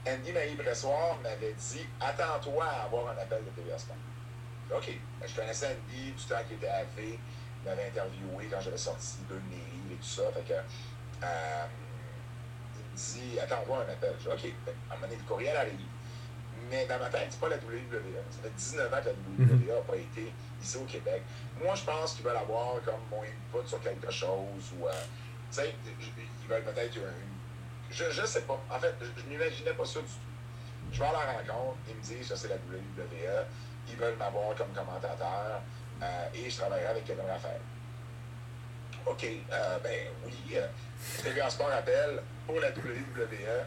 Andy 0.07 0.31
Marie 0.31 0.55
Bressoir 0.55 1.17
m'avait 1.21 1.53
dit 1.53 1.85
Attends-toi 1.99 2.65
à 2.65 2.85
avoir 2.85 3.09
un 3.09 3.21
appel 3.21 3.43
de 3.45 3.49
TVA 3.61 3.77
Sport. 3.77 3.95
OK. 4.75 4.89
Ben, 5.19 5.27
je 5.27 5.35
connaissais 5.35 5.67
Andy 5.67 6.11
du 6.11 6.23
temps 6.23 6.41
qu'il 6.47 6.57
était 6.57 6.67
à 6.67 6.83
V. 6.95 7.19
Il 7.63 7.69
m'avait 7.69 7.87
interviewé 7.87 8.47
quand 8.49 8.61
j'avais 8.61 8.77
sorti 8.77 9.17
deux 9.29 9.35
de 9.35 9.49
mes 9.49 9.55
livres 9.55 9.93
et 9.93 9.95
tout 9.95 10.03
ça. 10.03 10.23
Fait 10.33 10.41
que, 10.41 10.53
euh, 10.53 11.65
il 12.75 12.91
me 12.91 12.95
dit 12.95 13.39
Attends-toi 13.39 13.85
un 13.87 13.93
appel. 13.93 14.15
Je 14.19 14.23
dis 14.23 14.33
OK. 14.33 14.53
Ben, 14.65 14.73
à 14.89 14.93
un 14.93 14.95
moment 14.95 15.07
donné, 15.07 15.21
le 15.21 15.27
courriel 15.27 15.55
arrive. 15.55 15.90
Mais 16.71 16.85
dans 16.85 16.97
ma 16.99 17.09
tête, 17.09 17.27
c'est 17.29 17.39
pas 17.39 17.49
la 17.49 17.57
WWE. 17.57 18.15
Ça 18.31 18.39
fait 18.41 18.55
19 18.55 18.93
ans 18.93 18.97
que 19.01 19.07
la 19.07 19.45
WWE 19.45 19.67
n'a 19.67 19.81
pas 19.81 19.97
été 19.97 20.31
ici 20.63 20.77
au 20.77 20.85
Québec. 20.85 21.21
Moi, 21.61 21.75
je 21.75 21.83
pense 21.83 22.13
qu'ils 22.13 22.23
veulent 22.23 22.37
avoir 22.37 22.81
comme 22.85 23.01
mon 23.11 23.21
input 23.21 23.67
sur 23.67 23.81
quelque 23.81 24.09
chose 24.09 24.73
ou. 24.79 24.87
Euh, 24.87 24.91
tu 25.51 25.57
sais, 25.57 25.75
ils 25.99 26.47
veulent 26.49 26.63
peut-être 26.63 26.95
une. 26.95 27.03
Je, 27.91 28.05
je 28.09 28.25
sais 28.25 28.41
pas. 28.41 28.59
En 28.69 28.79
fait, 28.79 28.95
je, 29.01 29.21
je 29.21 29.27
m'imaginais 29.27 29.73
pas 29.73 29.85
ça 29.85 29.99
du 29.99 30.05
tout. 30.05 30.31
Je 30.91 30.99
vais 30.99 31.05
à 31.05 31.11
la 31.11 31.19
rencontre, 31.19 31.77
ils 31.89 31.95
me 31.95 32.01
disent 32.01 32.29
que 32.29 32.35
c'est 32.35 32.47
la 32.47 32.55
WWE. 32.55 33.45
Ils 33.89 33.95
veulent 33.97 34.17
m'avoir 34.17 34.55
comme 34.55 34.69
commentateur 34.69 35.61
euh, 36.01 36.27
et 36.33 36.49
je 36.49 36.57
travaillerai 36.57 36.87
avec 36.87 37.05
Kevin 37.05 37.25
Raphaël. 37.25 37.61
OK, 39.05 39.25
euh, 39.25 39.77
ben 39.83 40.07
oui. 40.25 40.55
Euh, 40.55 40.67
TV 41.21 41.41
Sport 41.49 41.71
appelle 41.71 42.21
pour 42.45 42.59
la 42.59 42.69
WWE. 42.69 43.65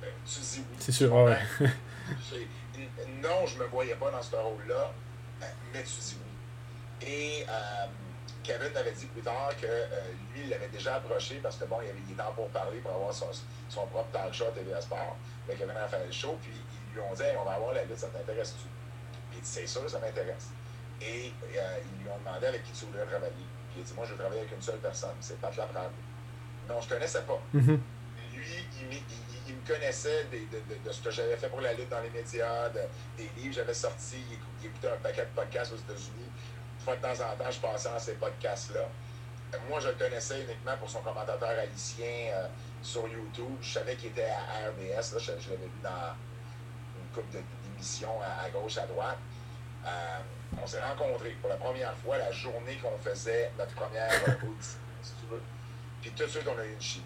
Ben, 0.00 0.10
tu 0.26 0.40
dis 0.40 0.58
oui. 0.70 0.76
C'est 0.78 0.92
sûr, 0.92 1.12
ouais. 1.14 1.38
non, 3.22 3.46
je 3.46 3.58
ne 3.58 3.64
me 3.64 3.68
voyais 3.68 3.94
pas 3.94 4.10
dans 4.10 4.22
ce 4.22 4.34
rôle-là, 4.36 4.92
mais 5.72 5.82
tu 5.82 6.00
dis 6.00 6.16
oui. 6.20 7.08
Et 7.08 7.44
euh, 7.48 7.86
Kevin 8.42 8.76
avait 8.76 8.92
dit 8.92 9.06
plus 9.06 9.22
tard 9.22 9.50
que 9.60 9.66
euh, 9.66 9.86
lui, 10.34 10.42
il 10.44 10.48
l'avait 10.50 10.68
déjà 10.68 10.96
approché 10.96 11.40
parce 11.42 11.56
que 11.56 11.64
bon, 11.64 11.78
il 11.82 11.90
avait 11.90 11.98
il 12.06 12.12
était 12.12 12.22
pour 12.34 12.48
parler, 12.48 12.78
pour 12.78 12.92
avoir 12.92 13.12
son, 13.12 13.26
son 13.68 13.86
propre 13.86 14.10
talk 14.12 14.32
show 14.32 14.46
à 14.46 14.52
TVA 14.52 14.80
Sport. 14.80 15.16
Mais 15.48 15.54
Kevin 15.54 15.76
a 15.76 15.88
fait 15.88 16.04
le 16.04 16.12
show, 16.12 16.38
puis 16.42 16.52
ils 16.52 16.94
lui 16.94 17.00
ont 17.00 17.14
dit 17.14 17.22
on 17.40 17.44
va 17.44 17.52
avoir 17.52 17.72
la 17.72 17.84
lutte, 17.84 17.98
ça 17.98 18.08
t'intéresse-tu? 18.08 18.66
Puis 19.30 19.38
il 19.38 19.40
dit 19.40 19.48
c'est 19.48 19.66
sûr, 19.66 19.88
ça 19.88 19.98
m'intéresse. 19.98 20.50
Et 21.00 21.32
euh, 21.56 21.78
ils 21.84 22.04
lui 22.04 22.10
ont 22.10 22.18
demandé 22.18 22.46
avec 22.46 22.62
qui 22.64 22.72
tu 22.72 22.86
voulais 22.86 23.04
travailler. 23.04 23.32
Puis 23.70 23.78
il 23.78 23.82
a 23.82 23.84
dit 23.84 23.94
moi, 23.94 24.04
je 24.06 24.12
veux 24.12 24.18
travailler 24.18 24.40
avec 24.40 24.52
une 24.52 24.62
seule 24.62 24.78
personne, 24.78 25.16
c'est 25.20 25.40
Pat 25.40 25.56
Laprade. 25.56 25.90
Non, 26.68 26.80
je 26.80 26.86
ne 26.86 26.90
connaissais 26.90 27.22
pas. 27.22 27.40
Mm-hmm. 27.54 27.78
Lui, 28.34 28.46
il, 28.80 28.96
il 28.96 29.31
il 29.48 29.54
me 29.56 29.66
connaissait 29.66 30.24
de, 30.24 30.38
de, 30.38 30.88
de, 30.88 30.92
ce 30.92 31.00
que 31.02 31.10
j'avais 31.10 31.36
fait 31.36 31.48
pour 31.48 31.60
la 31.60 31.72
lutte 31.72 31.88
dans 31.88 32.00
les 32.00 32.10
médias, 32.10 32.68
des 32.68 33.28
livres 33.36 33.54
j'avais 33.54 33.74
sortis, 33.74 34.22
il, 34.30 34.66
écoutait 34.66 34.90
un 34.90 34.96
paquet 34.96 35.22
de 35.22 35.30
podcasts 35.34 35.72
aux 35.72 35.76
États-Unis. 35.76 36.30
Fois 36.78 36.96
de 36.96 37.02
temps 37.02 37.12
en 37.12 37.36
temps, 37.36 37.50
je 37.50 37.60
passais 37.60 37.88
dans 37.88 37.98
ces 37.98 38.14
podcasts-là. 38.14 38.80
Euh, 38.80 39.58
moi, 39.68 39.80
je 39.80 39.88
le 39.88 39.94
connaissais 39.94 40.42
uniquement 40.42 40.76
pour 40.78 40.90
son 40.90 41.00
commentateur 41.00 41.50
haïtien 41.50 42.32
euh, 42.32 42.46
sur 42.82 43.06
YouTube. 43.06 43.56
Je 43.60 43.72
savais 43.72 43.96
qu'il 43.96 44.10
était 44.10 44.24
à 44.24 44.68
RDS. 44.70 45.14
Là, 45.14 45.18
je, 45.18 45.30
l'avais 45.30 45.66
vu 45.66 45.80
dans 45.82 46.14
une 46.98 47.14
couple 47.14 47.38
d'émissions 47.64 48.20
à, 48.20 48.48
gauche, 48.50 48.78
à 48.78 48.86
droite. 48.86 49.18
Euh, 49.86 50.18
on 50.60 50.66
s'est 50.66 50.82
rencontrés 50.82 51.36
pour 51.40 51.50
la 51.50 51.56
première 51.56 51.94
fois 51.98 52.18
la 52.18 52.30
journée 52.30 52.76
qu'on 52.82 52.96
faisait 52.98 53.50
notre 53.58 53.74
première 53.74 54.10
audition, 54.28 54.78
si 55.02 55.12
tu 55.20 55.26
veux. 55.30 55.42
Puis 56.00 56.10
tout 56.12 56.24
de 56.24 56.28
suite, 56.28 56.46
on 56.48 56.58
a 56.58 56.64
eu 56.64 56.72
une 56.72 56.80
chie 56.80 57.02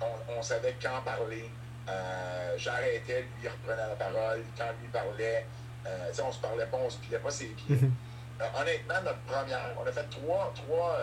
on, 0.00 0.42
savait 0.42 0.76
quand 0.80 1.00
parler. 1.04 1.50
Euh, 1.88 2.54
j'arrêtais, 2.56 3.26
lui 3.40 3.48
reprenait 3.48 3.88
la 3.88 3.94
parole. 3.94 4.42
Quand 4.56 4.70
lui 4.80 4.88
parlait, 4.88 5.46
euh, 5.86 6.12
on 6.24 6.32
se 6.32 6.38
parlait 6.38 6.66
pas, 6.66 6.78
on 6.78 6.90
se 6.90 6.98
pilait 6.98 7.18
pas 7.18 7.30
ses 7.30 7.46
pieds. 7.46 7.76
Mhm. 7.76 7.92
Euh, 8.40 8.60
honnêtement, 8.60 9.02
notre 9.04 9.20
première, 9.20 9.60
on 9.78 9.86
a 9.86 9.92
fait 9.92 10.08
trois, 10.10 10.52
trois 10.54 10.98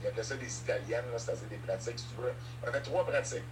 il 0.00 0.06
appelait 0.06 0.22
ça 0.22 0.36
des 0.36 0.58
italiennes, 0.58 1.04
c'est-à-dire 1.16 1.48
des 1.50 1.56
pratiques, 1.56 1.98
si 1.98 2.06
tu 2.06 2.22
veux. 2.22 2.32
On 2.64 2.68
a 2.68 2.72
fait 2.72 2.82
trois 2.82 3.04
pratiques. 3.04 3.42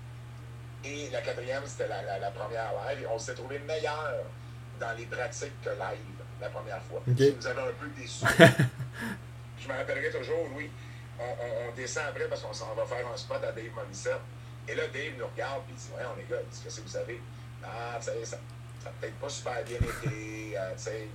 Et 0.85 1.11
la 1.11 1.20
quatrième, 1.20 1.62
c'était 1.66 1.88
la, 1.88 2.31
première 2.31 2.72
live. 2.87 3.02
Et 3.02 3.07
on 3.07 3.18
s'est 3.18 3.35
trouvé 3.35 3.59
meilleur 3.59 4.14
dans 4.79 4.96
les 4.96 5.07
pratiques 5.07 5.61
que 5.62 5.70
live 5.70 6.16
la 6.40 6.48
première 6.50 6.83
fois. 6.83 7.02
Okay. 7.11 7.35
nous 7.37 7.46
avait 7.46 7.61
un 7.61 7.72
peu 7.81 7.88
déçus. 7.96 8.24
Je 9.59 9.68
me 9.68 9.72
rappellerai 9.76 10.11
toujours, 10.11 10.46
oui. 10.55 10.70
On, 11.18 11.74
descend 11.74 12.05
après 12.09 12.29
parce 12.29 12.42
qu'on 12.42 12.52
s'en 12.52 12.74
va 12.74 12.85
faire 12.85 13.07
un 13.07 13.16
spot 13.16 13.42
à 13.42 13.52
Dave 13.52 13.70
Morissette. 13.74 14.20
Et 14.68 14.74
là, 14.74 14.87
Dave 14.88 15.14
nous 15.18 15.26
regarde 15.26 15.62
et 15.68 15.72
il 15.72 15.76
dit 15.76 15.88
Ouais, 15.96 16.02
on 16.14 16.18
est 16.20 16.29
gars, 16.29 16.42
qu'est-ce 16.62 16.76
que 16.76 16.83
vous 16.83 16.88
savez? 16.88 17.20
Ah, 17.64 17.98
tu 17.98 18.07
sais, 18.07 18.24
ça 18.24 18.37
n'a 18.85 18.90
peut-être 19.00 19.14
pas 19.16 19.29
super 19.29 19.64
bien 19.64 19.76
été, 19.76 20.59
euh, 20.59 20.72
tu 20.76 20.83
sais, 20.83 21.09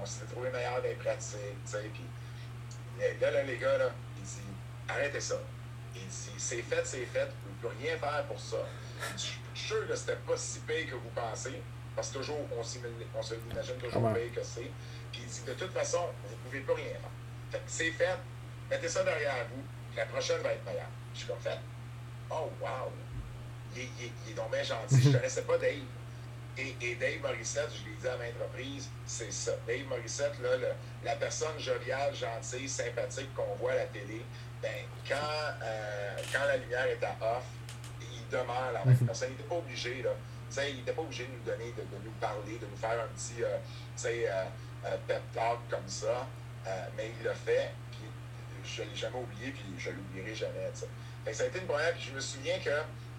on 0.00 0.06
s'est 0.06 0.24
trouvé 0.26 0.50
meilleur 0.50 0.80
des 0.82 0.94
pratiques, 0.94 1.38
tu 1.64 1.70
sais. 1.70 1.90
Puis 1.92 2.04
là, 3.20 3.30
là, 3.30 3.42
les 3.42 3.58
gars, 3.58 3.78
là, 3.78 3.90
il 4.16 4.22
dit 4.22 4.40
Arrêtez 4.88 5.20
ça. 5.20 5.36
Il 5.94 6.06
dit 6.06 6.30
C'est 6.36 6.62
fait, 6.62 6.82
c'est 6.84 7.06
fait, 7.06 7.28
vous 7.44 7.68
ne 7.68 7.74
pouvez 7.74 7.88
rien 7.88 7.98
faire 7.98 8.24
pour 8.26 8.40
ça. 8.40 8.58
Je 9.16 9.20
suis 9.20 9.40
sûr 9.54 9.86
que 9.86 9.94
c'était 9.94 10.16
pas 10.16 10.36
si 10.36 10.60
pire 10.60 10.86
que 10.86 10.94
vous 10.94 11.10
pensez, 11.14 11.60
parce 11.94 12.10
que 12.10 12.18
toujours, 12.18 12.38
on, 12.52 12.60
on 12.60 13.22
se 13.22 13.34
l'imagine 13.34 13.76
toujours 13.76 14.12
pire 14.12 14.32
que 14.34 14.42
c'est. 14.42 14.70
Puis 15.12 15.22
il 15.22 15.26
dit 15.26 15.42
De 15.46 15.52
toute 15.52 15.72
façon, 15.72 16.08
vous 16.22 16.30
ne 16.30 16.36
pouvez 16.44 16.60
pas 16.60 16.74
rien 16.74 16.94
faire. 17.00 17.10
Fait 17.50 17.62
c'est 17.66 17.90
fait, 17.92 18.18
mettez 18.70 18.88
ça 18.88 19.02
derrière 19.04 19.46
vous, 19.54 19.62
la 19.96 20.06
prochaine 20.06 20.40
va 20.42 20.52
être 20.52 20.64
meilleure. 20.64 20.90
Je 21.14 21.20
suis 21.20 21.28
comme 21.28 21.40
fait. 21.40 21.58
Oh, 22.30 22.50
wow! 22.60 22.90
Il, 23.74 23.82
il, 23.82 24.10
il 24.26 24.32
est 24.32 24.34
donc 24.34 24.50
bien 24.50 24.62
gentil. 24.62 25.02
Je 25.02 25.08
ne 25.08 25.14
connaissais 25.16 25.42
pas 25.42 25.58
Dave. 25.58 25.82
Et, 26.58 26.74
et, 26.80 26.94
Dave 26.94 27.20
Morissette, 27.20 27.68
je 27.70 27.90
l'ai 27.90 27.96
dit 27.96 28.08
à 28.08 28.16
maintes 28.16 28.40
reprises, 28.40 28.88
c'est 29.04 29.30
ça. 29.30 29.52
Dave 29.66 29.84
Morissette, 29.88 30.40
là, 30.42 30.68
la 31.04 31.16
personne 31.16 31.58
joviale, 31.58 32.14
gentille, 32.14 32.68
sympathique 32.68 33.34
qu'on 33.34 33.54
voit 33.56 33.72
à 33.72 33.76
la 33.76 33.84
télé, 33.86 34.22
ben, 34.62 34.70
quand, 35.06 35.14
euh, 35.62 36.16
quand 36.32 36.44
la 36.46 36.56
lumière 36.56 36.86
est 36.86 37.04
à 37.04 37.36
off, 37.36 37.44
il 38.00 38.28
demeure 38.30 38.72
la 38.72 38.84
même 38.84 38.96
personne. 38.98 39.28
Il 39.30 39.36
n'était 39.36 39.48
pas 39.48 39.56
obligé, 39.56 40.02
là. 40.02 40.10
il 40.68 40.76
n'était 40.76 40.92
pas 40.92 41.02
obligé 41.02 41.24
de 41.26 41.32
nous 41.32 41.44
donner, 41.44 41.72
de, 41.72 41.82
de, 41.82 42.04
nous 42.04 42.10
parler, 42.20 42.58
de 42.58 42.66
nous 42.66 42.76
faire 42.76 43.04
un 43.04 43.08
petit 43.14 43.42
euh, 43.42 43.58
euh, 44.06 44.44
euh, 44.86 44.96
pep 45.06 45.22
talk 45.34 45.58
comme 45.70 45.86
ça. 45.88 46.26
Mais 46.96 47.12
il 47.16 47.24
l'a 47.24 47.34
fait, 47.34 47.70
puis 47.92 48.00
je 48.64 48.82
ne 48.82 48.88
l'ai 48.88 48.96
jamais 48.96 49.18
oublié, 49.18 49.52
puis 49.52 49.62
je 49.78 49.90
ne 49.90 49.96
l'oublierai 49.96 50.34
jamais. 50.34 50.68
T'sais 50.74 50.88
ça 51.32 51.44
a 51.44 51.46
été 51.46 51.58
une 51.58 51.66
première, 51.66 51.92
puis 51.92 52.08
je 52.10 52.14
me 52.14 52.20
souviens 52.20 52.58
que 52.64 52.70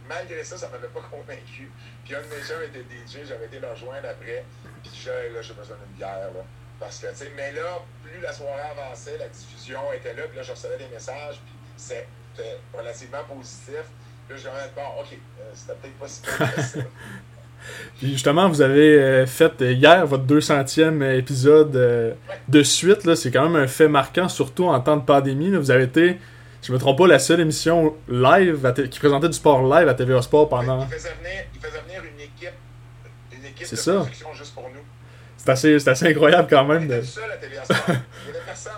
malgré 0.08 0.44
ça, 0.44 0.58
ça 0.58 0.68
ne 0.68 0.72
m'avait 0.74 0.88
pas 0.88 1.02
convaincu. 1.12 1.72
Puis 2.06 2.16
un 2.16 2.22
de 2.22 2.28
mes 2.28 2.42
jeunes 2.42 2.64
était 2.64 2.84
DJ, 2.84 3.28
j'avais 3.28 3.46
été 3.46 3.60
le 3.60 3.68
rejoindre 3.68 4.08
après, 4.10 4.46
puis 4.84 4.92
je 4.96 5.10
là, 5.10 5.42
j'ai 5.42 5.54
besoin 5.54 5.78
d'une 5.78 5.98
bière, 5.98 6.32
là. 6.34 6.44
Parce 6.80 7.00
que, 7.00 7.08
tu 7.08 7.16
sais, 7.16 7.32
mais 7.36 7.52
là, 7.54 7.82
plus 8.04 8.22
la 8.22 8.32
soirée 8.32 8.62
avançait, 8.78 9.18
la 9.18 9.28
diffusion 9.30 9.80
était 9.94 10.14
là, 10.14 10.24
puis 10.28 10.38
là, 10.38 10.44
je 10.44 10.52
recevais 10.52 10.78
des 10.78 10.88
messages, 10.94 11.42
puis 11.44 11.56
c'était 11.76 12.06
relativement 12.74 13.24
positif. 13.24 13.84
Puis 14.28 14.38
là, 14.38 14.44
je 14.44 14.48
me 14.48 14.54
disais, 14.54 14.72
bon, 14.76 15.02
OK, 15.02 15.08
euh, 15.14 15.44
c'était 15.54 15.74
peut-être 15.74 15.98
pas 15.98 16.08
si 16.08 16.22
bien 16.22 16.48
que 16.48 16.62
ça. 16.62 16.80
Puis 17.98 18.12
justement, 18.12 18.48
vous 18.48 18.62
avez 18.62 19.00
euh, 19.00 19.26
fait 19.26 19.62
euh, 19.64 19.72
hier 19.72 20.06
votre 20.06 20.26
200e 20.26 21.18
épisode 21.18 21.72
de 22.48 22.64
suite. 22.64 23.16
C'est 23.16 23.32
quand 23.32 23.50
même 23.50 23.56
un 23.56 23.68
fait 23.68 23.88
marquant, 23.88 24.30
surtout 24.30 24.66
en 24.66 24.80
temps 24.80 24.98
de 24.98 25.04
pandémie. 25.04 25.50
Vous 25.50 25.72
avez 25.72 25.86
été 25.86 26.18
je 26.62 26.74
me 26.74 26.78
trompe 26.78 26.98
pas, 26.98 27.08
la 27.08 27.20
seule 27.20 27.40
émission 27.40 27.96
live 28.08 28.74
qui 28.90 29.00
présentait 29.00 29.28
du 29.28 29.34
sport 29.34 29.62
live 29.64 29.88
à 29.88 29.94
TVA 29.94 30.22
Sport 30.22 30.50
pendant. 30.50 30.86
Il 30.86 30.94
faisait 30.94 31.14
venir, 31.14 31.44
il 31.54 31.62
faisait 31.62 31.82
venir 31.82 32.02
une 32.04 32.20
équipe, 32.20 32.54
une 33.32 33.46
équipe 33.46 33.72
de 33.72 33.92
production 33.94 34.34
juste 34.34 34.54
pour 34.54 34.70
nous. 34.70 34.84
C'est 35.38 35.50
assez, 35.50 35.88
assez, 35.88 36.08
incroyable 36.08 36.48
quand 36.50 36.66
même. 36.66 36.82
On 36.82 36.86
était 36.86 36.98
de... 36.98 37.06
seul 37.06 37.32
à 37.32 37.38
TVA 37.38 37.64
Sport. 37.64 37.78
il 37.88 38.32
n'y 38.32 38.38
avait 38.38 38.46
personne. 38.46 38.74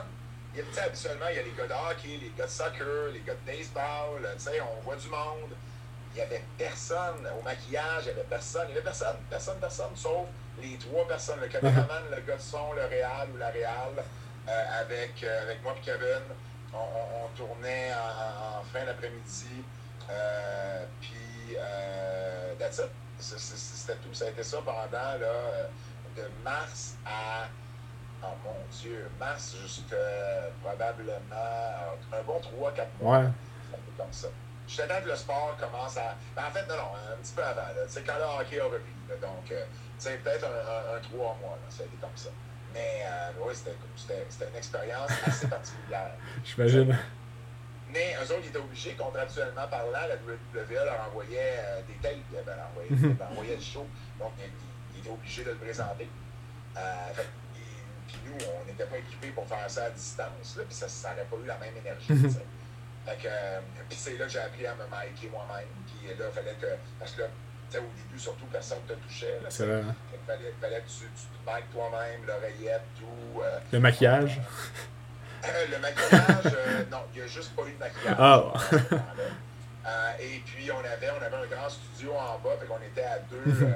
Il 0.54 0.60
y 0.60 0.62
avait, 0.62 0.88
habituellement, 0.88 1.26
il 1.32 1.36
y 1.36 1.40
a 1.40 1.44
les 1.44 1.54
gars 1.58 1.68
de 1.68 1.74
hockey, 1.74 2.20
les 2.22 2.32
gars 2.38 2.46
de 2.46 2.52
soccer, 2.52 3.12
les 3.14 3.22
gars 3.22 3.34
de 3.34 3.52
baseball, 3.52 4.62
on 4.62 4.84
voit 4.84 4.96
du 4.96 5.08
monde. 5.08 5.56
Il 6.14 6.16
n'y 6.16 6.22
avait 6.22 6.44
personne 6.58 7.26
au 7.40 7.44
maquillage, 7.44 8.04
il 8.04 8.06
n'y 8.06 8.20
avait 8.20 8.30
personne. 8.30 8.66
Il 8.68 8.72
n'y 8.72 8.78
avait 8.78 8.84
personne, 8.84 9.16
personne, 9.30 9.58
personne, 9.60 9.96
sauf 9.96 10.28
les 10.62 10.78
trois 10.78 11.08
personnes, 11.08 11.40
le 11.42 11.48
caméraman, 11.54 12.04
le 12.12 12.22
gars 12.28 12.36
de 12.36 12.42
son, 12.42 12.74
le 12.76 12.86
réal 12.86 13.30
ou 13.34 13.38
la 13.38 13.50
réal, 13.50 13.94
euh, 14.48 14.82
avec, 14.82 15.24
euh, 15.24 15.44
avec 15.44 15.64
moi 15.64 15.74
et 15.78 15.86
Kevin. 15.86 16.24
On, 16.74 17.28
tournait 17.36 17.92
en, 17.94 18.64
fin 18.64 18.86
d'après-midi. 18.86 19.64
Euh, 20.10 20.86
puis, 21.02 21.56
that's 22.58 22.80
it. 22.80 22.90
C'était 23.20 23.96
tout. 23.98 24.14
Ça 24.14 24.26
a 24.26 24.30
été 24.30 24.44
ça 24.44 24.58
pendant 24.64 24.92
là, 24.92 25.18
de 26.16 26.24
mars 26.44 26.96
à. 27.06 27.48
Oh 28.22 28.28
mon 28.44 28.56
Dieu, 28.72 29.10
mars 29.18 29.56
jusqu'à 29.62 29.96
probablement 30.62 31.14
un 32.12 32.22
bon 32.24 32.40
3-4 32.40 32.86
mois. 33.02 33.20
Ouais. 33.20 33.26
comme 33.98 34.12
ça. 34.12 34.28
J'étais 34.68 34.88
temps 34.88 35.02
que 35.02 35.10
le 35.10 35.16
sport 35.16 35.56
commence 35.60 35.98
à. 35.98 36.16
Ben, 36.36 36.44
en 36.48 36.52
fait, 36.52 36.68
non, 36.68 36.76
non, 36.76 36.92
un 37.14 37.18
petit 37.22 37.34
peu 37.34 37.44
avant. 37.44 37.62
C'est 37.88 38.06
quand 38.06 38.18
le 38.18 38.42
hockey 38.42 38.60
a 38.60 38.66
repris. 38.66 39.20
donc, 39.22 39.54
c'est 39.98 40.18
peut-être 40.24 40.46
un, 40.46 40.98
un, 40.98 41.00
3 41.00 41.38
mois. 41.42 41.58
Là, 41.64 41.70
ça 41.70 41.84
a 41.84 41.86
été 41.86 41.96
comme 41.98 42.16
ça. 42.16 42.30
Mais 42.74 43.04
euh, 43.06 43.32
oui, 43.42 43.54
c'était 43.56 44.50
une 44.50 44.56
expérience 44.56 45.12
assez 45.26 45.48
particulière. 45.56 46.12
J'imagine. 46.44 46.96
Mais 47.92 48.16
eux 48.22 48.32
autres, 48.32 48.42
ils 48.44 48.50
étaient 48.50 48.60
obligés, 48.60 48.94
contractuellement 48.94 49.68
parlant, 49.68 50.06
la 50.08 50.16
WWE 50.16 50.86
leur 50.86 51.08
envoyait 51.08 51.58
euh, 51.58 51.82
des 51.88 51.96
tapes, 51.96 52.18
ben, 52.32 52.56
leur 52.56 52.68
envoyait, 52.70 52.92
mhm. 52.92 53.18
leur 53.18 53.32
envoyait 53.32 53.56
le 53.56 53.62
show. 53.62 53.88
Donc, 54.20 54.32
ils, 54.38 55.00
étaient 55.00 55.10
obligés 55.10 55.44
de 55.44 55.52
le 55.52 55.56
présenter. 55.56 56.08
Euh, 56.78 57.14
fait, 57.14 57.28
puis 58.08 58.18
nous, 58.26 58.38
on 58.62 58.66
n'était 58.66 58.86
pas 58.86 58.98
équipés 58.98 59.30
pour 59.30 59.48
faire 59.48 59.70
ça 59.70 59.86
à 59.86 59.90
distance, 59.90 60.58
là, 60.58 60.64
puis 60.68 60.76
ça 60.76 61.10
n'aurait 61.10 61.26
pas 61.26 61.38
eu 61.44 61.48
la 61.48 61.58
même 61.58 61.78
énergie. 61.78 62.14
Mhm. 62.14 62.30
fait 62.30 63.18
que, 63.18 63.28
euh, 63.28 63.60
puis 63.90 63.98
c'est 63.98 64.18
là 64.18 64.26
que 64.26 64.32
j'ai 64.32 64.40
appris 64.40 64.68
à 64.68 64.76
me 64.76 64.84
micer 64.86 65.30
moi-même. 65.30 65.68
Puis 65.88 66.10
là, 66.10 66.26
il 66.30 66.34
fallait 66.34 66.56
que. 66.62 66.68
Parce 67.00 67.14
que 67.14 67.22
là, 67.22 67.28
au 67.78 67.82
début, 67.82 68.20
surtout, 68.20 68.46
personne 68.52 68.80
ne 68.88 68.94
te 68.96 69.00
touchait. 69.00 69.40
C'est 69.50 69.66
vrai. 69.66 69.82
Hein? 69.82 69.96
Il 70.14 70.20
fallait, 70.26 70.54
fallait, 70.60 70.82
que 70.82 70.88
tu, 70.88 71.06
tu 71.16 71.26
te 71.26 71.56
miques 71.56 71.72
toi-même, 71.72 72.26
l'oreillette, 72.26 72.84
tout. 72.98 73.42
Euh, 73.42 73.60
le 73.72 73.80
maquillage? 73.80 74.40
Euh, 75.46 75.66
le 75.72 75.80
maquillage, 75.80 76.54
euh, 76.54 76.84
non, 76.92 77.00
il 77.14 77.20
n'y 77.20 77.26
a 77.26 77.28
juste 77.28 77.56
pas 77.56 77.64
eu 77.64 77.74
de 77.74 77.80
maquillage. 77.80 78.18
Euh, 79.88 80.12
et 80.20 80.42
puis, 80.46 80.70
on 80.72 80.80
avait, 80.80 81.10
on 81.10 81.24
avait 81.24 81.38
un 81.38 81.56
grand 81.56 81.70
studio 81.70 82.12
en 82.14 82.38
bas, 82.40 82.58
fait 82.60 82.68
qu'on 82.68 82.82
était 82.82 83.04
à 83.04 83.20
deux, 83.20 83.52
mhm. 83.52 83.76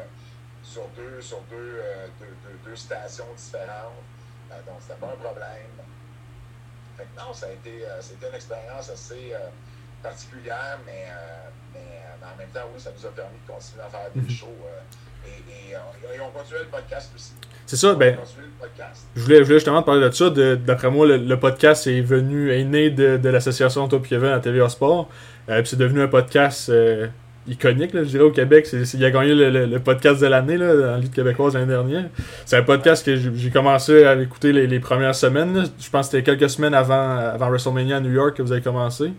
sur, 0.62 0.88
deux, 0.90 1.22
sur 1.22 1.40
deux, 1.50 1.82
deux, 2.20 2.60
deux, 2.66 2.76
stations 2.76 3.26
différentes. 3.36 4.04
donc, 4.50 4.76
c'était 4.82 5.00
pas 5.00 5.08
un 5.08 5.24
problème. 5.24 5.72
Fait 6.98 7.06
que 7.06 7.20
non, 7.20 7.34
ça 7.34 7.48
a 7.48 7.52
été, 7.52 7.84
c'était 8.02 8.30
une 8.30 8.36
expérience 8.36 8.90
assez 8.90 9.34
particulière, 10.04 10.78
mais, 10.86 11.08
mais, 11.74 11.80
mais, 12.20 12.28
en 12.28 12.38
même 12.38 12.50
temps, 12.50 12.70
oui, 12.74 12.80
ça 12.80 12.92
nous 12.96 13.06
a 13.06 13.12
permis 13.12 13.40
de 13.48 13.52
continuer 13.52 13.84
à 13.84 13.90
faire 13.90 14.12
des 14.14 14.22
mhm. 14.22 14.30
shows. 14.30 14.48
Et, 15.26 15.72
et, 15.72 16.20
on 16.22 16.38
continuait 16.38 16.64
le 16.64 16.68
podcast 16.68 17.12
aussi. 17.16 17.34
C'est 17.66 17.78
ça, 17.78 17.96
ben. 17.96 18.18
Je 19.16 19.22
voulais, 19.22 19.38
je 19.40 19.44
voulais 19.44 19.56
justement 19.56 19.82
te 19.82 19.86
parler 19.86 20.08
de 20.08 20.12
ça. 20.12 20.30
D'après 20.30 20.92
moi, 20.92 21.08
le, 21.08 21.40
podcast 21.40 21.88
est 21.88 22.02
venu, 22.02 22.52
est 22.52 22.64
né 22.64 22.90
de, 22.90 23.18
de 23.18 23.30
l'association 23.30 23.88
Top 23.88 24.06
Kevin 24.06 24.30
à 24.30 24.40
TVA 24.40 24.70
Sport. 24.70 25.10
Euh, 25.50 25.60
puis 25.62 25.70
c'est 25.70 25.78
devenu 25.78 26.02
un 26.02 26.08
podcast 26.08 26.70
euh, 26.70 27.08
iconique, 27.48 27.94
là, 27.94 28.04
je 28.04 28.10
dirais, 28.10 28.24
au 28.24 28.32
Québec. 28.32 28.66
C'est, 28.66 28.84
il 28.94 29.06
a 29.06 29.12
gagné 29.12 29.34
le, 29.34 29.66
le, 29.66 29.80
podcast 29.80 30.22
de 30.22 30.28
l'année 30.28 30.58
là, 30.58 30.76
dans 30.76 30.98
Ligue 30.98 31.14
québécoise 31.14 31.54
l'année 31.54 31.68
dernière. 31.68 32.06
C'est 32.46 32.58
un 32.58 32.64
podcast 32.64 33.06
que 33.06 33.16
j'ai 33.16 33.50
commencé 33.50 34.06
à 34.06 34.16
écouter 34.16 34.52
les, 34.54 34.68
les 34.68 34.80
premières 34.80 35.16
semaines. 35.16 35.66
Je 35.80 35.90
pense 35.90 36.08
que 36.08 36.18
c'était 36.18 36.24
quelques 36.24 36.50
semaines 36.50 36.74
avant, 36.74 37.18
avant 37.18 37.50
WrestleMania 37.50 37.98
à 37.98 38.00
New 38.02 38.12
York 38.12 38.38
que 38.38 38.42
vous 38.42 38.52
avez 38.52 38.62
commencé. 38.62 39.12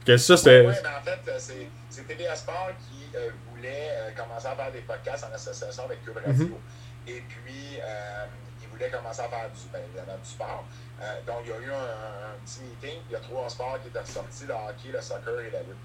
Oui. 0.00 0.04
Que 0.06 0.16
ça, 0.16 0.36
c'était. 0.36 0.66
Oui, 0.66 0.74
mais 0.82 0.88
en 0.88 1.02
fait, 1.02 1.30
euh, 1.30 1.38
c'est, 1.38 2.06
TVA 2.06 2.34
Sport 2.34 2.70
qui 2.78 3.06
voulait 3.50 4.14
commencer 4.16 4.46
à 4.46 4.56
faire 4.56 4.72
des 4.72 4.80
podcasts 4.80 5.24
en 5.24 5.34
association 5.34 5.84
avec 5.84 6.02
Cube 6.04 6.16
Radio. 6.16 6.46
Mm-hmm. 6.46 7.10
Et 7.10 7.22
puis, 7.28 7.80
euh, 7.82 8.26
ils 8.62 8.68
voulaient 8.68 8.90
commencer 8.90 9.20
à 9.20 9.28
faire 9.28 9.50
du, 9.50 9.60
ben, 9.72 9.80
du 9.82 10.28
sport. 10.28 10.64
Euh, 11.00 11.20
donc, 11.26 11.42
il 11.44 11.50
y 11.50 11.52
a 11.52 11.58
eu 11.58 11.72
un, 11.72 12.36
petit 12.44 12.60
meeting. 12.62 13.00
Il 13.08 13.12
y 13.12 13.16
a 13.16 13.20
trois 13.20 13.48
sports 13.48 13.78
qui 13.82 13.88
étaient 13.88 14.04
sortis, 14.04 14.44
le 14.46 14.54
hockey, 14.54 14.92
le 14.92 15.00
soccer 15.00 15.40
et 15.40 15.50
la 15.50 15.60
lutte. 15.60 15.76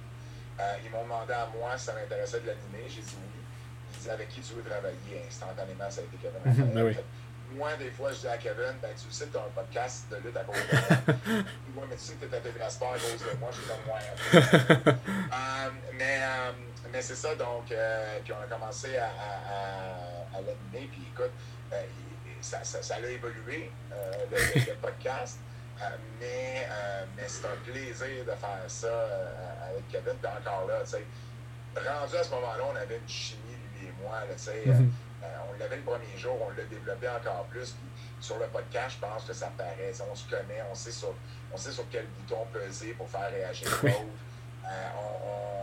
Euh, 0.60 0.74
ils 0.84 0.92
m'ont 0.92 1.04
demandé 1.04 1.34
à 1.34 1.48
moi 1.58 1.78
si 1.78 1.86
ça 1.86 1.94
m'intéressait 1.94 2.42
de 2.42 2.48
l'animer. 2.48 2.88
J'ai 2.88 3.02
dit 3.02 3.16
oui. 3.18 3.42
Ils 3.92 3.98
disaient 3.98 4.12
avec 4.12 4.30
qui 4.30 4.42
tu 4.42 4.54
veux 4.54 4.64
travailler. 4.64 5.24
Instantanément, 5.28 5.90
ça 5.90 6.02
a 6.02 6.04
été 6.04 6.18
Kevin. 6.22 6.42
Mhm, 6.46 6.74
ben 6.74 6.84
oui. 6.84 6.96
Moi, 7.56 7.76
des 7.78 7.92
fois, 7.92 8.12
je 8.12 8.20
dis 8.20 8.28
à 8.28 8.38
Kevin, 8.38 8.76
ben, 8.82 8.92
tu 8.96 9.12
sais 9.12 9.26
que 9.26 9.32
tu 9.32 9.38
as 9.38 9.42
un 9.42 9.50
podcast 9.56 10.06
de 10.12 10.18
lutte 10.18 10.38
à 10.38 10.44
cause 10.44 10.56
de 10.56 11.32
moi. 11.34 11.44
moi, 11.76 11.86
mais 11.90 11.96
tu 11.96 12.02
sais 12.02 12.14
que 12.16 12.26
tu 12.26 12.34
es 12.34 12.38
à 12.38 12.42
TV 12.42 12.60
Sport 12.70 12.94
à 12.94 12.98
cause 12.98 13.34
de 13.34 13.40
moi. 13.40 13.50
Je 13.52 13.58
suis 13.58 13.70
comme 13.70 13.86
moi. 13.88 14.00
euh, 15.34 15.70
mais 15.98 16.20
mais 16.96 17.02
c'est 17.02 17.16
ça, 17.16 17.36
donc, 17.36 17.70
euh, 17.74 18.20
puis 18.24 18.32
on 18.32 18.42
a 18.42 18.48
commencé 18.48 18.96
à, 18.96 19.08
à, 19.08 20.38
à, 20.38 20.42
l'animer, 20.42 20.90
puis 20.90 21.02
écoute, 21.14 21.32
euh, 21.74 21.82
ça, 22.40 22.64
ça, 22.64 22.82
ça, 22.82 22.96
a 22.96 23.00
évolué, 23.00 23.70
euh, 23.92 24.12
le, 24.32 24.76
podcast, 24.76 25.40
mais, 26.22 26.66
mais 27.18 27.24
c'est 27.28 27.46
un 27.46 27.58
plaisir 27.70 28.24
de 28.26 28.32
faire 28.32 28.64
ça 28.68 29.08
avec 29.70 29.90
Kevin, 29.90 30.14
puis 30.22 30.32
encore 30.32 30.68
là, 30.70 30.80
tu 30.86 30.92
sais, 30.92 31.04
rendu 31.76 32.16
à 32.16 32.24
ce 32.24 32.30
moment-là, 32.30 32.64
on 32.72 32.76
avait 32.78 32.98
une 32.98 33.10
chimie, 33.10 33.58
lui 33.78 33.88
et 33.88 33.94
moi, 34.02 34.22
tu 34.32 34.42
sais, 34.42 34.64
mm-hmm. 34.66 34.90
On 35.50 35.60
l'avait 35.60 35.78
le 35.78 35.84
premier 35.84 36.18
jour, 36.18 36.38
on 36.42 36.50
l'a 36.50 36.64
développé 36.66 37.08
encore 37.10 37.46
plus, 37.46 37.72
puis 37.72 37.88
sur 38.20 38.38
le 38.40 38.48
podcast, 38.48 38.98
je 39.00 39.08
pense 39.08 39.24
que 39.26 39.34
ça 39.34 39.52
paraît, 39.58 39.92
on 40.12 40.16
se 40.16 40.30
connaît, 40.30 40.64
on 40.72 40.76
sait 40.76 40.92
sur, 40.92 41.14
on 41.54 41.58
sait 41.58 41.72
sur 41.72 41.86
quel 41.92 42.06
bouton 42.08 42.46
peser 42.52 42.94
pour 42.94 43.10
faire 43.10 43.30
réagir 43.30 43.70
l'autre. 43.84 44.00
on, 44.66 45.56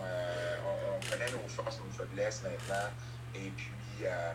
connaît 1.11 1.31
nos 1.33 1.49
forces, 1.49 1.81
nos 1.85 1.93
faiblesses 1.93 2.43
maintenant. 2.43 2.89
Et 3.35 3.51
puis, 3.51 3.73
euh, 4.05 4.33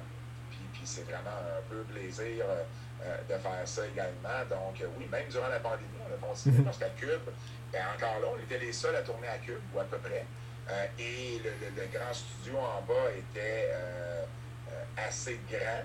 puis, 0.49 0.59
puis 0.73 0.82
c'est 0.84 1.03
vraiment 1.03 1.30
un 1.30 1.61
peu 1.69 1.82
plaisir 1.84 2.45
euh, 2.47 2.63
euh, 3.03 3.17
de 3.30 3.41
faire 3.41 3.61
ça 3.65 3.88
également. 3.88 4.45
Donc, 4.49 4.84
oui, 4.97 5.07
même 5.09 5.28
durant 5.30 5.47
la 5.47 5.59
pandémie, 5.59 5.88
on 6.09 6.13
a 6.13 6.28
continué 6.28 6.59
mhm. 6.59 6.65
parce 6.65 6.78
qu'à 6.78 6.89
Cube, 6.89 7.30
ben, 7.71 7.82
encore 7.95 8.19
là, 8.19 8.28
on 8.36 8.43
était 8.43 8.59
les 8.59 8.73
seuls 8.73 8.95
à 8.95 9.01
tourner 9.01 9.28
à 9.28 9.38
Cube, 9.38 9.61
ou 9.73 9.80
à 9.80 9.84
peu 9.86 9.97
près. 9.97 10.25
et 10.99 11.39
le, 11.43 11.51
le, 11.82 11.88
grand 11.88 12.13
studio 12.13 12.57
en 12.57 12.82
bas 12.82 13.09
était 13.15 13.71
assez 14.98 15.39
grand 15.50 15.84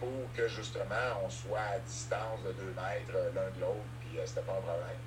pour 0.00 0.32
que 0.34 0.48
justement 0.48 1.20
on 1.24 1.30
soit 1.30 1.58
à 1.58 1.78
distance 1.78 2.42
de 2.44 2.52
deux 2.52 2.74
mètres 2.74 3.32
l'un 3.34 3.50
de 3.50 3.60
l'autre, 3.60 3.84
puis 4.00 4.18
c'était 4.24 4.42
pas 4.42 4.52
un 4.52 4.60
problème. 4.60 4.98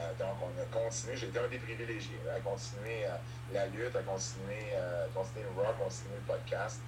Euh, 0.00 0.12
donc, 0.18 0.36
on 0.40 0.52
a 0.60 0.64
continué, 0.72 1.16
j'ai 1.16 1.26
été 1.26 1.38
un 1.38 1.48
des 1.48 1.58
privilégiés, 1.58 2.20
à 2.34 2.40
continuer 2.40 3.04
euh, 3.04 3.16
la 3.52 3.66
lutte, 3.66 3.94
à 3.96 4.02
continuer, 4.02 4.72
euh, 4.74 5.06
continuer 5.14 5.44
le 5.44 5.60
rock, 5.60 5.76
continuer 5.78 6.16
le 6.16 6.32
podcast, 6.32 6.80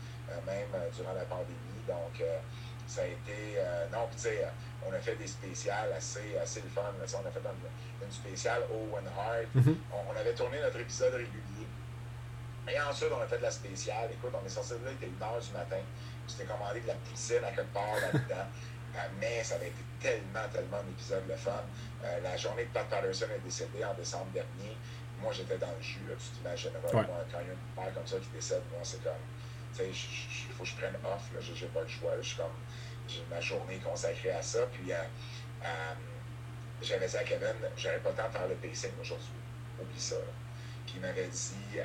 même 0.46 0.72
durant 0.96 1.12
la 1.12 1.24
pandémie. 1.24 1.84
Donc, 1.86 2.24
ça 2.86 3.02
a 3.02 3.06
été. 3.06 3.58
non, 3.92 4.08
tu 4.12 4.18
sais, 4.18 4.46
on 4.86 4.92
a 4.92 4.98
fait 4.98 5.16
des 5.16 5.26
spéciales 5.26 5.92
assez, 5.92 6.38
assez 6.40 6.62
le 6.62 6.68
fun. 6.68 6.82
on 6.96 7.28
a 7.28 7.30
fait 7.30 7.40
une, 7.40 8.06
une 8.06 8.12
spéciale 8.12 8.62
Owen 8.70 9.04
Hart. 9.08 9.44
Mm-hmm. 9.54 9.76
on, 9.92 10.16
avait 10.18 10.32
tourné 10.32 10.60
notre 10.60 10.78
épisode 10.78 11.12
régulier. 11.12 11.66
Et 12.68 12.80
ensuite, 12.80 13.10
on 13.12 13.20
a 13.20 13.26
fait 13.26 13.38
de 13.38 13.42
la 13.42 13.50
spéciale. 13.50 14.08
Écoute, 14.12 14.32
on 14.32 14.46
est 14.46 14.48
sorti 14.48 14.70
de 14.70 14.84
là, 14.84 14.90
il 14.92 15.04
était 15.04 15.06
1h 15.06 15.46
du 15.46 15.52
matin. 15.52 15.82
C'était 16.26 16.44
commandé 16.44 16.80
de 16.80 16.86
la 16.86 16.94
poutine 16.94 17.44
à 17.44 17.50
quelque 17.50 17.72
part 17.74 17.94
là-dedans. 18.00 18.46
mais 19.20 19.42
ça 19.42 19.56
avait 19.56 19.68
été 19.68 19.82
tellement, 20.00 20.46
tellement 20.52 20.78
un 20.78 20.90
épisode 20.90 21.22
le 21.28 21.36
fun. 21.36 21.52
Euh, 22.04 22.20
la 22.20 22.36
journée 22.36 22.64
que 22.64 22.72
Pat 22.74 22.86
Patterson 22.88 23.26
est 23.34 23.44
décédé 23.44 23.84
en 23.84 23.94
décembre 23.94 24.30
dernier, 24.32 24.76
moi 25.20 25.32
j'étais 25.32 25.58
dans 25.58 25.70
le 25.70 25.82
jus, 25.82 26.00
tu 26.18 26.38
t'imagines, 26.38 26.70
ouais. 26.70 26.90
quand 26.92 27.40
il 27.40 27.46
y 27.46 27.50
a 27.50 27.52
une 27.52 27.82
mère 27.84 27.94
comme 27.94 28.06
ça 28.06 28.16
qui 28.18 28.28
décède, 28.34 28.62
moi 28.70 28.80
c'est 28.82 29.02
comme, 29.02 29.12
tu 29.72 29.78
sais, 29.78 29.88
il 29.88 30.54
faut 30.54 30.64
que 30.64 30.68
je 30.68 30.76
prenne 30.76 30.94
off, 31.04 31.22
là, 31.34 31.40
j'ai 31.40 31.66
pas 31.66 31.82
le 31.82 31.88
choix, 31.88 32.12
je 32.20 32.28
suis 32.28 32.36
comme, 32.36 32.58
j'ai 33.08 33.22
ma 33.30 33.40
journée 33.40 33.78
consacrée 33.78 34.32
à 34.32 34.42
ça, 34.42 34.60
puis 34.72 34.92
euh, 34.92 34.96
euh, 35.64 35.94
j'avais 36.82 37.06
dit 37.06 37.16
à 37.16 37.24
Kevin, 37.24 37.54
j'aurais 37.76 37.98
pas 37.98 38.10
le 38.10 38.16
temps 38.16 38.28
de 38.28 38.32
faire 38.32 38.48
le 38.48 38.54
pacing 38.56 38.90
aujourd'hui, 39.00 39.28
oublie 39.80 40.00
ça. 40.00 40.16
Puis 40.84 40.94
il 40.96 41.00
m'avait 41.00 41.28
dit, 41.28 41.78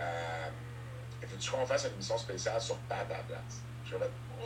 euh, 1.23 1.27
veux-tu 1.29 1.51
qu'on 1.51 1.65
fasse 1.65 1.85
une 1.85 1.93
émission 1.93 2.17
spéciale 2.17 2.61
sur 2.61 2.77
Pat 2.89 3.05
à 3.09 3.17
la 3.17 3.23
place? 3.23 3.61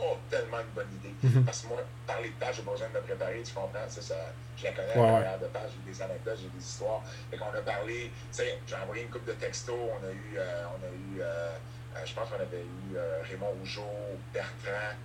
oh, 0.00 0.16
tellement 0.30 0.60
une 0.60 0.74
bonne 0.74 0.88
idée. 0.94 1.14
Mhm. 1.22 1.44
Parce 1.44 1.62
que 1.62 1.68
moi, 1.68 1.78
parler 2.06 2.30
de 2.30 2.34
page, 2.34 2.56
j'ai 2.56 2.62
besoin 2.62 2.88
de 2.88 2.94
me 2.94 3.00
préparer, 3.00 3.42
tu 3.42 3.52
comprends? 3.52 3.88
Ça, 3.88 4.14
je 4.56 4.64
la 4.64 4.72
connais 4.72 4.92
à 4.92 5.00
ouais, 5.00 5.38
de 5.40 5.46
page, 5.46 5.70
j'ai 5.76 5.92
des 5.92 6.02
anecdotes, 6.02 6.38
j'ai 6.40 6.48
des 6.48 6.64
histoires. 6.64 7.02
Fait 7.30 7.36
qu'on 7.36 7.46
a 7.46 7.60
parlé, 7.62 8.10
tu 8.10 8.26
sais, 8.30 8.58
j'ai 8.66 8.76
envoyé 8.76 9.02
une 9.02 9.10
coupe 9.10 9.24
de 9.24 9.32
textos, 9.32 9.74
on 9.76 10.06
a 10.06 10.10
eu, 10.10 10.36
euh, 10.36 10.64
on 10.74 10.84
a 10.84 10.88
eu 10.88 11.20
euh, 11.20 11.50
euh, 11.96 12.06
je 12.06 12.14
pense 12.14 12.28
qu'on 12.30 12.36
avait 12.40 12.62
eu 12.62 12.96
Raymond 13.28 13.52
Rougeau, 13.58 13.84
Bertrand, 14.32 14.96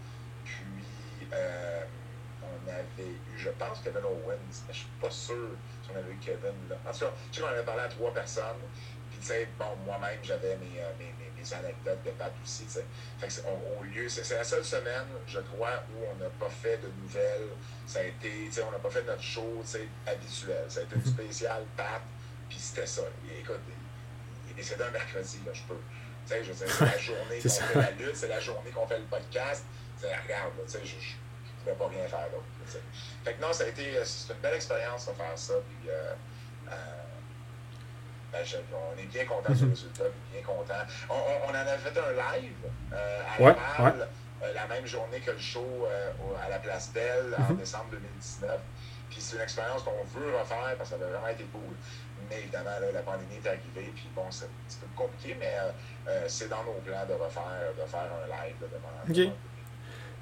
puis 0.45 1.27
on 1.29 2.69
avait 2.69 3.09
eu, 3.09 3.37
je 3.37 3.49
pense, 3.49 3.79
Kevin 3.83 4.03
Owens, 4.03 4.63
mais 4.67 4.73
je 4.73 4.79
suis 4.79 4.87
pas 5.01 5.11
sûr 5.11 5.49
si 5.83 5.89
on 5.93 5.97
avait 5.97 6.11
eu 6.11 6.17
Kevin 6.21 6.55
là. 6.69 6.77
En 6.87 6.93
tout 6.93 6.99
cas, 6.99 7.11
je 7.31 7.35
sais 7.35 7.41
qu'on 7.41 7.47
avait 7.49 7.63
parlé 7.63 7.81
à 7.81 7.89
trois 7.89 8.13
personnes, 8.13 8.63
Puis, 9.11 9.19
tu 9.19 9.27
sais, 9.27 9.47
bon, 9.59 9.65
moi-même, 9.85 10.19
j'avais 10.23 10.55
mes, 10.55 10.79
mes, 10.97 11.11
anecdotes 11.55 12.03
de 12.03 12.11
Pat 12.11 12.31
aussi. 12.43 12.65
Fait 13.19 13.27
que 13.27 13.33
au 13.79 13.83
lieu, 13.83 14.07
c'est 14.09 14.35
la 14.35 14.43
seule 14.43 14.63
semaine, 14.63 15.07
je 15.27 15.39
crois, 15.39 15.83
où 15.93 16.03
on 16.11 16.15
n'a 16.23 16.29
pas 16.31 16.49
fait 16.49 16.77
de 16.77 16.87
nouvelles. 17.01 17.49
Ça 17.85 17.99
a 17.99 18.03
été, 18.03 18.49
on 18.67 18.71
n'a 18.71 18.79
pas 18.79 18.89
fait 18.89 19.03
notre 19.03 19.21
show, 19.21 19.61
habituel. 20.05 20.65
Ça 20.69 20.81
a 20.81 20.83
été 20.83 20.95
une 20.95 21.05
spéciale 21.05 21.63
Pat, 21.75 22.01
puis 22.49 22.57
c'était 22.59 22.85
ça. 22.85 23.03
Et, 23.29 23.41
écoute, 23.41 23.59
il 24.45 24.51
est 24.51 24.55
décédé 24.55 24.83
un 24.83 24.91
mercredi, 24.91 25.39
là, 25.45 25.53
je 25.53 25.61
peux. 25.63 25.79
Je 26.29 26.51
c'est 26.51 26.81
la 26.81 26.97
journée 26.97 27.39
qu'on 27.41 27.49
fait 27.49 27.75
la 27.75 27.91
lutte, 27.91 28.15
c'est 28.15 28.27
la 28.27 28.39
journée 28.41 28.69
qu'on 28.71 28.85
fait 28.85 28.99
le 28.99 29.05
podcast. 29.05 29.63
Tu 29.95 30.05
sais, 30.05 30.13
regarde, 30.13 30.51
je, 30.67 30.73
je, 30.73 30.95
ne 30.95 31.63
pouvais 31.63 31.75
pas 31.75 31.87
rien 31.87 32.07
faire 32.07 32.29
d'autre. 32.31 32.81
Fait 33.23 33.33
que 33.33 33.41
non, 33.41 33.53
ça 33.53 33.63
a 33.63 33.67
été, 33.67 33.93
c'est 34.03 34.33
une 34.33 34.39
belle 34.39 34.55
expérience 34.55 35.07
de 35.07 35.13
faire 35.13 35.37
ça. 35.37 35.53
Puis, 35.53 35.89
euh, 35.89 36.13
euh, 36.69 36.96
ben, 38.31 38.43
on 38.73 38.99
est 38.99 39.05
bien 39.05 39.25
content 39.25 39.53
du 39.53 39.63
mhm. 39.63 39.69
résultat, 39.69 40.03
bien 40.31 40.41
content. 40.41 40.73
On, 41.09 41.13
on, 41.13 41.49
en 41.49 41.53
a 41.53 41.77
fait 41.77 41.97
un 41.97 42.11
live 42.11 42.53
euh, 42.93 43.21
à 43.37 43.41
ouais, 43.41 43.55
Laval, 43.77 44.07
euh, 44.43 44.53
la 44.53 44.67
même 44.67 44.85
journée 44.85 45.19
que 45.19 45.31
le 45.31 45.39
show 45.39 45.65
euh, 45.85 46.11
à 46.45 46.49
la 46.49 46.59
Place 46.59 46.91
Belle 46.93 47.35
en 47.37 47.53
mhm. 47.53 47.57
décembre 47.57 47.85
2019. 47.91 48.59
Puis 49.09 49.21
c'est 49.21 49.37
une 49.37 49.41
expérience 49.41 49.83
qu'on 49.83 50.03
veut 50.19 50.37
refaire 50.37 50.75
parce 50.77 50.89
que 50.89 50.95
ça 50.97 51.01
avait 51.01 51.11
vraiment 51.11 51.29
été 51.29 51.45
cool. 51.45 51.75
Mais 52.29 52.39
évidemment, 52.39 52.77
là, 52.81 52.91
la 52.93 53.01
pandémie 53.01 53.35
est 53.41 53.47
arrivée, 53.47 53.91
puis 53.95 54.09
bon, 54.13 54.25
c'est 54.29 54.45
un 54.45 54.49
petit 54.67 54.77
peu 54.77 54.87
compliqué, 54.97 55.37
mais 55.39 55.55
c'est 56.27 56.49
dans 56.49 56.61
nos 56.65 56.73
plans 56.83 57.05
de 57.07 57.13
refaire, 57.13 57.71
de 57.79 57.85
faire 57.87 58.09
un 58.11 58.27
live 58.27 58.55
devant, 58.59 59.31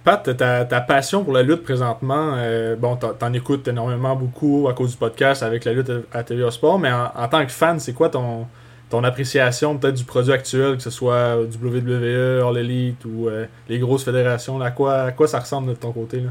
Pat, 0.05 0.37
ta, 0.37 0.65
ta, 0.65 0.81
passion 0.81 1.23
pour 1.23 1.33
la 1.33 1.41
lutte 1.41 1.63
présentement, 1.63 2.35
euh, 2.35 2.75
bon, 2.75 2.95
t'en 2.95 3.33
écoutes 3.33 3.67
énormément 3.67 4.15
beaucoup 4.15 4.67
à 4.69 4.75
cause 4.75 4.91
du 4.91 4.97
podcast 4.97 5.41
avec 5.41 5.65
la 5.65 5.73
lutte 5.73 5.91
à 6.13 6.23
TVA 6.23 6.51
Sport, 6.51 6.77
mais 6.77 6.91
en, 6.91 7.27
tant 7.27 7.43
que 7.43 7.51
fan, 7.51 7.79
c'est 7.79 7.93
quoi 7.93 8.09
ton, 8.09 8.45
ton 8.91 9.03
appréciation 9.03 9.79
peut-être 9.79 9.95
du 9.95 10.03
produit 10.03 10.31
actuel, 10.31 10.77
que 10.77 10.83
ce 10.83 10.91
soit 10.91 11.43
du 11.47 11.57
WWE, 11.57 12.47
All 12.47 12.55
Elite 12.55 13.03
ou 13.05 13.29
euh, 13.29 13.47
les 13.67 13.79
grosses 13.79 14.03
fédérations, 14.05 14.61
à, 14.61 14.69
quoi, 14.69 15.11
quoi 15.11 15.27
ça 15.27 15.39
ressemble 15.39 15.69
de 15.69 15.73
ton 15.73 15.91
côté? 15.91 16.19
là? 16.19 16.29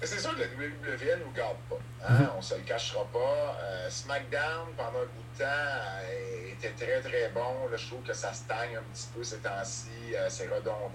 C'est 0.00 0.18
sûr 0.18 0.34
que 0.34 0.40
la 0.40 0.46
WWE 0.46 1.18
ne 1.20 1.24
nous 1.26 1.32
garde 1.36 1.56
pas. 1.68 1.76
Hein? 2.08 2.14
Mm-hmm. 2.14 2.38
On 2.38 2.40
se 2.40 2.54
le 2.54 2.62
cachera 2.62 3.04
pas. 3.12 3.18
Euh, 3.64 3.90
SmackDown, 3.90 4.68
pendant 4.78 4.88
un 4.88 5.12
bout 5.14 5.38
de 5.38 5.44
temps, 5.44 6.56
était 6.56 6.72
très 6.86 7.00
très 7.02 7.30
bon. 7.34 7.68
Là, 7.70 7.76
je 7.76 7.86
trouve 7.86 8.00
que 8.00 8.14
ça 8.14 8.32
stagne 8.32 8.78
un 8.78 8.94
petit 8.94 9.08
peu 9.14 9.22
ces 9.22 9.36
temps-ci. 9.40 10.14
c'est 10.30 10.48
redondant. 10.48 10.88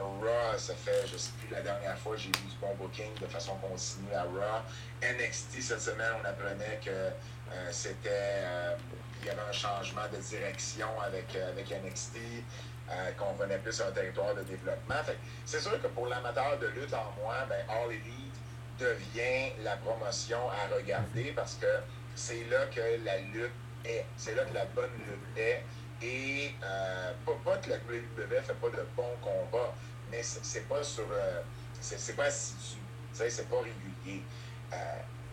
Raw, 0.00 0.58
ça 0.58 0.74
fait, 0.74 1.06
je 1.10 1.16
sais 1.16 1.32
plus, 1.38 1.54
la 1.54 1.60
dernière 1.60 1.98
fois, 1.98 2.16
j'ai 2.16 2.28
vu 2.28 2.48
du 2.48 2.56
bon 2.60 2.74
booking 2.74 3.12
de 3.20 3.26
façon 3.26 3.54
continue 3.56 4.12
à 4.14 4.22
Raw. 4.22 4.62
NXT, 5.02 5.60
cette 5.60 5.80
semaine, 5.80 6.12
on 6.22 6.24
apprenait 6.26 6.80
que 6.84 6.90
euh, 6.90 7.68
c'était. 7.70 8.10
Euh, 8.10 8.76
il 9.20 9.26
y 9.26 9.30
avait 9.30 9.48
un 9.48 9.52
changement 9.52 10.02
de 10.12 10.16
direction 10.16 10.88
avec, 11.00 11.36
euh, 11.36 11.50
avec 11.50 11.70
NXT, 11.70 12.18
qu'on 13.16 13.32
venait 13.34 13.58
plus 13.58 13.72
sur 13.72 13.86
un 13.86 13.92
territoire 13.92 14.34
de 14.34 14.42
développement. 14.42 14.96
c'est 15.44 15.60
sûr 15.60 15.80
que 15.80 15.86
pour 15.86 16.08
l'amateur 16.08 16.58
de 16.58 16.66
lutte 16.66 16.92
en 16.92 17.12
moi, 17.22 17.36
ben, 17.48 17.64
All 17.68 17.90
Elite 17.92 18.34
devient 18.78 19.52
la 19.62 19.76
promotion 19.76 20.50
à 20.50 20.74
regarder 20.74 21.32
parce 21.36 21.54
que 21.54 21.66
c'est 22.16 22.44
là 22.50 22.66
que 22.66 23.04
la 23.04 23.18
lutte 23.18 23.52
est. 23.84 24.04
C'est 24.16 24.34
là 24.34 24.44
que 24.44 24.54
la 24.54 24.64
bonne 24.66 24.90
lutte 25.06 25.38
est. 25.38 25.62
Et 26.02 26.54
euh, 26.62 27.12
pas, 27.44 27.56
que 27.58 27.70
la 27.70 27.76
WWE 27.76 28.42
fait 28.42 28.54
pas 28.54 28.68
de 28.68 28.84
bons 28.96 29.16
combats, 29.20 29.72
mais 30.10 30.22
c'est 30.22 30.68
pas 30.68 30.82
sur. 30.82 31.04
Euh, 31.12 31.42
c'est 31.80 32.16
pas 32.16 32.24
assidu. 32.24 32.80
C'est 33.12 33.48
pas 33.48 33.56
régulier. 33.58 34.22
Euh, 34.72 34.76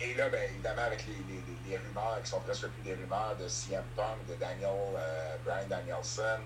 et 0.01 0.13
là, 0.15 0.29
ben, 0.29 0.41
évidemment, 0.51 0.83
avec 0.83 1.05
les, 1.07 1.13
les, 1.13 1.41
les, 1.69 1.77
rumeurs 1.77 2.19
qui 2.23 2.29
sont 2.29 2.39
presque 2.41 2.67
plus 2.67 2.83
des 2.83 2.95
rumeurs 2.95 3.35
de 3.39 3.47
CM 3.47 3.83
Punk, 3.95 4.25
de 4.29 4.35
Daniel, 4.35 4.69
euh, 4.97 5.35
Brian 5.45 5.67
Danielson, 5.67 6.39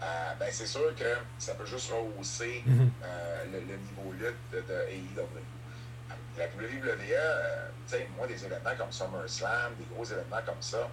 ben, 0.00 0.48
c'est 0.50 0.66
sûr 0.66 0.94
que 0.96 1.16
ça 1.38 1.54
peut 1.54 1.66
juste 1.66 1.92
rehausser 1.92 2.62
mm-hmm. 2.66 3.52
le, 3.52 3.60
le, 3.60 3.76
niveau 3.76 4.12
lutte 4.18 4.36
de, 4.52 4.60
de 4.60 4.88
AEW 4.90 5.26
la 6.38 6.46
WWE, 6.46 8.06
moi, 8.16 8.26
des 8.26 8.44
événements 8.44 8.76
comme 8.78 8.92
SummerSlam, 8.92 9.74
des 9.78 9.84
gros 9.94 10.04
événements 10.04 10.42
comme 10.46 10.60
ça, 10.60 10.88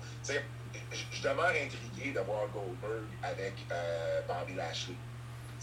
je 0.91 1.21
demeure 1.21 1.49
intrigué 1.49 2.11
de 2.11 2.19
voir 2.19 2.47
Goldberg 2.53 3.05
avec 3.23 3.53
euh, 3.71 4.21
Bobby 4.27 4.53
Lashley. 4.55 4.95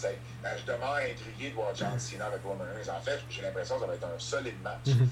Euh, 0.04 0.12
je 0.58 0.64
demeure 0.64 0.96
intrigué 0.96 1.50
de 1.50 1.54
voir 1.54 1.74
John 1.74 1.98
Cena 1.98 2.26
avec 2.26 2.42
Roman 2.42 2.64
Reigns. 2.64 2.92
En 2.94 3.00
fait, 3.00 3.20
j'ai 3.30 3.42
l'impression 3.42 3.76
que 3.76 3.80
ça 3.82 3.86
va 3.86 3.94
être 3.94 4.04
un 4.06 4.18
solide 4.18 4.60
match. 4.62 4.86
Mm 4.86 5.08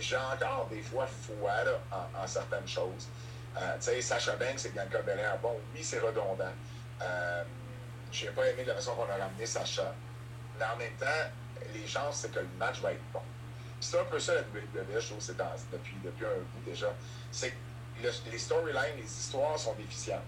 j'ai 0.00 0.16
encore 0.16 0.68
des 0.70 0.80
fois 0.80 1.06
foi 1.06 1.52
en, 1.92 2.26
certaines 2.26 2.66
choses. 2.66 3.08
Euh, 3.58 4.00
Sacha 4.00 4.34
Banks 4.36 4.64
et 4.64 4.70
Bianca 4.70 5.02
Belair, 5.02 5.36
bon, 5.42 5.54
oui, 5.74 5.80
c'est 5.82 5.98
redondant. 5.98 6.52
je 8.10 8.24
n'ai 8.24 8.30
pas 8.30 8.48
aimé 8.48 8.64
la 8.64 8.74
façon 8.74 8.94
qu'on 8.94 9.02
a 9.02 9.22
ramené 9.22 9.44
Sacha. 9.44 9.94
Mais 10.58 10.64
en 10.64 10.76
même 10.78 10.94
temps, 10.98 11.30
les 11.74 11.86
chances, 11.86 12.20
c'est 12.20 12.32
que 12.32 12.38
le 12.38 12.48
match 12.58 12.80
va 12.80 12.92
être 12.92 13.12
bon. 13.12 13.20
C'est 13.80 14.00
un 14.00 14.04
peu 14.04 14.18
ça 14.18 14.34
la 14.34 14.40
WWE, 14.40 15.00
je 15.00 15.06
trouve, 15.06 15.36
depuis, 15.72 15.94
depuis 16.02 16.24
un 16.24 16.38
bout 16.38 16.70
déjà. 16.70 16.88
C'est 17.30 17.52
les 18.30 18.38
storylines, 18.38 18.96
les 18.96 19.04
histoires 19.04 19.58
sont 19.58 19.74
déficientes. 19.74 20.22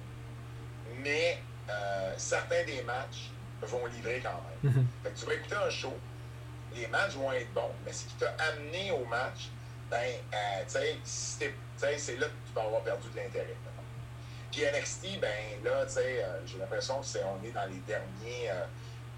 Mais 0.98 1.38
euh, 1.68 2.14
certains 2.16 2.64
des 2.64 2.82
matchs 2.82 3.30
vont 3.62 3.86
livrer 3.86 4.20
quand 4.22 4.40
même. 4.62 4.72
Mhm. 4.72 4.86
fait 5.02 5.10
que 5.10 5.18
tu 5.18 5.26
vas 5.26 5.34
écouter 5.34 5.54
un 5.54 5.70
show, 5.70 5.94
les 6.74 6.86
matchs 6.88 7.12
vont 7.12 7.32
être 7.32 7.52
bons, 7.52 7.72
mais 7.84 7.92
ce 7.92 8.06
qui 8.06 8.14
t'a 8.14 8.34
amené 8.52 8.90
au 8.90 9.04
match, 9.04 9.50
ben, 9.90 9.98
euh, 10.32 10.62
tu 10.66 10.72
sais, 11.04 11.54
c'est 11.98 12.16
là 12.16 12.26
que 12.26 12.48
tu 12.48 12.54
vas 12.54 12.62
avoir 12.62 12.82
perdu 12.82 13.08
de 13.10 13.16
l'intérêt. 13.16 13.56
Puis 14.50 14.62
NXT, 14.62 15.20
ben 15.20 15.64
là, 15.64 15.86
tu 15.86 15.92
sais, 15.92 16.24
euh, 16.24 16.44
j'ai 16.44 16.58
l'impression 16.58 16.94
qu'on 16.96 17.46
est 17.46 17.52
dans 17.52 17.66
les 17.66 17.78
derniers 17.86 18.50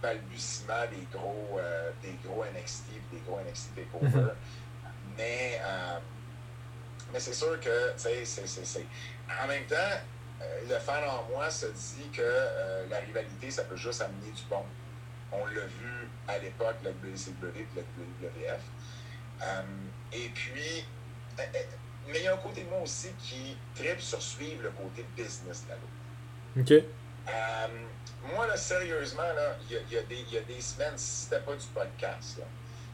balbutiements 0.03 0.87
des 0.91 1.07
gros, 1.17 1.59
des 2.03 2.15
gros 2.25 2.45
NXT, 2.45 2.85
des 3.11 3.21
gros 3.27 3.41
NXT 3.41 3.75
Takeover. 3.75 4.09
Mhm. 4.19 4.31
Mais 5.17 5.61
mais 7.13 7.21
c'est 7.21 7.35
sûr 7.35 7.61
que, 7.61 7.93
tu 7.93 8.25
sais, 8.25 8.25
c'est. 8.25 8.87
En 9.43 9.47
même 9.47 9.65
temps, 9.67 9.77
euh, 10.43 10.61
le 10.69 10.79
fan 10.79 11.05
en 11.05 11.25
moi 11.31 11.51
se 11.51 11.67
dit 11.67 12.09
que 12.13 12.23
euh, 12.23 12.87
la 12.89 12.99
rivalité, 12.99 13.51
ça 13.51 13.65
peut 13.65 13.77
juste 13.77 14.01
amener 14.03 14.31
du 14.31 14.43
bon. 14.49 14.65
On 15.31 15.47
l'a 15.47 15.67
vu 15.67 16.09
à 16.29 16.39
l'époque, 16.39 16.77
la 16.83 16.91
WCW 16.91 17.61
et 17.61 17.67
la 17.77 17.83
WWF. 17.83 18.61
Euh, 19.43 19.63
et 20.13 20.29
puis, 20.35 20.85
mais 22.09 22.19
il 22.19 22.23
y 22.23 22.27
a 22.27 22.35
un 22.35 22.39
côté 22.39 22.65
de 22.65 22.69
moi 22.69 22.81
aussi 22.81 23.09
qui 23.19 23.57
tripe 23.75 24.01
sur 24.01 24.21
suivre 24.21 24.63
le 24.65 24.71
côté 24.71 25.05
business 25.17 25.65
de 25.67 26.61
OK. 26.61 26.85
moi, 28.35 28.47
là, 28.47 28.57
sérieusement, 28.57 29.23
il 29.71 29.77
y, 29.77 29.95
y, 29.95 30.39
a 30.39 30.41
des 30.43 30.61
semaines, 30.61 30.97
si 30.97 31.25
c'était 31.25 31.41
pas 31.41 31.55
du 31.55 31.67
podcast, 31.69 32.39
là, 32.39 32.45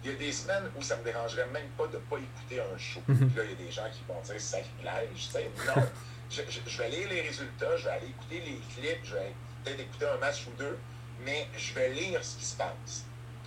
il 0.04 0.12
y 0.12 0.14
a 0.14 0.16
des 0.16 0.32
semaines 0.32 0.70
où 0.76 0.82
ça 0.82 0.96
me 0.96 1.04
dérangerait 1.04 1.46
même 1.48 1.68
pas 1.76 1.86
de 1.86 1.96
ne 1.96 2.02
pas 2.02 2.16
écouter 2.16 2.60
un 2.60 2.78
show. 2.78 3.00
Mhm. 3.08 3.32
là, 3.36 3.44
il 3.44 3.50
y 3.50 3.52
a 3.52 3.56
des 3.56 3.70
gens 3.70 3.88
qui 3.92 4.02
vont 4.06 4.20
dire 4.20 4.40
sacrilège. 4.40 5.30
Non, 5.66 5.82
je, 6.30 6.42
je, 6.66 6.78
vais 6.78 6.88
lire 6.88 7.08
les 7.08 7.22
résultats, 7.22 7.76
je 7.76 7.84
vais 7.84 7.90
aller 7.90 8.06
écouter 8.06 8.40
les 8.40 8.60
clips, 8.74 9.04
je 9.04 9.14
vais 9.14 9.32
peut-être 9.64 9.80
écouter 9.80 10.06
un 10.06 10.18
match 10.18 10.46
ou 10.46 10.56
deux, 10.58 10.78
mais 11.24 11.48
je 11.56 11.74
vais 11.74 11.90
lire 11.90 12.24
ce 12.24 12.36
qui 12.36 12.44
se 12.44 12.56
passe. 12.56 13.04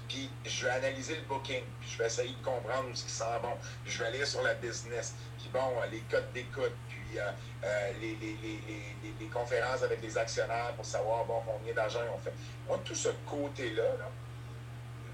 Puis 0.10 0.30
je 0.46 0.66
vais 0.66 0.72
analyser 0.72 1.16
le 1.16 1.22
booking, 1.22 1.64
puis 1.80 1.90
je 1.90 1.98
vais 1.98 2.08
essayer 2.08 2.36
de 2.36 2.44
comprendre 2.44 2.90
ce 2.94 3.06
qui 3.06 3.12
sent 3.12 3.24
bon. 3.42 3.56
Puis 3.86 3.94
je 3.94 4.04
vais 4.04 4.12
lire 4.12 4.28
sur 4.28 4.42
la 4.42 4.54
business, 4.56 5.16
puis 5.38 5.50
bon, 5.54 5.72
les 5.90 6.02
codes 6.12 6.34
d'écoute, 6.34 6.76
puis 6.90 7.18
euh, 7.18 7.32
euh, 7.64 7.92
les, 8.02 8.16
les, 8.16 8.36
les, 8.44 9.14
les, 9.18 9.28
conférences 9.28 9.84
avec 9.84 10.02
les 10.02 10.18
actionnaires 10.18 10.74
pour 10.76 10.84
savoir 10.84 11.24
bon, 11.24 11.42
combien 11.46 11.74
d'argent 11.74 12.00
ils 12.06 12.14
ont 12.14 12.20
fait. 12.20 12.34
Moi, 12.68 12.78
tout 12.84 12.96
ce 12.96 13.10
côté-là, 13.26 13.84
là 13.84 14.10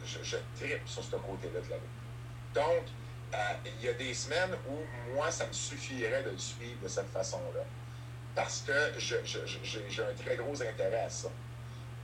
je, 0.08 0.24
je 0.24 0.38
tripe 0.56 0.88
sur 0.88 1.04
ce 1.04 1.16
côté-là 1.16 1.60
de 1.60 1.70
la. 1.70 1.78
Donc, 2.54 2.84
euh, 3.34 3.38
il 3.66 3.86
y 3.86 3.90
a 3.90 3.94
des 3.94 4.14
semaines 4.14 4.56
où 4.70 5.14
moi, 5.14 5.30
ça 5.30 5.46
me 5.46 5.54
suffirait 5.54 6.24
de 6.24 6.32
le 6.32 6.38
suivre 6.38 6.82
de 6.82 6.88
cette 6.88 7.12
façon-là. 7.12 7.62
Parce 8.34 8.62
que 8.62 8.74
j'ai 8.98 10.04
un 10.04 10.14
très 10.14 10.36
gros 10.38 10.62
intérêt 10.62 11.02
à 11.02 11.10
ça. 11.10 11.30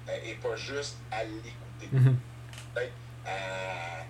Euh, 0.10 0.18
et 0.26 0.34
pas 0.36 0.56
juste 0.56 0.98
à 1.12 1.24
l'écouter. 1.24 1.90
Mm-hmm. 1.94 2.16
Euh, 3.26 4.02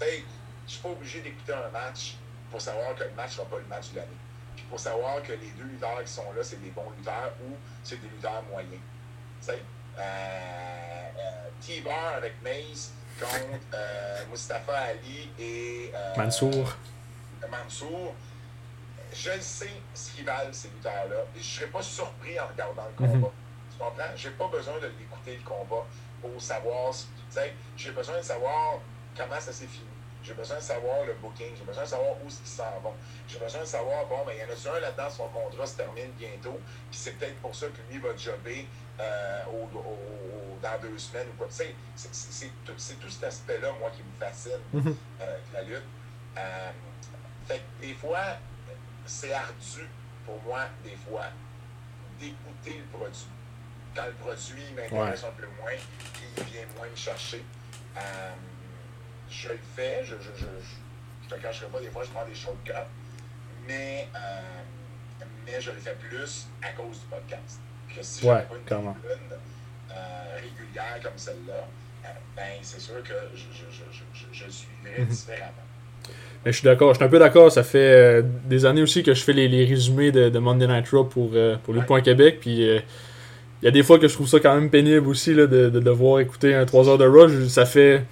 je 0.00 0.04
ne 0.06 0.20
suis 0.66 0.80
pas 0.80 0.90
obligé 0.90 1.20
d'écouter 1.20 1.52
un 1.52 1.68
match 1.70 2.16
pour 2.50 2.60
savoir 2.60 2.94
que 2.94 3.04
le 3.04 3.10
match 3.10 3.30
ne 3.30 3.36
sera 3.36 3.46
pas 3.48 3.58
le 3.58 3.66
match 3.66 3.90
de 3.90 3.96
l'année. 3.96 4.10
Puis 4.54 4.64
pour 4.68 4.78
savoir 4.78 5.22
que 5.22 5.32
les 5.32 5.50
deux 5.58 5.64
lutteurs 5.64 6.02
qui 6.04 6.12
sont 6.12 6.32
là, 6.32 6.42
c'est 6.42 6.62
des 6.62 6.70
bons 6.70 6.90
lutteurs 6.96 7.32
ou 7.44 7.56
c'est 7.82 8.00
des 8.00 8.08
lutteurs 8.08 8.42
moyens. 8.50 8.80
T-Bar 11.60 12.14
avec 12.16 12.34
Maze, 12.42 12.92
contre 13.20 13.66
euh, 13.74 14.24
Mustafa 14.30 14.72
Ali 14.72 15.30
et 15.38 15.90
euh, 15.94 16.16
Mansour. 16.16 16.76
Mansour. 17.50 18.14
Je 19.12 19.40
sais 19.40 19.70
ce 19.94 20.12
qu'ils 20.12 20.24
valent, 20.24 20.52
ces 20.52 20.68
lutteurs-là. 20.68 21.16
Et 21.36 21.38
je 21.38 21.38
ne 21.38 21.42
serais 21.42 21.66
pas 21.66 21.82
surpris 21.82 22.38
en 22.40 22.46
regardant 22.46 22.84
le 22.86 23.06
combat. 23.06 23.28
Mhm. 23.28 23.32
Tu 23.70 23.78
comprends? 23.78 24.16
Je 24.16 24.28
n'ai 24.28 24.34
pas 24.34 24.48
besoin 24.48 24.78
de 24.78 24.86
l'écouter 24.98 25.36
le 25.36 25.42
combat 25.44 25.84
pour 26.20 26.40
savoir. 26.40 26.92
Tu 26.92 27.06
sais, 27.28 27.52
j'ai 27.76 27.90
besoin 27.90 28.18
de 28.18 28.22
savoir 28.22 28.78
comment 29.16 29.40
ça 29.40 29.52
s'est 29.52 29.66
fini. 29.66 29.86
J'ai 30.22 30.34
besoin 30.34 30.56
de 30.56 30.62
savoir 30.62 31.04
le 31.04 31.14
booking. 31.14 31.54
J'ai 31.58 31.64
besoin 31.64 31.82
de 31.82 31.88
savoir 31.88 32.12
où 32.12 32.28
ils 32.28 32.48
s'en 32.48 32.78
vont. 32.82 32.94
J'ai 33.28 33.38
besoin 33.38 33.62
de 33.62 33.66
savoir, 33.66 34.06
bon, 34.06 34.24
ben, 34.24 34.32
il 34.36 34.40
y 34.40 34.44
en 34.44 34.72
a 34.72 34.76
un 34.76 34.80
là-dedans, 34.80 35.10
son 35.10 35.28
contrat 35.28 35.66
se 35.66 35.76
termine 35.76 36.12
bientôt. 36.12 36.60
Puis 36.90 37.00
c'est 37.00 37.12
peut-être 37.18 37.36
pour 37.40 37.54
ça 37.54 37.66
que 37.66 37.92
lui 37.92 38.00
va 38.00 38.16
jobber 38.16 38.68
euh, 39.00 39.42
dans 40.62 40.80
deux 40.80 40.96
semaines 40.98 41.26
ou 41.30 41.36
quoi. 41.36 41.48
Tu 41.48 41.54
sais, 41.54 41.74
c'est 41.96 42.50
tout, 42.64 42.72
tout, 42.72 43.08
cet 43.10 43.24
aspect-là, 43.24 43.72
moi, 43.80 43.90
qui 43.90 44.02
me 44.02 44.18
fascine 44.18 44.52
mm-hmm. 44.74 44.94
euh, 45.20 45.38
la 45.52 45.62
lutte. 45.62 45.82
Euh, 46.38 46.70
fait 47.46 47.58
que 47.58 47.86
des 47.86 47.94
fois, 47.94 48.38
c'est 49.04 49.32
ardu 49.32 49.88
pour 50.24 50.40
moi, 50.44 50.60
des 50.84 50.96
fois, 50.96 51.26
d'écouter 52.18 52.78
le 52.78 52.98
produit. 52.98 53.26
Quand 53.94 54.06
le 54.06 54.12
produit 54.12 54.62
m'intéresse 54.74 55.24
un 55.24 55.32
peu 55.32 55.46
moins, 55.60 55.72
il 56.38 56.44
vient 56.44 56.62
moins 56.76 56.88
me 56.88 56.96
chercher. 56.96 57.44
Euh, 57.96 58.32
je 59.28 59.48
le 59.48 59.58
fais, 59.76 60.04
je, 60.04 60.14
je, 60.16 60.30
je, 60.38 60.46
je, 61.24 61.34
te 61.34 61.40
cacherai 61.40 61.66
pas, 61.66 61.80
des 61.80 61.90
fois 61.90 62.04
je 62.04 62.10
prends 62.10 62.24
des 62.24 62.34
shortcuts, 62.34 62.72
mais, 63.66 64.08
mais 65.44 65.60
je 65.60 65.70
le 65.70 65.78
fais 65.78 65.94
plus 65.94 66.46
à 66.62 66.70
cause 66.72 67.00
du 67.00 67.06
podcast. 67.06 67.60
Que 67.94 68.02
si 68.02 68.26
ouais, 68.26 68.42
pas 68.42 68.56
une 68.56 68.64
tribune 68.64 69.38
euh, 69.96 70.36
régulière 70.36 70.98
comme 71.02 71.12
celle-là, 71.16 71.68
euh, 72.04 72.08
ben 72.36 72.58
c'est 72.62 72.80
sûr 72.80 73.02
que 73.02 73.14
je, 73.34 73.44
je, 73.52 73.64
je, 74.32 74.44
je, 74.44 75.00
mhm. 75.00 75.08
différemment. 75.08 75.52
Mais 76.44 76.50
je 76.50 76.58
suis 76.58 76.64
d'accord, 76.64 76.90
je 76.92 76.96
suis 76.96 77.04
un 77.04 77.08
peu 77.08 77.18
d'accord. 77.18 77.52
Ça 77.52 77.62
fait 77.62 77.78
euh, 77.78 78.22
des 78.46 78.66
années 78.66 78.82
aussi 78.82 79.02
que 79.02 79.14
je 79.14 79.22
fais 79.22 79.32
les, 79.32 79.48
les 79.48 79.64
résumés 79.64 80.10
de, 80.10 80.28
de, 80.28 80.38
Monday 80.38 80.66
Night 80.66 80.88
Raw 80.88 81.04
pour, 81.04 81.30
euh, 81.34 81.56
pour 81.62 81.72
le 81.72 81.82
Point 81.82 82.00
Québec. 82.00 82.38
Puis 82.40 82.62
il 82.62 83.64
y 83.64 83.68
a 83.68 83.70
des 83.70 83.82
fois 83.82 83.98
que 83.98 84.08
je 84.08 84.14
trouve 84.14 84.26
ça 84.26 84.40
quand 84.40 84.54
même 84.54 84.70
pénible 84.70 85.06
aussi 85.06 85.34
là, 85.34 85.46
de, 85.46 85.70
de 85.70 85.80
devoir 85.80 86.20
écouter 86.20 86.54
un 86.54 86.64
3 86.64 86.88
heures 86.88 86.98
de 86.98 87.06
Raw. 87.06 87.28
Ça 87.48 87.64
fait 87.64 88.02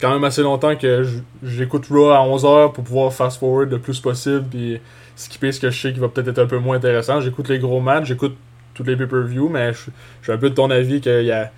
quand 0.00 0.12
même 0.12 0.24
assez 0.24 0.42
longtemps 0.42 0.76
que 0.76 1.06
j'écoute 1.44 1.86
Raw 1.88 2.10
à 2.10 2.18
11h 2.18 2.72
pour 2.72 2.84
pouvoir 2.84 3.12
fast 3.12 3.38
forward 3.38 3.70
le 3.70 3.78
plus 3.78 4.00
possible 4.00 4.44
puis 4.50 4.80
skipper 5.14 5.52
ce 5.52 5.60
que 5.60 5.70
je 5.70 5.80
sais 5.80 5.92
qui 5.92 6.00
va 6.00 6.08
peut-être 6.08 6.28
être 6.28 6.38
un 6.38 6.46
peu 6.46 6.58
moins 6.58 6.76
intéressant. 6.76 7.20
J'écoute 7.20 7.48
les 7.48 7.58
gros 7.58 7.80
matchs, 7.80 8.06
j'écoute 8.06 8.36
tous 8.76 8.84
les 8.84 8.96
pay-per-view, 8.96 9.48
mais 9.48 9.72
je, 9.72 9.90
suis 10.22 10.32
un 10.32 10.38
peu 10.38 10.50
de 10.50 10.54
ton 10.54 10.70
avis 10.70 11.00
qu'il 11.00 11.24
y 11.24 11.32
a, 11.32 11.50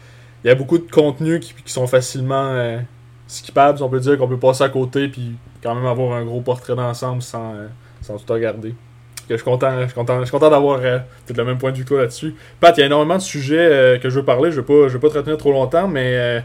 il 0.44 0.48
y 0.48 0.50
a 0.50 0.54
beaucoup 0.54 0.78
de 0.78 0.90
contenus 0.90 1.40
qui, 1.40 1.54
qui 1.54 1.72
sont 1.72 1.86
facilement 1.86 2.50
euh, 2.52 2.78
skippables, 3.26 3.82
on 3.82 3.88
peut 3.88 4.00
dire, 4.00 4.16
qu'on 4.16 4.28
peut 4.28 4.38
passer 4.38 4.64
à 4.64 4.68
côté 4.68 5.08
puis 5.08 5.36
quand 5.62 5.74
même 5.74 5.86
avoir 5.86 6.16
un 6.16 6.24
gros 6.24 6.40
portrait 6.40 6.76
d'ensemble 6.76 7.22
sans, 7.22 7.54
euh, 7.54 7.66
sans 8.02 8.16
tout 8.16 8.32
regarder. 8.32 8.74
Que 9.28 9.34
je 9.34 9.42
suis 9.42 9.44
content, 9.44 9.86
je 9.86 9.94
content, 9.94 10.22
content 10.30 10.48
d'avoir 10.48 10.78
euh, 10.78 10.98
peut-être 11.26 11.36
le 11.36 11.44
même 11.44 11.58
point 11.58 11.72
de 11.72 11.76
vue 11.76 11.84
que 11.84 11.88
toi 11.88 12.00
là-dessus. 12.00 12.34
Pat, 12.60 12.74
il 12.78 12.80
y 12.80 12.82
a 12.84 12.86
énormément 12.86 13.16
de 13.16 13.22
sujets 13.22 13.98
que 14.02 14.08
je 14.08 14.20
veux 14.20 14.24
parler, 14.24 14.50
je 14.50 14.60
ne 14.60 14.62
vais, 14.62 14.66
pas, 14.66 14.88
je 14.88 14.96
te 14.96 15.18
retenir 15.18 15.36
trop 15.36 15.52
longtemps, 15.52 15.86
mais 15.86 16.42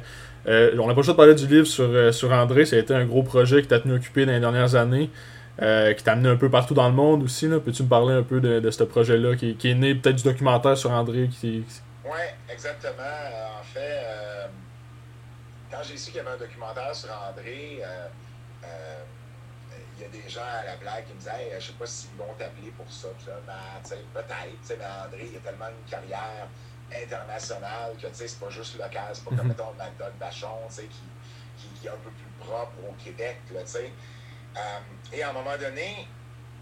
euh, 0.47 0.75
on 0.77 0.87
n'a 0.87 0.93
pas 0.93 0.99
le 0.99 1.03
choix 1.03 1.13
de 1.13 1.17
parler 1.17 1.35
du 1.35 1.47
livre 1.47 1.65
sur, 1.65 1.85
euh, 1.85 2.11
sur 2.11 2.31
André. 2.31 2.65
Ça 2.65 2.75
a 2.75 2.79
été 2.79 2.93
un 2.93 3.05
gros 3.05 3.23
projet 3.23 3.61
qui 3.61 3.67
t'a 3.67 3.79
tenu 3.79 3.95
occupé 3.95 4.25
dans 4.25 4.33
les 4.33 4.39
dernières 4.39 4.75
années, 4.75 5.09
euh, 5.61 5.93
qui 5.93 6.03
t'a 6.03 6.13
amené 6.13 6.29
un 6.29 6.35
peu 6.35 6.49
partout 6.49 6.73
dans 6.73 6.87
le 6.87 6.95
monde 6.95 7.23
aussi. 7.23 7.47
Peux-tu 7.47 7.83
me 7.83 7.89
parler 7.89 8.13
un 8.13 8.23
peu 8.23 8.39
de, 8.41 8.59
de 8.59 8.71
ce 8.71 8.83
projet-là 8.83 9.35
qui, 9.35 9.55
qui, 9.55 9.69
est 9.69 9.75
né 9.75 9.95
peut-être 9.95 10.17
du 10.17 10.23
documentaire 10.23 10.77
sur 10.77 10.91
André 10.91 11.29
qui, 11.29 11.63
Oui, 12.03 12.19
exactement. 12.49 13.03
En 13.59 13.63
fait, 13.63 14.01
quand 15.71 15.83
j'ai 15.83 15.97
su 15.97 16.11
qu'il 16.11 16.17
y 16.17 16.19
avait 16.19 16.31
un 16.31 16.37
documentaire 16.37 16.95
sur 16.95 17.09
André, 17.11 17.81
il 19.95 20.01
y 20.01 20.05
a 20.05 20.09
des 20.09 20.29
gens 20.29 20.41
à 20.41 20.65
la 20.65 20.75
blague 20.77 21.05
qui 21.05 21.13
me 21.13 21.19
disaient 21.19 21.51
Je 21.55 21.59
Je 21.59 21.67
sais 21.67 21.73
pas 21.73 21.85
s'ils 21.85 22.17
vont 22.17 22.33
t'appeler 22.37 22.71
pour 22.75 22.91
ça. 22.91 23.09
Peut-être, 23.09 24.79
mais 24.79 24.85
André, 25.05 25.29
il 25.31 25.37
a 25.37 25.39
tellement 25.39 25.69
une 25.69 25.89
carrière 25.89 26.47
international, 26.91 27.91
que 28.01 28.07
c'est 28.11 28.39
pas 28.39 28.49
juste 28.49 28.77
local, 28.77 29.09
c'est 29.13 29.23
pas 29.23 29.31
comme 29.31 29.39
mhm. 29.39 29.47
mettons 29.49 29.73
McDonald 29.77 30.17
Bachon, 30.19 30.67
qui, 30.69 30.87
qui, 31.57 31.67
qui, 31.79 31.87
est 31.87 31.89
un 31.89 32.01
peu 32.03 32.11
plus 32.11 32.45
propre 32.45 32.73
au 32.87 32.93
Québec. 33.03 33.37
Là, 33.53 33.61
euh, 33.61 33.87
et 35.11 35.23
à 35.23 35.29
un 35.29 35.33
moment 35.33 35.57
donné, 35.57 36.07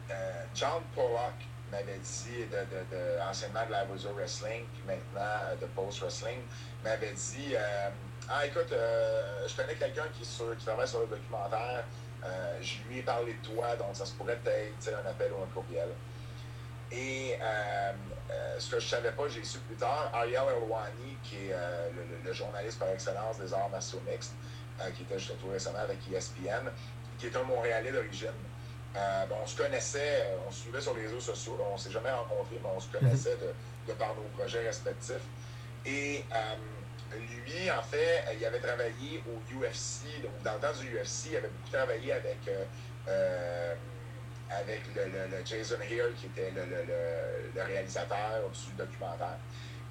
euh, 0.10 0.44
John 0.56 0.82
Pollock 0.96 1.34
m'avait 1.72 2.00
dit, 2.00 2.46
de, 2.46 2.58
de, 2.58 2.84
de, 2.92 3.22
anciennement 3.22 3.66
de 3.66 3.72
la 3.72 3.86
Wrestling, 3.86 4.66
puis 4.74 4.84
maintenant 4.86 5.22
euh, 5.22 5.56
de 5.56 5.66
Post 5.68 6.02
Wrestling, 6.02 6.40
m'avait 6.84 7.14
dit 7.14 7.56
Ah, 8.30 8.46
écoute, 8.46 8.74
je 9.48 9.56
connais 9.56 9.76
quelqu'un 9.76 10.08
qui, 10.14 10.24
qui 10.24 10.66
travaille 10.66 10.88
sur 10.88 11.02
le 11.02 11.08
documentaire, 11.08 11.84
je 12.62 12.88
lui 12.88 13.00
ai 13.00 13.04
parlé 13.04 13.34
de 13.34 13.48
toi, 13.48 13.76
donc 13.76 13.90
ça 13.94 14.06
se 14.06 14.14
pourrait 14.14 14.40
être 14.46 14.90
un 14.94 15.10
appel 15.10 15.32
ou 15.32 15.44
un 15.44 15.48
courriel. 15.54 15.90
Et 16.92 17.38
euh, 17.42 17.94
euh, 18.30 18.56
ce 18.60 18.72
que 18.72 18.80
je 18.80 18.86
ne 18.86 18.90
savais 18.90 19.12
pas, 19.12 19.28
j'ai 19.30 19.44
su 19.44 19.60
plus 19.60 19.78
tard, 19.78 20.12
Ariel 20.14 20.44
Elwani, 20.58 21.18
qui 21.24 21.36
est 21.36 21.54
euh, 21.54 21.90
le, 22.24 22.34
journaliste 22.34 22.80
par 22.80 22.90
excellence 22.90 23.40
des 23.40 23.54
arts 23.54 23.70
martiaux 23.70 24.02
mixtes, 24.10 24.34
qui 24.96 25.04
était 25.04 25.20
juste 25.20 25.40
tout 25.40 25.48
récemment 25.48 25.78
avec 25.80 26.00
ESPN, 26.12 26.68
qui 27.22 27.28
est 27.28 27.38
un 27.38 27.44
Montréalais 27.44 27.92
d'origine. 27.92 28.28
bon, 29.30 29.36
on 29.44 29.48
se 29.48 29.56
connaissait, 29.56 30.28
on 30.48 30.52
se 30.52 30.62
suivait 30.62 30.82
sur 30.82 30.96
les 30.96 31.04
réseaux 31.04 31.22
sociaux, 31.22 31.58
on 31.70 31.74
ne 31.74 31.80
s'est 31.80 31.92
jamais 31.92 32.12
rencontrés, 32.12 32.60
mais 32.62 32.70
on 32.76 32.80
se 32.80 32.90
connaissait 32.92 33.38
de, 33.38 33.94
par 33.94 34.16
nos 34.16 34.24
projets 34.38 34.66
respectifs. 34.66 35.28
Et 35.86 36.24
lui, 37.16 37.72
en 37.72 37.84
fait, 37.84 38.24
il 38.38 38.46
avait 38.46 38.60
travaillé 38.60 39.24
au 39.28 39.56
UFC, 39.56 40.06
dans 40.44 40.54
le 40.54 40.60
temps 40.60 40.80
du 40.80 40.88
UFC, 40.98 41.30
il 41.32 41.38
avait 41.38 41.48
beaucoup 41.48 41.72
travaillé 41.72 42.12
avec 42.12 42.40
avec 44.52 44.82
le, 44.96 45.46
Jason 45.46 45.78
Hill, 45.90 46.14
qui 46.20 46.26
était 46.28 46.52
le, 46.52 47.62
réalisateur 47.62 48.50
du 48.50 48.74
documentaire. 48.74 49.38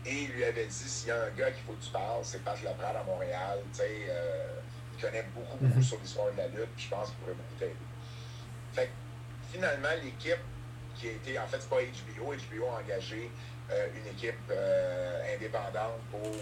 Et 0.04 0.22
il 0.22 0.32
lui 0.32 0.44
avait 0.44 0.66
dit 0.66 0.74
s'il 0.74 1.08
y 1.08 1.10
a 1.10 1.24
un 1.24 1.30
gars 1.36 1.50
qu'il 1.50 1.62
faut 1.64 1.72
que 1.72 1.84
tu 1.84 1.90
parles, 1.90 2.20
c'est 2.22 2.42
Pat 2.42 2.60
Laprade 2.62 2.96
à 2.96 3.04
Montréal. 3.04 3.58
Euh, 3.80 3.84
il 3.84 4.69
connaît 5.00 5.24
beaucoup, 5.34 5.56
beaucoup 5.56 5.78
mhm. 5.78 5.82
sur 5.82 5.98
l'histoire 5.98 6.32
de 6.32 6.38
la 6.38 6.48
lutte, 6.48 6.70
puis 6.76 6.84
je 6.84 6.90
pense 6.90 7.08
qu'il 7.08 7.16
pourrait 7.18 7.34
beaucoup 7.34 7.58
t'aider. 7.58 7.74
Fait 8.72 8.90
finalement, 9.50 9.88
l'équipe 10.02 10.44
qui 10.96 11.08
a 11.08 11.12
été, 11.12 11.38
en 11.38 11.46
fait, 11.46 11.58
c'est 11.60 11.70
pas 11.70 11.76
HBO, 11.76 12.32
HBO 12.32 12.66
a 12.66 12.80
engagé 12.80 13.30
euh, 13.70 13.88
une 13.96 14.06
équipe 14.12 14.34
euh, 14.50 15.34
indépendante 15.36 16.00
pour 16.10 16.32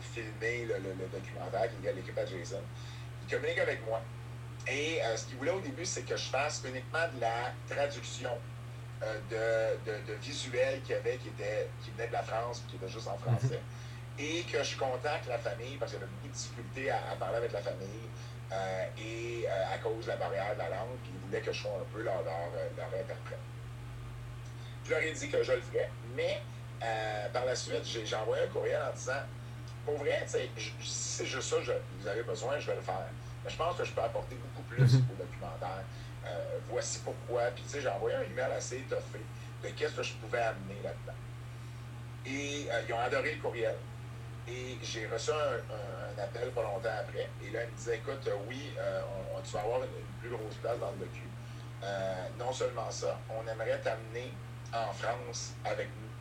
filmer 0.00 0.66
le, 0.66 1.06
documentaire, 1.12 1.68
qui 1.80 1.86
est 1.86 1.92
l'équipe 1.92 2.18
à 2.18 2.26
Jason. 2.26 2.60
Il 3.22 3.30
communique 3.30 3.58
avec 3.58 3.86
moi. 3.86 4.02
Et 4.68 5.00
euh, 5.02 5.16
ce 5.16 5.26
qu'il 5.26 5.36
voulait 5.36 5.50
au 5.50 5.60
début, 5.60 5.84
c'est 5.84 6.02
que 6.02 6.16
je 6.16 6.24
fasse 6.24 6.62
uniquement 6.64 7.06
de 7.14 7.20
la 7.20 7.52
traduction 7.68 8.30
euh, 9.02 9.76
de, 9.84 9.90
de, 9.90 10.12
de, 10.12 10.12
visuels 10.20 10.80
qu'il 10.82 10.94
y 10.94 10.98
avait 10.98 11.16
qui, 11.16 11.28
était, 11.28 11.68
qui 11.82 11.90
venait 11.90 12.06
de 12.06 12.12
la 12.12 12.22
France, 12.22 12.62
qui 12.68 12.76
était 12.76 12.88
juste 12.88 13.08
en 13.08 13.18
français. 13.18 13.46
Mhm. 13.46 13.81
Et 14.22 14.42
que 14.44 14.62
je 14.62 14.76
contacte 14.76 15.26
la 15.28 15.38
famille, 15.38 15.76
parce 15.78 15.90
qu'il 15.92 16.00
y 16.00 16.02
avait 16.04 16.12
beaucoup 16.12 16.28
de 16.28 16.32
difficultés 16.32 16.90
à, 16.90 17.16
parler 17.18 17.38
avec 17.38 17.52
la 17.52 17.60
famille, 17.60 18.06
euh, 18.52 18.86
et 18.98 19.48
à 19.48 19.78
cause 19.78 20.04
de 20.04 20.10
la 20.10 20.16
barrière 20.16 20.54
de 20.54 20.58
la 20.58 20.68
langue, 20.68 20.96
puis 21.02 21.10
ils 21.14 21.26
voulaient 21.26 21.40
que 21.40 21.52
je 21.52 21.60
sois 21.60 21.72
un 21.72 21.92
peu 21.92 22.02
leur, 22.02 22.22
leur, 22.22 22.50
leur 22.76 22.86
interprète. 22.86 23.38
Je 24.84 24.90
leur 24.90 25.00
ai 25.00 25.12
dit 25.12 25.28
que 25.28 25.42
je 25.42 25.52
le 25.52 25.60
ferais, 25.60 25.90
mais 26.14 26.40
par 27.32 27.44
la 27.44 27.54
suite, 27.54 27.84
j'ai 27.84 28.16
envoyé 28.16 28.44
un 28.44 28.48
courriel 28.48 28.80
en 28.88 28.94
disant 28.94 29.22
Pour 29.84 29.96
vrai, 29.98 30.24
si 30.26 30.38
c'est 30.80 31.26
juste 31.26 31.48
ça 31.48 31.56
que 31.56 31.72
vous 32.00 32.06
avez 32.06 32.22
besoin, 32.22 32.58
je 32.58 32.66
vais 32.66 32.76
le 32.76 32.82
faire. 32.82 33.06
Mais 33.44 33.50
je 33.50 33.56
pense 33.56 33.76
que 33.76 33.84
je 33.84 33.92
peux 33.92 34.02
apporter 34.02 34.36
beaucoup 34.36 34.62
plus 34.68 34.94
mhm. 34.94 35.06
au 35.12 35.22
documentaire. 35.22 35.84
Euh, 36.24 36.58
voici 36.68 37.00
pourquoi. 37.04 37.44
Puis, 37.54 37.64
tu 37.64 37.70
sais, 37.70 37.80
j'ai 37.80 37.88
envoyé 37.88 38.16
un 38.16 38.22
email 38.22 38.52
assez 38.56 38.76
étoffé 38.76 39.20
de 39.62 39.68
qu'est-ce 39.70 39.94
que 39.94 40.02
je 40.02 40.12
pouvais 40.14 40.42
amener 40.42 40.76
là-dedans. 40.82 41.18
Et 42.26 42.66
euh, 42.70 42.82
ils 42.86 42.92
ont 42.92 43.00
adoré 43.00 43.34
le 43.34 43.40
courriel. 43.40 43.74
Et 44.48 44.76
j'ai 44.82 45.06
reçu 45.06 45.30
un, 45.30 46.22
appel 46.22 46.50
pas 46.50 46.62
longtemps 46.62 46.88
après. 47.00 47.28
Et 47.44 47.50
là, 47.50 47.64
ils 47.64 47.70
me 47.70 47.76
disaient 47.76 47.96
écoute, 47.96 48.26
euh, 48.26 48.36
oui, 48.48 48.72
on, 49.34 49.40
tu 49.40 49.52
vas 49.52 49.60
avoir 49.60 49.82
une, 49.82 49.88
plus 50.20 50.30
grosse 50.30 50.54
place 50.60 50.78
dans 50.78 50.90
le 50.92 50.98
docu. 50.98 51.22
non 52.38 52.52
seulement 52.52 52.90
ça, 52.90 53.18
on 53.30 53.46
aimerait 53.48 53.80
t'amener 53.80 54.32
en 54.72 54.92
France 54.92 55.54
avec 55.64 55.88
nous 55.88 56.12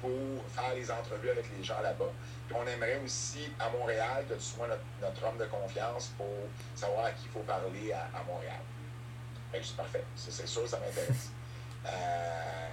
pour 0.00 0.44
faire 0.50 0.74
les 0.74 0.90
entrevues 0.90 1.30
avec 1.30 1.46
les 1.56 1.64
gens 1.64 1.80
là-bas. 1.82 2.12
Puis 2.46 2.56
on 2.56 2.66
aimerait 2.66 3.00
aussi 3.04 3.50
à 3.58 3.68
Montréal 3.70 4.24
que 4.28 4.34
tu 4.34 4.42
sois 4.42 4.68
notre, 4.68 5.26
homme 5.26 5.38
de 5.38 5.46
confiance 5.46 6.12
pour 6.16 6.26
savoir 6.74 7.06
à 7.06 7.10
qui 7.12 7.24
il 7.26 7.30
faut 7.30 7.40
parler 7.40 7.92
à, 7.92 8.22
Montréal. 8.26 8.60
Fait 9.52 9.60
que 9.60 9.76
parfait. 9.76 10.04
C'est 10.14 10.46
sûr, 10.46 10.68
ça 10.68 10.78
m'intéresse. 10.78 11.30
Euh, 11.86 12.66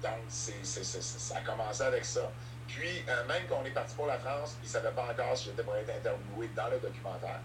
donc, 0.00 0.12
ça 0.28 1.36
a 1.36 1.40
commencé 1.40 1.82
avec 1.82 2.04
ça. 2.04 2.30
Puis, 2.70 3.02
euh, 3.08 3.26
même 3.26 3.42
quand 3.48 3.58
on 3.62 3.64
est 3.64 3.74
parti 3.74 3.94
pour 3.96 4.06
la 4.06 4.18
France, 4.18 4.56
ils 4.62 4.66
ne 4.66 4.70
savaient 4.70 4.92
pas 4.92 5.08
encore 5.10 5.36
si 5.36 5.46
j'étais 5.46 5.62
pour 5.62 5.74
être 5.74 5.90
interviewé 5.90 6.48
dans 6.54 6.68
le 6.68 6.78
documentaire. 6.78 7.40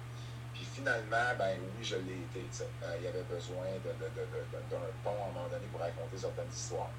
Puis 0.54 0.64
finalement, 0.64 1.34
ben 1.38 1.58
oui, 1.60 1.84
je 1.84 1.96
l'ai 1.96 2.22
été. 2.30 2.46
Euh, 2.62 2.96
il 3.00 3.06
y 3.06 3.08
avait 3.08 3.24
besoin 3.24 3.66
d'un 3.84 4.78
pont 5.04 5.10
à 5.10 5.30
un 5.30 5.34
moment 5.34 5.50
donné 5.50 5.66
pour 5.72 5.82
raconter 5.82 6.18
certaines 6.18 6.52
histoires. 6.54 6.92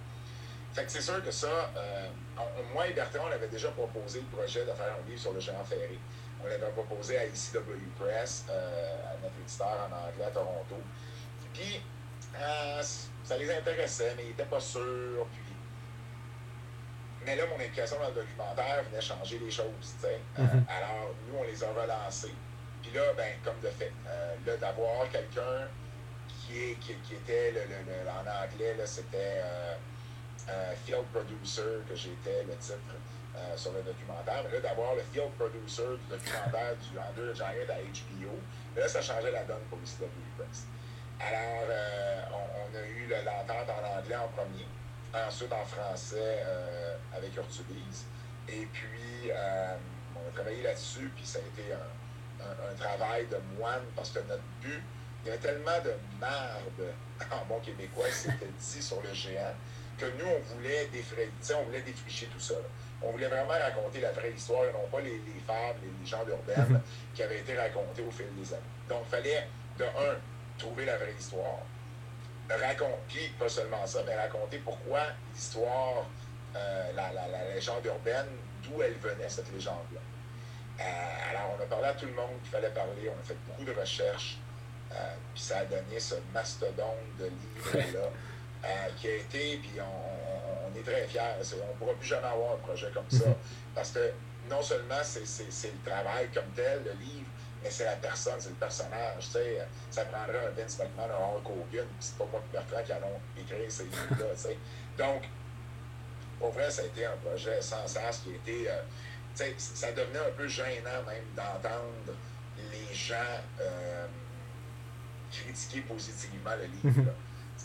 Fait 0.75 0.85
que 0.85 0.91
c'est 0.91 1.01
sûr 1.01 1.25
que 1.25 1.31
ça, 1.31 1.71
euh, 1.77 2.09
moi 2.75 2.87
et 2.89 2.93
Bertrand, 2.93 3.25
on 3.29 3.33
avait 3.33 3.49
déjà 3.49 3.71
proposé 3.71 4.21
le 4.21 4.37
projet 4.37 4.61
de 4.67 4.73
faire 4.73 4.93
un 4.93 5.09
livre 5.09 5.21
sur 5.21 5.33
le 5.33 5.41
géant 5.41 5.65
ferré. 5.65 5.99
On 6.43 6.49
l'avait 6.49 6.71
proposé 6.73 7.17
à 7.17 7.25
ICW 7.25 7.81
Press, 7.99 8.45
à 8.51 9.17
notre 9.23 9.35
éditeur 9.41 9.89
en 9.89 10.09
anglais 10.09 10.25
à 10.27 10.31
Toronto. 10.31 10.77
Puis, 11.55 11.81
ça 13.25 13.39
les 13.39 13.51
intéressait, 13.51 14.13
mais 14.17 14.25
ils 14.25 14.29
n'étaient 14.29 14.45
pas 14.45 14.61
sûrs. 14.61 15.27
Puis... 15.33 15.46
Mais 17.27 17.35
là, 17.35 17.43
mon 17.47 17.57
implication 17.57 17.99
dans 17.99 18.09
le 18.09 18.15
documentaire 18.15 18.85
venait 18.89 19.01
changer 19.01 19.39
les 19.39 19.51
choses. 19.51 19.95
Mm-hmm. 20.01 20.63
alors, 20.71 21.11
nous, 21.29 21.39
on 21.39 21.43
les 21.43 21.63
a 21.63 21.67
relancés. 21.69 22.35
Puis 22.81 22.93
là, 22.93 23.03
ben, 23.17 23.33
comme 23.45 23.59
de 23.61 23.69
fait, 23.69 23.93
là, 24.47 24.57
d'avoir 24.57 25.11
quelqu'un 25.11 25.67
qui, 26.29 26.77
qui, 26.77 26.95
qui, 27.03 27.15
était, 27.15 27.51
le, 27.51 27.61
le, 27.67 28.09
en 28.09 28.21
anglais, 28.21 28.77
c'était 28.85 29.43
Field 30.85 31.05
Producer, 31.13 31.83
que 31.89 31.97
j'étais, 31.97 32.45
le 32.45 32.57
titre. 32.57 32.95
sur 33.57 33.73
le 33.73 33.83
documentaire, 33.83 34.43
mais 34.45 34.53
là, 34.53 34.61
d'avoir 34.61 34.95
le 34.95 35.03
field 35.13 35.31
producer 35.39 35.83
du 35.83 36.17
documentaire 36.17 36.75
du 36.77 36.99
Under 36.99 37.35
Giant 37.35 37.69
à 37.69 37.81
HBO, 37.83 38.33
là, 38.77 38.89
ça 38.89 39.03
changeait 39.03 39.31
la 39.31 39.45
donne 39.45 39.63
pour 39.69 39.79
le 39.79 40.07
Press. 40.39 40.67
Alors, 41.21 41.65
on, 42.33 42.77
a 42.77 42.87
eu 42.87 43.09
l'entente 43.09 43.69
en 43.71 43.99
anglais 43.99 44.17
en 44.17 44.29
premier, 44.29 44.67
ensuite 45.15 45.53
en 45.53 45.65
français 45.65 46.45
avec 47.17 47.35
Urtubise, 47.37 48.05
et 48.49 48.67
puis 48.73 49.31
on 50.15 50.29
a 50.29 50.33
travaillé 50.33 50.63
là-dessus, 50.63 51.11
puis 51.15 51.27
ça 51.27 51.39
a 51.39 51.43
été 51.43 51.73
un, 51.73 52.75
travail 52.79 53.27
de 53.27 53.39
moine, 53.59 53.83
parce 53.95 54.11
que 54.11 54.19
notre 54.21 54.43
but, 54.61 54.83
il 55.25 55.29
y 55.29 55.31
avait 55.31 55.41
tellement 55.41 55.81
de 55.83 55.93
merde 56.21 56.93
en 57.33 57.45
bon 57.47 57.59
québécois, 57.61 58.07
c'était 58.13 58.47
dit 58.59 58.83
sur 58.83 59.01
le 59.03 59.13
géant, 59.13 59.55
que 59.99 60.07
nous, 60.19 60.27
on 60.27 60.55
voulait 60.55 60.87
défricher, 60.93 61.55
on 61.59 61.65
voulait 61.65 61.81
défricher 61.81 62.27
tout 62.27 62.41
ça. 62.41 62.55
On 63.03 63.11
voulait 63.13 63.29
vraiment 63.29 63.53
raconter 63.53 64.01
la 64.01 64.13
vraie 64.13 64.33
histoire 64.33 64.65
et 64.65 64.73
non 64.73 64.87
pas 64.91 65.01
les, 65.01 65.13
les 65.13 65.41
fables, 65.47 65.81
les 65.83 66.01
légendes 66.01 66.29
urbaines 66.29 66.81
qui 67.15 67.23
avaient 67.23 67.41
été 67.41 67.57
racontées 67.57 68.03
au 68.03 68.11
fil 68.11 68.27
des 68.37 68.53
années. 68.53 68.63
Donc, 68.89 69.03
il 69.07 69.11
fallait, 69.11 69.49
de 69.79 69.85
un, 69.85 70.17
trouver 70.59 70.85
la 70.85 70.97
vraie 70.97 71.15
histoire, 71.19 71.61
raconter, 72.55 73.33
pas 73.39 73.49
seulement 73.49 73.87
ça, 73.87 74.01
mais 74.07 74.15
raconter 74.15 74.59
pourquoi 74.59 75.01
l'histoire, 75.35 76.07
euh, 76.55 76.93
la, 76.95 77.13
la, 77.13 77.29
la, 77.29 77.55
légende 77.55 77.85
urbaine, 77.85 78.27
d'où 78.63 78.83
elle 78.83 78.95
venait, 78.95 79.29
cette 79.29 79.53
légende-là. 79.53 80.01
Euh, 80.81 81.31
alors, 81.31 81.57
on 81.59 81.63
a 81.63 81.67
parlé 81.67 81.87
à 81.87 81.95
tout 81.95 82.07
le 82.07 82.13
monde 82.13 82.41
qu'il 82.43 82.51
fallait 82.51 82.71
parler, 82.71 83.09
on 83.09 83.21
a 83.21 83.25
fait 83.25 83.37
beaucoup 83.47 83.65
de 83.65 83.73
recherches, 83.79 84.39
euh, 84.93 85.15
puis 85.35 85.43
ça 85.43 85.59
a 85.59 85.65
donné 85.65 85.99
ce 85.99 86.15
mastodonte 86.33 87.17
de 87.19 87.25
livres-là 87.25 88.11
euh, 88.65 88.69
qui 88.99 89.09
a 89.09 89.15
été, 89.17 89.57
puis 89.59 89.73
on, 89.81 90.79
est 90.79 90.83
très 90.83 91.07
fiers. 91.07 91.21
on 91.55 91.73
ne 91.73 91.79
pourra 91.79 91.95
plus 91.95 92.07
jamais 92.07 92.27
avoir 92.27 92.53
un 92.53 92.59
projet 92.59 92.91
comme 92.93 93.09
ça, 93.11 93.25
parce 93.75 93.91
que 93.91 94.13
non 94.51 94.63
seulement 94.63 95.03
c'est 95.03 95.23
le 95.23 95.91
travail 95.91 96.29
comme 96.33 96.51
tel, 96.55 96.83
le 96.85 96.93
livre, 96.93 97.27
mais 97.67 97.73
c'est 97.73 97.85
la 97.85 97.97
personne, 97.97 98.35
c'est 98.39 98.51
le 98.51 98.55
personnage. 98.55 99.25
Tu 99.25 99.33
sais, 99.33 99.67
ça 99.91 100.05
prendrait 100.05 100.47
un 100.47 100.51
Vince 100.51 100.79
McMahon, 100.79 101.11
un 101.11 101.37
Hulk 101.37 101.51
Hogan, 101.51 101.87
c'est 101.99 102.17
pas 102.17 102.27
moi 102.31 102.41
et 102.41 102.53
Bertrand 102.53 102.83
qui 102.85 102.93
allons 102.93 103.21
écrire 103.37 103.71
ces 103.71 103.85
livres-là. 103.91 104.27
Tu 104.35 104.41
sais. 104.41 104.59
Donc, 104.97 105.23
pour 106.39 106.53
vrai, 106.53 106.71
ça 106.71 106.83
a 106.83 106.85
été 106.85 107.05
un 107.05 107.17
projet 107.25 107.61
sans 107.61 107.87
sens 107.89 108.19
qui 108.19 108.31
a 108.31 108.35
été 108.37 108.71
ça 109.59 109.93
devenait 109.93 110.19
un 110.19 110.33
peu 110.37 110.49
gênant 110.49 111.03
même 111.07 111.25
d'entendre 111.35 112.17
les 112.73 112.95
gens 112.95 113.15
euh, 113.61 114.07
critiquer 115.31 115.81
positivement 115.83 116.55
le 116.57 116.65
livre. 116.65 117.01
Mhm. 117.03 117.11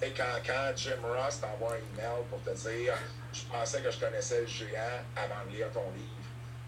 quand, 0.17 0.41
quand 0.45 0.71
Jim 0.75 0.99
Ross 1.01 1.39
t'envoie 1.39 1.73
un 1.73 1.77
email 1.77 2.23
pour 2.29 2.41
te 2.43 2.49
dire 2.49 2.93
Je 3.31 3.43
pensais 3.43 3.81
que 3.81 3.91
je 3.91 3.99
connaissais 3.99 4.41
le 4.41 4.47
géant 4.47 4.99
avant 5.15 5.49
de 5.49 5.55
lire 5.55 5.71
ton 5.71 5.89
livre, 5.91 6.20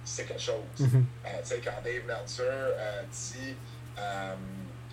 c'est 0.03 0.25
quelque 0.25 0.41
chose. 0.41 0.63
Mhm. 0.79 1.05
Euh, 1.25 1.57
quand 1.63 1.81
Dave 1.83 2.05
Meltzer 2.05 2.43
euh, 2.43 3.03
dit 3.11 3.55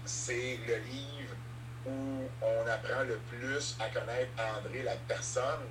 c'est 0.04 0.58
le 0.66 0.76
livre 0.76 1.34
où 1.86 2.24
on 2.42 2.68
apprend 2.68 3.04
le 3.04 3.18
plus 3.30 3.76
à 3.80 3.88
connaître 3.88 4.30
André, 4.38 4.82
la 4.82 4.96
personne, 5.08 5.66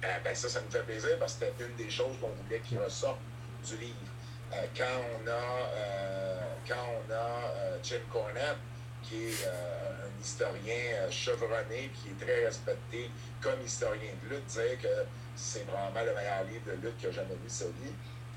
ben 0.00 0.34
ça, 0.34 0.48
ça 0.48 0.60
nous 0.60 0.70
fait 0.70 0.82
plaisir 0.82 1.18
parce 1.18 1.34
que 1.34 1.46
c'était 1.46 1.64
une 1.64 1.76
des 1.76 1.90
choses 1.90 2.16
qu'on 2.20 2.30
voulait 2.42 2.60
qu'il 2.60 2.78
ressorte 2.78 3.20
du 3.64 3.76
livre. 3.76 4.12
Euh, 4.52 4.66
quand 4.76 4.84
on 4.84 5.26
a, 5.28 5.76
euh, 5.76 6.40
quand 6.68 6.74
on 6.76 7.12
a 7.12 7.14
euh, 7.14 7.78
Jim 7.82 8.00
Cornette, 8.12 8.58
qui 9.02 9.24
est 9.24 9.48
un 9.48 10.20
historien 10.20 11.10
chevronné, 11.10 11.90
qui 11.94 12.10
est 12.10 12.24
très 12.24 12.44
respecté 12.44 13.10
comme 13.40 13.60
historien 13.64 14.12
de 14.22 14.34
lutte, 14.34 14.46
dire 14.46 14.80
que 14.80 15.06
c'est 15.34 15.64
vraiment 15.64 16.04
le 16.04 16.14
meilleur 16.14 16.44
livre 16.44 16.66
de 16.66 16.86
lutte 16.86 16.98
que 16.98 17.10
j'ai 17.10 17.12
jamais 17.12 17.34
lu 17.34 17.48
vie, 17.48 17.92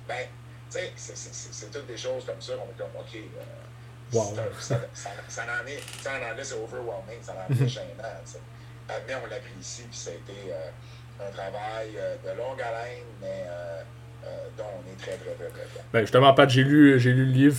ben, 0.07 0.27
tu 0.71 0.79
sais, 0.95 1.13
c'est 1.15 1.71
toutes 1.71 1.87
des 1.87 1.97
choses 1.97 2.25
comme 2.25 2.41
ça 2.41 2.53
qu'on 2.53 2.69
est 2.69 2.77
comme, 2.77 2.95
OK, 2.99 3.17
wow. 4.13 4.35
ça, 4.59 4.79
ça, 4.93 5.09
ça, 5.27 5.43
en 5.43 5.67
est, 5.67 5.81
en 6.07 6.31
anglais, 6.31 6.43
c'est 6.43 6.55
overwhelming, 6.55 7.21
ça 7.21 7.33
en 7.33 7.53
est 7.53 7.67
gênant, 7.67 7.87
mais 9.07 9.15
on 9.15 9.27
l'apprécie, 9.27 9.83
puis 9.83 9.97
ça 9.97 10.11
a 10.11 10.13
été 10.13 10.53
un 11.19 11.31
travail 11.31 11.91
de 12.23 12.37
longue 12.37 12.61
haleine, 12.61 13.05
mais 13.21 13.45
euh, 14.25 14.47
dont 14.57 14.63
on 14.63 14.91
est 14.91 14.97
très, 14.97 15.17
très, 15.17 15.35
très, 15.35 15.49
très 15.49 15.67
fiers. 15.67 15.81
Ben 15.93 15.99
justement, 16.01 16.33
Pat, 16.33 16.49
j'ai 16.49 16.63
lu, 16.63 16.99
j'ai 16.99 17.11
lu 17.11 17.25
le 17.25 17.31
livre. 17.31 17.55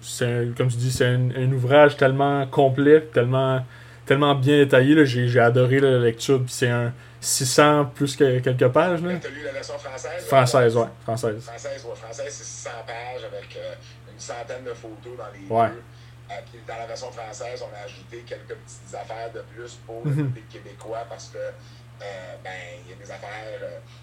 C'est 0.00 0.48
comme 0.56 0.68
tu 0.68 0.76
dis, 0.76 0.90
c'est 0.90 1.06
un, 1.06 1.52
ouvrage 1.52 1.96
tellement 1.96 2.46
complet, 2.46 3.02
tellement, 3.12 3.64
tellement 4.06 4.34
bien 4.34 4.58
détaillé. 4.58 5.04
J'ai, 5.04 5.28
j'ai 5.28 5.40
adoré 5.40 5.80
la 5.80 5.98
lecture. 5.98 6.42
c'est 6.46 6.70
un 6.70 6.92
600 7.20 7.86
plus 7.94 8.16
que 8.16 8.38
quelques 8.38 8.68
pages. 8.68 9.02
Là. 9.02 9.12
as 9.12 9.28
lu 9.28 9.42
la 9.44 9.52
version 9.52 9.78
française? 9.78 10.26
Française, 10.26 10.76
oui. 10.76 10.84
Française. 11.02 11.42
Française, 11.42 11.84
ouais. 11.84 11.96
Française, 11.96 12.32
c'est 12.32 12.44
600 12.44 12.70
pages 12.86 13.24
avec 13.24 13.56
euh, 13.56 13.74
une 14.10 14.18
centaine 14.18 14.64
de 14.64 14.72
photos 14.72 15.16
dans 15.18 15.30
les 15.32 15.46
ouais. 15.48 15.68
deux. 15.68 15.82
Euh, 16.30 16.58
dans 16.66 16.78
la 16.78 16.86
version 16.86 17.10
française, 17.10 17.62
on 17.62 17.74
a 17.76 17.84
ajouté 17.84 18.24
quelques 18.26 18.54
petites 18.54 18.94
affaires 18.94 19.30
de 19.32 19.40
plus 19.54 19.78
pour 19.86 20.06
mhm. 20.06 20.28
public 20.28 20.48
québécois 20.48 21.04
parce 21.08 21.28
que 21.28 21.38
euh, 21.38 22.36
ben, 22.42 22.50
il 22.84 22.90
y 22.90 22.94
a 22.94 22.96
des 22.96 23.10
affaires. 23.10 23.60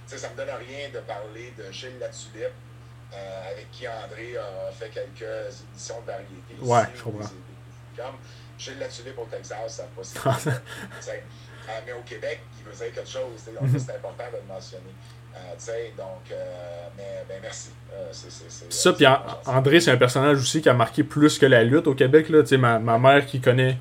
Tu 0.07 0.13
sais, 0.13 0.17
ça 0.19 0.29
me 0.29 0.35
donne 0.35 0.49
rien 0.49 0.89
de 0.93 0.99
parler 0.99 1.53
de 1.57 1.71
Gilles 1.71 1.97
Latulippe, 1.99 2.53
avec 3.49 3.71
qui 3.71 3.87
André 3.87 4.37
a 4.37 4.71
fait 4.71 4.89
quelques 4.89 5.63
émissions 5.71 6.01
de 6.01 6.05
variété. 6.05 6.55
Ouais, 6.61 6.83
je 6.95 7.01
comprends. 7.01 7.29
Comme 7.95 8.17
Gilles 8.59 8.77
Latulippe 8.77 9.17
au 9.17 9.25
Texas, 9.25 9.77
ça 9.77 9.83
pas 9.95 10.37
Mais 11.85 11.93
au 11.93 12.03
Québec, 12.05 12.41
il 12.59 12.65
veut 12.65 12.75
dire 12.75 12.93
quelque 12.93 13.09
chose. 13.09 13.53
Donc, 13.59 13.69
c'est 13.77 13.95
important 13.95 14.23
de 14.31 14.37
le 14.37 14.53
mentionner. 14.53 14.83
Euh, 15.35 15.89
donc, 15.97 16.31
euh, 16.31 16.87
mais, 16.97 17.25
ben, 17.27 17.39
merci. 17.41 17.69
Ça, 18.69 18.93
puis 18.93 19.05
André, 19.45 19.79
c'est 19.79 19.91
un 19.91 19.97
personnage 19.97 20.39
aussi 20.39 20.61
qui 20.61 20.69
a 20.69 20.73
marqué 20.73 21.03
plus 21.03 21.37
que 21.37 21.45
la 21.45 21.63
lutte 21.63 21.87
au 21.87 21.93
Québec. 21.93 22.29
Là. 22.29 22.41
Ma, 22.57 22.79
ma 22.79 22.97
mère 22.97 23.25
qui 23.25 23.39
connaît 23.39 23.77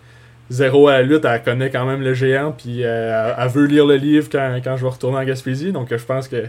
zéro 0.50 0.88
à 0.88 0.92
la 0.92 1.02
lutte, 1.02 1.24
elle 1.24 1.42
connaît 1.42 1.70
quand 1.70 1.84
même 1.84 2.02
le 2.02 2.14
géant, 2.14 2.52
puis 2.56 2.84
euh, 2.84 3.34
elle, 3.36 3.48
veut 3.48 3.66
lire 3.66 3.86
le 3.86 3.96
livre 3.96 4.28
quand, 4.30 4.58
quand 4.62 4.76
je 4.76 4.82
vais 4.82 4.90
retourner 4.90 5.18
en 5.18 5.24
Gaspésie. 5.24 5.72
Donc 5.72 5.88
je 5.90 6.04
pense 6.04 6.28
que 6.28 6.44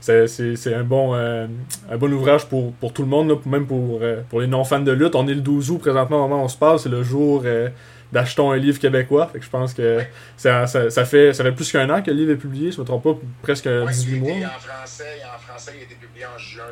c'est 0.00 0.74
un 0.74 0.84
bon, 0.84 1.14
euh, 1.14 1.46
un 1.90 1.96
bon 1.96 2.12
ouvrage 2.12 2.46
pour, 2.46 2.72
pour 2.74 2.92
tout 2.92 3.02
le 3.02 3.08
monde, 3.08 3.38
même 3.46 3.66
pour, 3.66 4.00
euh, 4.02 4.20
pour 4.28 4.40
les 4.40 4.46
non-fans 4.46 4.80
de 4.80 4.92
lutte. 4.92 5.14
On 5.14 5.26
est 5.28 5.34
le 5.34 5.40
12 5.40 5.70
août 5.70 5.78
présentement, 5.78 6.24
au 6.24 6.28
moment 6.28 6.42
où 6.42 6.44
on 6.44 6.48
se 6.48 6.56
parle, 6.56 6.78
c'est 6.78 6.88
le 6.88 7.02
jour 7.02 7.44
d'achetons 8.12 8.50
un 8.50 8.56
livre 8.56 8.78
québécois. 8.78 9.28
Fait 9.32 9.38
que 9.38 9.44
je 9.44 9.50
pense 9.50 9.74
que 9.74 10.00
ça, 10.36 10.66
ça, 10.66 10.90
ça, 10.90 11.04
fait, 11.04 11.32
ça 11.32 11.42
fait 11.42 11.52
plus 11.52 11.70
qu'un 11.72 11.88
an 11.90 12.02
que 12.02 12.10
le 12.10 12.16
livre 12.16 12.32
est 12.32 12.36
publié, 12.36 12.70
je 12.70 12.76
ne 12.76 12.82
me 12.82 12.86
trompe 12.86 13.02
pas, 13.02 13.16
presque 13.42 13.68
18 13.68 14.20
mois. 14.20 14.30
En 14.30 14.60
français, 14.60 15.04
en 15.34 15.38
français, 15.38 15.72
il 15.76 15.80
a 15.80 15.84
été 15.84 15.94
publié 15.94 16.26
en 16.26 16.38
juin 16.38 16.64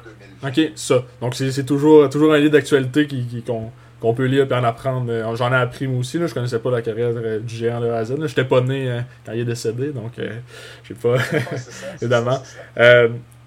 2020. 0.43 0.49
Ok, 0.49 0.73
ça. 0.77 1.05
Donc 1.21 1.35
c'est 1.35 1.65
toujours, 1.65 2.09
toujours 2.11 2.35
un 2.35 2.39
livre 2.39 2.53
d'actualité 2.53 3.07
qui, 3.07 3.27
qui, 3.27 3.43
qu'on 3.43 3.71
qu'on 4.01 4.15
peut 4.15 4.25
lire 4.25 4.47
et 4.51 4.55
en 4.55 4.65
apprendre. 4.65 5.13
Euh, 5.13 5.37
j'en 5.37 5.53
ai 5.53 5.57
appris 5.57 5.87
moi 5.87 6.01
aussi, 6.01 6.19
là, 6.19 6.27
je 6.27 6.35
connaissais 6.35 6.59
pas 6.59 6.71
la 6.71 6.83
carrière 6.83 7.13
euh, 7.15 7.39
du 7.39 7.55
géant 7.55 7.81
de 7.81 7.89
A 7.89 7.99
à 7.99 8.05
Z. 8.05 8.17
J'étais 8.27 8.45
pas 8.45 8.63
né 8.63 8.91
euh, 8.91 9.01
quand 9.25 9.33
il 9.33 9.41
est 9.41 9.45
décédé, 9.45 9.93
donc 9.93 10.13
je 10.17 10.95
sais 10.95 10.95
pas, 10.95 11.17
évidemment. 12.01 12.43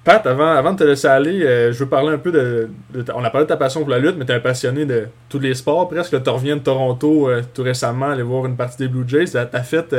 Pat, 0.03 0.25
avant, 0.27 0.73
de 0.73 0.77
te 0.77 0.83
laisser 0.83 1.07
aller, 1.07 1.39
je 1.71 1.77
veux 1.77 1.87
parler 1.87 2.13
un 2.13 2.17
peu 2.17 2.31
de, 2.31 2.69
On 3.15 3.23
a 3.23 3.29
parlé 3.29 3.45
de 3.45 3.49
ta 3.49 3.55
passion 3.55 3.81
pour 3.81 3.89
la 3.89 3.99
lutte, 3.99 4.17
mais 4.17 4.25
tu 4.25 4.33
es 4.33 4.35
un 4.35 4.41
passionné 4.41 4.85
de 4.85 5.07
tous 5.29 5.39
les 5.39 5.55
sports 5.55 5.87
presque. 5.87 6.21
Tu 6.21 6.29
reviens 6.29 6.57
de 6.57 6.61
Toronto 6.61 7.29
tout 7.53 7.63
récemment, 7.63 8.09
aller 8.09 8.23
voir 8.23 8.45
une 8.45 8.57
partie 8.57 8.77
des 8.77 8.89
Blue 8.89 9.07
Jays. 9.07 9.31
Tu 9.31 9.37
as 9.37 9.63
fait 9.63 9.95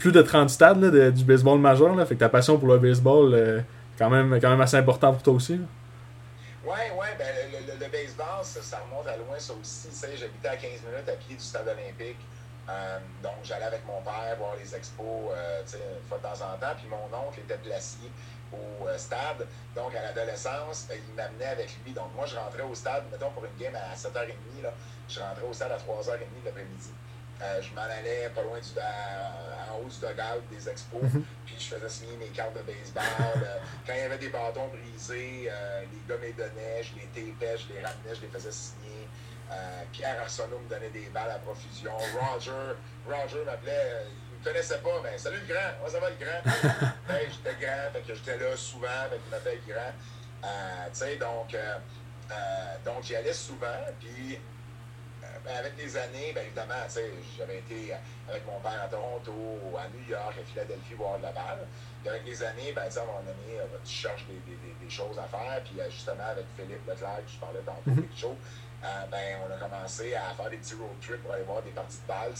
plus 0.00 0.10
de 0.10 0.22
30 0.22 0.50
stades 0.50 1.14
du 1.14 1.24
baseball 1.24 1.60
majeur. 1.60 1.94
Là, 1.94 2.04
fait 2.04 2.16
que 2.16 2.20
ta 2.20 2.28
passion 2.28 2.58
pour 2.58 2.68
le 2.68 2.78
baseball 2.78 3.62
quand 3.98 4.10
même, 4.10 4.38
quand 4.40 4.50
même 4.50 4.60
assez 4.60 4.76
important 4.76 5.12
pour 5.12 5.22
toi 5.22 5.34
aussi. 5.34 5.60
Oui, 6.64 6.78
oui, 6.94 7.06
ben, 7.18 7.26
le, 7.80 7.88
baseball, 7.90 8.44
ça, 8.44 8.78
remonte 8.84 9.06
à 9.08 9.16
loin, 9.16 9.38
ça 9.38 9.52
aussi. 9.60 9.88
J'habitais 10.16 10.48
à 10.48 10.56
15 10.56 10.70
minutes 10.86 11.08
à 11.08 11.12
pied 11.12 11.34
du 11.34 11.42
stade 11.42 11.66
olympique. 11.66 12.20
Euh, 12.68 12.98
donc, 13.22 13.40
j'allais 13.42 13.64
avec 13.64 13.80
mon 13.86 14.00
père 14.02 14.36
voir 14.38 14.52
les 14.62 14.76
expos 14.76 15.32
euh, 15.32 15.62
de 15.62 16.22
temps 16.22 16.44
en 16.44 16.58
temps. 16.58 16.76
Puis 16.76 16.86
mon 16.88 17.08
oncle 17.16 17.40
était 17.40 17.58
glacier 17.64 18.10
au 18.52 18.86
euh, 18.86 18.98
stade. 18.98 19.46
Donc, 19.74 19.94
à 19.94 20.02
l'adolescence, 20.02 20.88
il 20.90 21.14
m'amenait 21.14 21.46
avec 21.46 21.70
lui. 21.84 21.92
Donc, 21.92 22.14
moi, 22.14 22.26
je 22.26 22.36
rentrais 22.36 22.62
au 22.62 22.74
stade, 22.74 23.04
mettons 23.10 23.30
pour 23.30 23.44
une 23.44 23.56
game 23.58 23.74
à 23.74 23.94
7h30, 23.94 24.62
là, 24.62 24.72
je 25.08 25.20
rentrais 25.20 25.46
au 25.48 25.52
stade 25.52 25.72
à 25.72 25.76
3h30 25.76 26.44
l'après-midi. 26.44 26.92
Euh, 27.40 27.62
je 27.62 27.72
m'en 27.72 27.82
allais 27.82 28.28
pas 28.34 28.42
loin 28.42 28.58
du, 28.58 28.66
en 29.70 29.78
haut 29.78 29.88
du 29.88 29.94
dugout 29.94 30.42
des 30.50 30.68
expos, 30.68 31.02
mhm. 31.02 31.24
puis 31.46 31.54
je 31.56 31.74
faisais 31.74 31.88
signer 31.88 32.16
mes 32.16 32.28
cartes 32.28 32.54
de 32.54 32.62
baseball. 32.62 33.04
Euh, 33.36 33.58
quand 33.86 33.92
il 33.94 34.00
y 34.00 34.02
avait 34.02 34.18
des 34.18 34.28
bâtons 34.28 34.68
brisés, 34.68 35.48
euh, 35.48 35.82
les 35.82 36.08
gars 36.08 36.20
me 36.20 36.32
donnaient, 36.32 36.82
je 36.82 36.94
les 36.96 37.06
tapais, 37.06 37.56
je 37.56 37.74
les 37.74 37.80
ramenais, 37.80 38.14
je 38.14 38.22
les 38.22 38.28
faisais 38.28 38.52
signer. 38.52 39.08
Pierre 39.92 40.20
Arsenault 40.20 40.58
me 40.58 40.68
donnait 40.68 40.90
des 40.90 41.08
balles 41.08 41.30
à 41.30 41.38
profusion. 41.38 41.92
Roger, 41.96 42.76
Roger 43.06 43.44
m'appelait, 43.46 44.04
me 44.38 44.44
connaissait 44.44 44.78
pas, 44.78 45.00
mais 45.02 45.18
salut 45.18 45.38
le 45.46 45.54
grand, 45.54 45.80
moi 45.80 45.90
ça 45.90 46.00
va 46.00 46.10
le 46.10 46.16
grand? 46.16 46.42
j'étais 47.08 47.66
grand, 47.66 47.92
fait 47.92 48.00
que 48.06 48.14
j'étais 48.14 48.38
là 48.38 48.56
souvent, 48.56 48.88
fait 49.10 49.18
qu'il 49.18 49.30
m'appelait 49.30 49.60
grand. 49.66 49.92
tu 50.92 50.98
sais, 50.98 51.16
donc, 51.16 51.56
donc 52.84 53.04
j'y 53.04 53.16
allais 53.16 53.32
souvent, 53.32 53.84
puis 54.00 54.38
ben, 55.48 55.56
avec 55.56 55.72
les 55.78 55.96
années, 55.96 56.32
ben, 56.34 56.44
évidemment, 56.44 56.84
j'avais 57.38 57.58
été 57.58 57.94
avec 58.28 58.44
mon 58.46 58.60
père 58.60 58.82
à 58.84 58.88
Toronto, 58.88 59.32
à 59.78 59.88
New 59.88 60.04
York, 60.08 60.34
à 60.38 60.44
Philadelphie, 60.44 60.94
voir 60.94 61.18
de 61.18 61.22
la 61.22 61.32
balle. 61.32 61.66
Puis 62.02 62.08
avec 62.10 62.26
les 62.26 62.42
années, 62.42 62.72
ben, 62.74 62.82
à 62.82 63.00
un 63.00 63.06
moment 63.06 63.20
donné, 63.20 63.56
ben, 63.56 63.80
tu 63.82 63.92
cherches 63.92 64.26
des, 64.26 64.34
des, 64.44 64.74
des, 64.84 64.90
choses 64.90 65.18
à 65.18 65.24
faire. 65.24 65.62
Puis 65.64 65.80
justement, 65.90 66.28
avec 66.30 66.44
Philippe 66.56 66.86
Leclerc, 66.86 67.22
je 67.26 67.38
parlais 67.38 67.60
tantôt, 67.64 67.90
mm 67.90 68.08
-hmm. 68.12 69.08
ben, 69.10 69.38
on 69.44 69.54
a 69.54 69.56
commencé 69.56 70.14
à 70.14 70.34
faire 70.36 70.50
des 70.50 70.58
petits 70.58 70.74
road 70.74 71.00
trips 71.00 71.22
pour 71.22 71.32
aller 71.32 71.44
voir 71.44 71.62
des 71.62 71.70
parties 71.70 72.00
de 72.02 72.06
balle. 72.06 72.32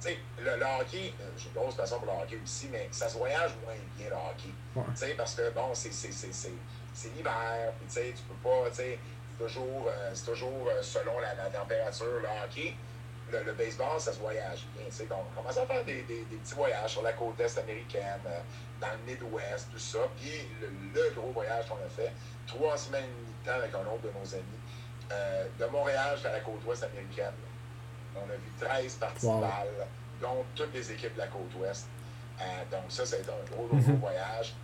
T'sais, 0.00 0.18
le, 0.38 0.56
le 0.56 0.64
hockey, 0.80 1.12
j'ai 1.36 1.48
une 1.48 1.54
grosse 1.54 1.74
passion 1.74 1.98
pour 1.98 2.06
le 2.12 2.22
hockey 2.22 2.38
aussi, 2.42 2.68
mais 2.72 2.88
ça 2.90 3.08
se 3.08 3.18
voyage 3.18 3.50
moins 3.62 3.74
bien 3.96 4.08
le 4.08 4.14
hockey. 4.14 4.48
Ouais. 4.74 5.14
Parce 5.16 5.34
que 5.34 5.50
bon, 5.50 5.74
c'est 5.74 7.08
l'hiver, 7.14 7.72
puis 7.78 8.12
tu 8.14 8.22
peux 8.22 8.48
pas, 8.48 8.70
c'est 8.72 8.98
toujours, 9.38 9.88
euh, 9.88 10.14
toujours 10.24 10.68
euh, 10.68 10.82
selon 10.82 11.18
la, 11.18 11.34
la, 11.34 11.50
température, 11.50 12.06
le 12.06 12.28
hockey. 12.44 12.74
Le, 13.30 13.44
le, 13.44 13.52
baseball, 13.52 14.00
ça 14.00 14.12
se 14.12 14.18
voyage 14.18 14.66
bien. 14.74 15.06
Donc, 15.06 15.18
on 15.30 15.40
commence 15.40 15.56
à 15.56 15.64
faire 15.64 15.84
des, 15.84 16.02
des, 16.02 16.24
des, 16.24 16.36
petits 16.36 16.54
voyages 16.54 16.90
sur 16.90 17.02
la 17.02 17.12
côte 17.12 17.38
est 17.38 17.58
américaine, 17.58 18.18
euh, 18.26 18.40
dans 18.80 18.88
le 18.88 18.98
Midwest, 19.06 19.68
tout 19.70 19.78
ça. 19.78 20.00
Puis 20.16 20.48
le, 20.60 20.68
le 20.92 21.10
gros 21.14 21.30
voyage 21.30 21.68
qu'on 21.68 21.76
a 21.76 21.88
fait, 21.88 22.12
trois 22.48 22.76
semaines 22.76 23.04
et 23.04 23.06
demie 23.06 23.34
de 23.40 23.48
temps 23.48 23.56
avec 23.56 23.72
un 23.72 23.92
autre 23.92 24.02
de 24.02 24.10
nos 24.18 24.34
amis, 24.34 24.60
euh, 25.12 25.46
de 25.60 25.66
Montréal 25.66 26.14
jusqu'à 26.14 26.32
la 26.32 26.40
côte 26.40 26.64
ouest 26.66 26.82
américaine. 26.82 27.34
On 28.16 28.30
a 28.30 28.34
vu 28.34 28.50
13 28.60 28.94
parties 28.94 29.26
wow. 29.26 29.40
de 29.40 30.22
dont 30.22 30.44
toutes 30.54 30.74
les 30.74 30.92
équipes 30.92 31.14
de 31.14 31.18
la 31.18 31.26
côte 31.26 31.54
ouest. 31.58 31.86
Euh, 32.40 32.44
donc 32.70 32.84
ça, 32.88 33.04
c'est 33.04 33.20
un 33.20 33.54
gros, 33.54 33.66
gros, 33.66 33.76
gros 33.76 33.92
voyage. 33.94 34.54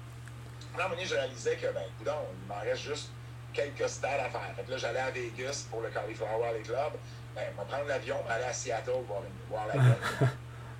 À 0.74 0.80
un 0.80 0.82
moment 0.82 0.94
donné, 0.94 1.07
je 1.07 1.14
réalisais 1.14 1.57
que, 1.57 1.66
ben, 1.72 1.82
coudonc, 1.99 2.26
il 2.42 2.49
m'en 2.49 2.61
reste 2.61 2.82
juste 2.82 3.11
quelques 3.53 3.88
stades 3.88 4.20
à 4.20 4.28
faire. 4.28 4.53
Fait 4.55 4.62
que 4.62 4.70
là, 4.70 4.76
j'allais 4.76 5.01
à 5.01 5.11
Vegas 5.11 5.66
pour 5.70 5.80
le 5.80 5.88
Cauliflower 5.88 6.49
Alley 6.49 6.62
Club. 6.62 6.92
Ben, 7.34 7.44
je 7.51 7.61
vais 7.61 7.68
prendre 7.68 7.88
l'avion, 7.88 8.16
aller 8.28 8.44
à 8.44 8.53
Seattle 8.53 9.03
voir, 9.07 9.22
voir 9.49 9.66
la 9.68 9.74
game. 9.74 9.97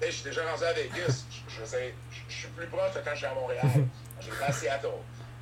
je 0.03 0.11
suis 0.11 0.25
déjà 0.25 0.43
rendu 0.51 0.65
à 0.65 0.73
Vegas. 0.73 1.25
Je, 1.31 1.65
je, 1.65 1.77
je, 2.29 2.35
suis 2.35 2.49
plus 2.49 2.67
proche 2.67 2.95
de 2.95 3.01
quand 3.01 3.13
je 3.13 3.17
suis 3.17 3.27
à 3.27 3.35
Montréal. 3.35 3.67
J'étais 4.21 4.45
à 4.45 4.53
Seattle. 4.53 4.89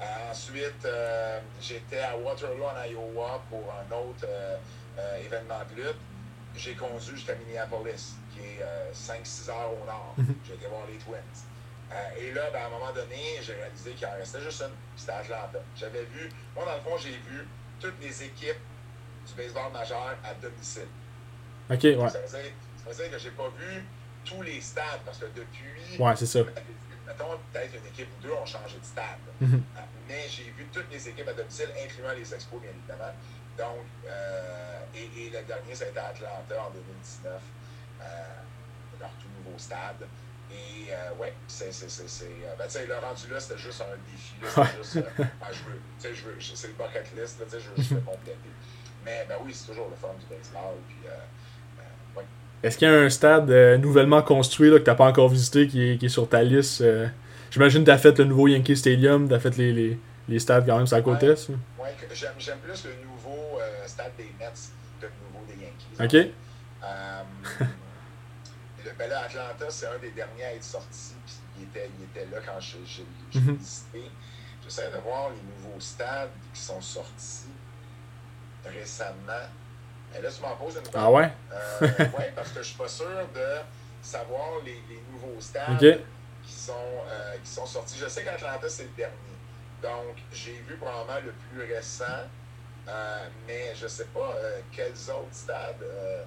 Euh, 0.00 0.30
ensuite, 0.30 0.84
euh, 0.84 1.40
j'étais 1.60 2.00
à 2.00 2.16
Waterloo, 2.16 2.64
en 2.64 2.84
Iowa, 2.84 3.42
pour 3.48 3.72
un 3.72 3.94
autre 3.94 4.24
euh 4.24 4.56
événement 5.24 5.58
de 5.70 5.82
lutte. 5.82 5.96
J'ai 6.56 6.74
conduit 6.74 7.16
jusqu'à 7.16 7.34
Minneapolis, 7.34 8.14
qui 8.32 8.40
est 8.40 8.62
5-6 8.92 9.50
heures 9.50 9.72
au 9.72 9.84
nord. 9.86 10.14
Mhm. 10.16 10.34
J'ai 10.46 10.54
été 10.54 10.66
voir 10.66 10.82
les 10.86 10.98
Twins. 10.98 11.18
et 12.18 12.32
là, 12.32 12.50
ben, 12.52 12.62
à 12.62 12.66
un 12.66 12.70
moment 12.70 12.92
donné, 12.92 13.38
j'ai 13.42 13.54
réalisé 13.54 13.92
qu'il 13.92 14.06
en 14.06 14.12
restait 14.12 14.40
juste 14.40 14.62
une. 14.62 14.74
C'était 14.96 15.12
Atlanta. 15.12 15.58
J'avais 15.76 16.04
vu, 16.04 16.28
moi, 16.54 16.64
dans 16.64 16.74
le 16.74 16.80
fond, 16.80 16.96
j'ai 16.98 17.16
vu 17.28 17.46
toutes 17.80 18.00
les 18.00 18.22
équipes 18.22 18.62
du 19.26 19.34
baseball 19.36 19.72
majeur 19.72 20.16
à 20.24 20.34
domicile. 20.34 20.88
OK, 21.70 21.82
ouais. 21.82 22.08
Ça 22.08 22.20
veut 22.20 22.28
dire, 22.28 22.52
ça 22.76 22.90
veut 22.90 22.94
dire 22.94 23.10
que 23.10 23.18
j'ai 23.18 23.30
pas 23.30 23.48
vu 23.58 23.84
tous 24.24 24.42
les 24.42 24.60
stades, 24.60 25.00
parce 25.04 25.18
que 25.18 25.26
depuis. 25.26 25.98
Ouais, 25.98 26.16
c'est 26.16 26.26
ça. 26.26 26.40
Mettons, 27.06 27.38
peut-être 27.52 27.74
une 27.74 27.86
équipe 27.86 28.08
ou 28.18 28.22
deux 28.22 28.32
ont 28.32 28.46
changé 28.46 28.78
de 28.78 28.84
stade. 28.84 29.18
Mm 29.40 29.46
-hmm. 29.46 29.60
Mais 30.08 30.26
j'ai 30.28 30.50
vu 30.56 30.66
toutes 30.72 30.90
les 30.90 31.08
équipes 31.08 31.28
à 31.28 31.34
domicile, 31.34 31.68
incluant 31.84 32.12
les 32.12 32.34
Expos, 32.34 32.60
bien 32.60 32.70
évidemment. 32.70 33.12
Donc, 33.58 33.86
euh, 34.06 34.78
et, 34.94 35.26
et, 35.26 35.30
le 35.30 35.42
dernier, 35.46 35.74
ça 35.74 35.84
a 35.84 35.88
été 35.88 35.98
à 35.98 36.08
Atlanta 36.08 36.62
en 36.66 36.70
2019, 36.70 37.32
euh, 37.32 38.04
leur 39.00 39.10
tout 39.20 39.28
nouveau 39.38 39.58
stade. 39.58 40.06
Et 40.50 40.92
euh, 40.92 41.20
ouais, 41.20 41.32
c'est. 41.48 41.66
Ben, 41.66 42.64
tu 42.64 42.70
sais, 42.70 42.86
le 42.86 42.94
rendu 42.94 43.28
là, 43.30 43.40
c'était 43.40 43.58
juste 43.58 43.82
un 43.82 43.96
défi. 44.10 44.34
C'était 44.42 44.82
juste. 44.82 44.94
ben, 45.18 45.48
je 45.52 45.70
veux. 45.70 45.80
Tu 45.98 46.08
sais, 46.08 46.14
je 46.14 46.24
veux. 46.24 46.36
C'est 46.40 46.68
le 46.68 46.74
bucket 46.74 47.06
list, 47.16 47.40
tu 47.42 47.50
sais, 47.50 47.60
je 47.60 47.70
veux 47.70 47.76
juste 47.76 47.92
le 47.92 48.00
compléter. 48.00 48.38
Mais 49.04 49.26
ben 49.28 49.36
oui, 49.44 49.52
c'est 49.52 49.66
toujours 49.66 49.88
le 49.90 49.96
fun 49.96 50.14
du 50.18 50.26
baseball. 50.34 50.76
Puis, 50.88 50.96
ouais. 52.16 52.24
Est-ce 52.64 52.78
qu'il 52.78 52.88
y 52.88 52.90
a 52.90 52.94
un 52.94 53.10
stade 53.10 53.50
euh, 53.50 53.76
nouvellement 53.76 54.22
construit 54.22 54.70
là, 54.70 54.78
que 54.78 54.84
tu 54.84 54.90
n'as 54.90 54.96
pas 54.96 55.06
encore 55.06 55.28
visité 55.28 55.68
qui 55.68 55.86
est, 55.86 55.98
qui 55.98 56.06
est 56.06 56.08
sur 56.08 56.26
ta 56.26 56.42
liste 56.42 56.80
euh, 56.80 57.06
J'imagine 57.50 57.82
que 57.82 57.84
tu 57.84 57.90
as 57.90 57.98
fait 57.98 58.18
le 58.18 58.24
nouveau 58.24 58.48
Yankee 58.48 58.74
Stadium, 58.74 59.28
tu 59.28 59.34
as 59.34 59.38
fait 59.38 59.54
les, 59.58 59.70
les, 59.70 59.98
les, 60.30 60.38
stades 60.38 60.64
quand 60.66 60.78
même. 60.78 60.86
Oui, 60.86 61.88
j'aime 62.14 62.58
plus 62.58 62.84
le 62.86 63.04
nouveau 63.04 63.13
euh, 63.30 63.86
stade 63.86 64.12
des 64.16 64.32
Mets 64.38 64.52
le 65.00 65.10
nouveau 65.22 65.44
des 65.46 65.64
Yankees. 65.64 65.96
OK. 66.00 66.32
Euh, 66.84 67.22
le, 68.84 68.90
ben 68.98 69.08
là, 69.10 69.20
Atlanta, 69.20 69.66
c'est 69.70 69.86
un 69.86 69.98
des 69.98 70.10
derniers 70.10 70.44
à 70.44 70.54
être 70.54 70.64
sorti, 70.64 71.14
puis 71.24 71.34
il 71.58 71.62
était, 71.64 71.90
il 71.98 72.04
était 72.04 72.26
là 72.30 72.40
quand 72.44 72.60
j'ai 72.60 72.78
mm 72.78 73.46
-hmm. 73.46 73.56
visité. 73.56 74.10
J'essaie 74.62 74.90
de 74.90 74.98
voir 74.98 75.30
les 75.30 75.42
nouveaux 75.42 75.80
stades 75.80 76.30
qui 76.52 76.60
sont 76.60 76.80
sortis 76.80 77.52
récemment. 78.64 79.46
Et 80.16 80.22
là, 80.22 80.30
tu 80.30 80.40
m'en 80.40 80.56
poses 80.56 80.76
une 80.76 80.90
Ah 80.94 81.10
ouais? 81.10 81.30
euh, 81.52 81.88
ouais, 82.18 82.32
parce 82.34 82.50
que 82.50 82.62
je 82.62 82.68
suis 82.68 82.78
pas 82.78 82.88
sûr 82.88 83.28
de 83.34 83.48
savoir 84.00 84.48
les, 84.64 84.80
les 84.88 85.02
nouveaux 85.10 85.40
stades 85.40 85.76
okay. 85.76 86.00
qui, 86.44 86.52
sont, 86.52 86.72
euh, 87.08 87.36
qui 87.42 87.50
sont 87.50 87.66
sortis. 87.66 87.98
Je 87.98 88.08
sais 88.08 88.22
qu'Atlanta, 88.24 88.68
c'est 88.68 88.84
le 88.84 88.96
dernier. 88.96 89.36
Donc, 89.82 90.16
j'ai 90.32 90.56
vu 90.66 90.76
probablement 90.76 91.20
le 91.26 91.32
plus 91.32 91.74
récent, 91.74 92.22
euh, 92.88 93.28
mais 93.46 93.72
je 93.74 93.86
sais 93.86 94.04
pas 94.06 94.34
euh, 94.36 94.60
quels 94.70 94.92
autres 95.10 95.32
stades 95.32 95.82
euh, 95.82 96.24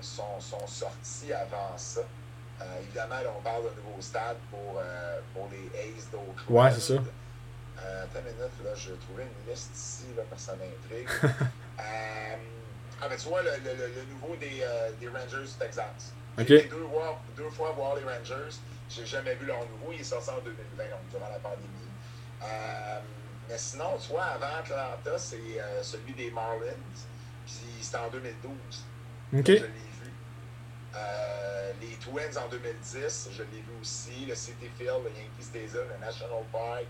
sont, 0.00 0.38
sont 0.40 0.66
sortis 0.66 1.32
avant 1.32 1.76
ça. 1.76 2.02
évidemment, 2.80 3.16
là, 3.16 3.32
on 3.36 3.42
parle 3.42 3.64
de 3.64 3.82
nouveaux 3.82 4.00
stades 4.00 4.38
pour, 4.50 4.80
pour 5.34 5.48
les 5.50 5.78
Aces 5.78 6.10
d'Oakland. 6.10 6.64
Ouais, 6.64 6.70
c'est 6.72 6.94
ça. 6.94 7.00
Attends 7.78 8.20
une 8.20 8.34
minute, 8.34 8.64
là, 8.64 8.74
je 8.74 8.92
trouvais 8.92 9.24
une 9.24 9.50
liste 9.50 9.70
ici, 9.76 10.04
là, 10.16 10.22
parce 10.30 10.46
que 10.46 10.50
ça 10.50 10.56
m'intrigue. 10.56 11.08
ah, 11.78 13.06
mais 13.10 13.16
tu 13.16 13.28
vois, 13.28 13.42
le, 13.42 13.50
le, 13.50 13.94
le 13.94 14.04
nouveau 14.14 14.34
des, 14.36 14.64
des 14.98 15.08
Rangers 15.08 15.46
du 15.46 15.58
Texas. 15.58 16.14
J'ai 16.38 16.42
okay. 16.42 16.56
été 16.56 16.68
deux, 16.68 16.84
voir, 16.84 17.20
deux 17.36 17.50
fois 17.50 17.72
voir 17.72 17.96
les 17.96 18.04
Rangers. 18.04 18.56
J'ai 18.88 19.04
jamais 19.04 19.34
vu 19.34 19.46
leur 19.46 19.60
nouveau. 19.68 19.92
Il 19.92 20.00
est 20.00 20.04
sorti 20.04 20.30
en 20.30 20.40
2020, 20.40 20.84
donc 20.84 21.08
durant 21.10 21.28
la 21.28 21.38
pandémie. 21.38 21.86
Mais 23.48 23.58
sinon, 23.58 23.96
tu 24.00 24.12
vois, 24.12 24.24
avant 24.24 24.58
Atlanta, 24.58 25.18
c'est 25.18 25.36
euh, 25.36 25.82
celui 25.82 26.12
des 26.14 26.30
Marlins. 26.30 26.82
Puis 27.46 27.54
c'était 27.80 27.98
en 27.98 28.10
2012. 28.10 28.52
OK. 29.34 29.46
Je 29.46 29.52
l'ai 29.52 29.58
vu. 29.58 30.12
Euh, 30.94 31.72
les 31.80 31.94
Twins 31.96 32.36
en 32.38 32.48
2010, 32.48 33.28
je 33.32 33.42
l'ai 33.42 33.60
vu 33.60 33.80
aussi. 33.80 34.26
Le 34.26 34.34
City 34.34 34.68
Field, 34.76 35.04
le 35.04 35.10
Yankee 35.10 35.42
Stadium, 35.42 35.84
le 35.92 36.04
National 36.04 36.42
Park. 36.50 36.86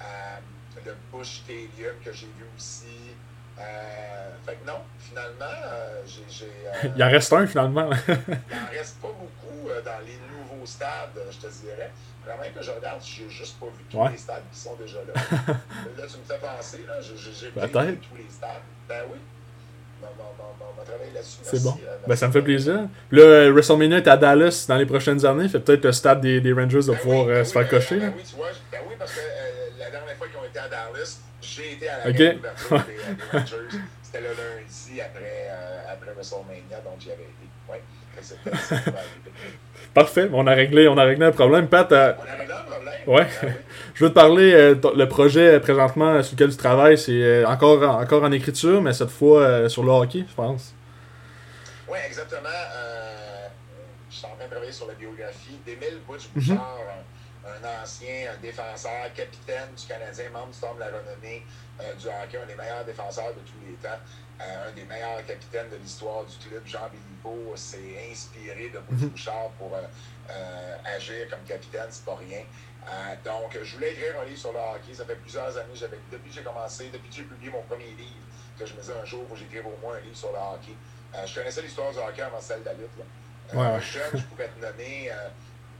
Euh, 0.00 0.38
le 0.86 0.94
Bush 1.10 1.40
Stadium 1.42 1.96
que 2.04 2.12
j'ai 2.12 2.26
vu 2.26 2.44
aussi. 2.56 3.14
Euh, 3.58 4.30
fait 4.46 4.54
que 4.56 4.66
non, 4.66 4.78
finalement, 4.98 5.44
euh, 5.64 6.02
j'ai. 6.06 6.46
Euh, 6.46 6.88
il 6.96 7.02
en 7.02 7.10
reste 7.10 7.32
un 7.32 7.46
finalement. 7.46 7.90
il 8.08 8.14
en 8.14 8.70
reste 8.78 8.96
pas 9.00 9.08
beaucoup 9.08 9.68
dans 9.84 10.06
les 10.06 10.18
nouveaux 10.32 10.66
stades, 10.66 11.18
je 11.30 11.38
te 11.38 11.52
dirais. 11.52 11.90
Vraiment 12.24 12.54
que 12.54 12.62
je 12.62 12.70
regarde, 12.70 13.00
j'ai 13.02 13.28
juste 13.28 13.58
pas 13.58 13.66
vu 13.66 13.84
tous 13.90 13.98
ouais. 13.98 14.10
les 14.12 14.18
stades 14.18 14.42
qui 14.52 14.58
sont 14.58 14.76
déjà 14.76 14.98
là. 14.98 15.14
là, 15.16 16.04
tu 16.06 16.18
me 16.18 16.24
fais 16.24 16.38
penser, 16.38 16.84
là, 16.86 17.00
j'ai 17.00 17.14
vu 17.14 17.50
tous 17.52 18.16
les 18.16 18.30
stades. 18.30 18.62
Ben 18.88 19.02
oui. 19.10 19.18
On 20.00 20.06
va 20.78 20.84
travailler 20.84 21.12
là-dessus. 21.12 21.38
C'est 21.42 21.62
bon. 21.62 21.74
Ben, 22.06 22.14
ça 22.16 22.28
me 22.28 22.32
fait 22.32 22.42
plaisir. 22.42 22.88
Là, 23.10 23.50
WrestleMania 23.50 23.98
est 23.98 24.06
à 24.06 24.16
Dallas 24.16 24.66
dans 24.68 24.76
les 24.76 24.86
prochaines 24.86 25.24
années. 25.26 25.48
Fait 25.48 25.58
peut-être 25.58 25.84
le 25.84 25.92
stade 25.92 26.20
des, 26.20 26.40
des 26.40 26.52
Rangers 26.52 26.80
ben 26.86 26.96
pouvoir 26.96 27.26
oui, 27.26 27.44
se 27.44 27.52
faire 27.52 27.68
cocher. 27.68 27.98
Ben, 27.98 28.12
oui, 28.16 28.22
tu 28.28 28.36
vois, 28.36 28.48
ben 28.70 28.80
oui, 28.88 28.94
parce 28.98 29.12
que 29.12 29.20
la 29.78 29.90
dernière 29.90 30.16
fois 30.16 30.28
qu'ils 30.28 30.36
ont 30.36 30.44
été 30.44 30.58
à 30.58 30.68
Dallas, 30.68 31.18
j'ai 31.58 31.72
été 31.72 31.88
à 31.88 31.98
la 31.98 32.10
okay. 32.10 32.32
d'ouverture 32.34 32.84
des, 32.86 32.92
des, 33.32 33.38
Rangers. 33.38 33.78
C'était 34.02 34.20
le 34.20 34.28
lundi 34.28 35.00
après, 35.00 35.48
euh, 35.50 35.92
après 35.92 36.12
WrestleMania, 36.12 36.80
donc 36.84 37.00
j'y 37.00 37.10
avais 37.10 37.24
été. 37.24 37.48
Ouais. 37.68 37.82
Parfait, 39.94 40.28
on 40.32 40.46
a 40.46 40.52
réglé, 40.52 40.88
on 40.88 40.98
a 40.98 41.04
réglé 41.04 41.26
un 41.26 41.32
problème. 41.32 41.68
Pat, 41.68 41.90
euh... 41.92 42.12
on 42.18 42.22
a 42.22 42.36
réglé 42.36 42.52
un 42.52 42.70
problème. 42.70 42.94
Ouais. 43.06 43.26
Ah, 43.26 43.46
oui. 43.46 43.52
Je 43.94 44.04
veux 44.04 44.10
te 44.10 44.14
parler, 44.14 44.52
euh, 44.52 44.74
le 44.96 45.08
projet 45.08 45.54
euh, 45.54 45.60
présentement 45.60 46.22
sur 46.22 46.34
lequel 46.34 46.50
tu 46.50 46.56
travailles, 46.56 46.98
c'est 46.98 47.12
euh, 47.12 47.46
encore, 47.46 47.82
encore 47.82 48.22
en 48.22 48.32
écriture, 48.32 48.80
mais 48.82 48.92
cette 48.92 49.10
fois 49.10 49.40
euh, 49.40 49.68
sur 49.68 49.82
le 49.82 49.90
hockey, 49.90 50.24
je 50.28 50.34
pense. 50.34 50.74
Oui, 51.88 51.98
exactement. 52.06 52.48
je 54.10 54.16
suis 54.16 54.26
en 54.26 54.36
train 54.36 54.44
de 54.44 54.50
travailler 54.50 54.72
sur 54.72 54.86
la 54.86 54.94
biographie 54.94 55.58
d'Émile 55.64 55.98
Butch-Bouchard. 56.06 56.56
Mm 56.56 56.58
-hmm 56.58 57.07
un 57.62 57.82
ancien 57.82 58.32
un 58.32 58.40
défenseur, 58.40 59.12
capitaine 59.14 59.74
du 59.76 59.86
Canadien, 59.86 60.30
membre 60.30 60.48
du 60.48 60.54
Storm 60.54 60.76
de 60.76 60.80
la 60.80 60.86
renommée 60.86 61.44
euh, 61.80 61.94
du 61.94 62.06
hockey, 62.06 62.38
un 62.38 62.46
des 62.46 62.54
meilleurs 62.54 62.84
défenseurs 62.84 63.34
de 63.34 63.40
tous 63.40 63.58
les 63.66 63.74
temps, 63.74 63.98
euh, 64.40 64.68
un 64.68 64.72
des 64.72 64.84
meilleurs 64.84 65.24
capitaines 65.26 65.68
de 65.70 65.76
l'histoire 65.76 66.24
du 66.24 66.36
club. 66.36 66.62
Jean 66.66 66.88
Béliveau 66.90 67.56
s'est 67.56 68.10
inspiré 68.10 68.70
de 68.70 68.78
Bouch 68.80 69.10
Bouchard 69.10 69.50
pour 69.58 69.72
euh, 69.74 70.76
agir 70.96 71.28
comme 71.30 71.42
capitaine, 71.46 71.88
c'est 71.90 72.04
pas 72.04 72.16
rien. 72.16 72.42
donc, 73.24 73.56
je 73.62 73.74
voulais 73.74 73.92
écrire 73.92 74.20
un 74.20 74.24
livre 74.24 74.38
sur 74.38 74.52
le 74.52 74.58
hockey. 74.58 74.94
Ça 74.94 75.04
fait 75.04 75.16
plusieurs 75.16 75.56
années, 75.56 75.74
depuis 76.12 76.30
que 76.30 76.34
j'ai 76.34 76.42
commencé, 76.42 76.90
depuis 76.92 77.08
que 77.08 77.16
j'ai 77.16 77.22
publié 77.22 77.50
mon 77.50 77.62
premier 77.62 77.90
livre, 77.96 78.26
que 78.58 78.66
je 78.66 78.74
me 78.74 78.80
disais 78.80 78.94
un 79.00 79.04
jour, 79.04 79.20
il 79.22 79.28
faut 79.28 79.34
que 79.34 79.40
j'écrive 79.40 79.66
au 79.66 79.76
moins 79.80 79.96
un 79.96 80.00
livre 80.00 80.16
sur 80.16 80.32
le 80.32 80.38
hockey. 80.38 80.74
je 81.26 81.34
connaissais 81.34 81.62
l'histoire 81.62 81.92
du 81.92 81.98
hockey 81.98 82.22
avant 82.22 82.40
celle 82.40 82.60
de 82.60 82.66
la 82.66 82.74
lutte. 82.74 82.96
Là. 82.98 83.04
Ouais, 83.54 83.74
ouais. 83.74 83.80
Jeune, 83.80 84.20
je 84.20 84.24
pouvais 84.24 84.48
te 84.48 84.60
nommer 84.60 85.10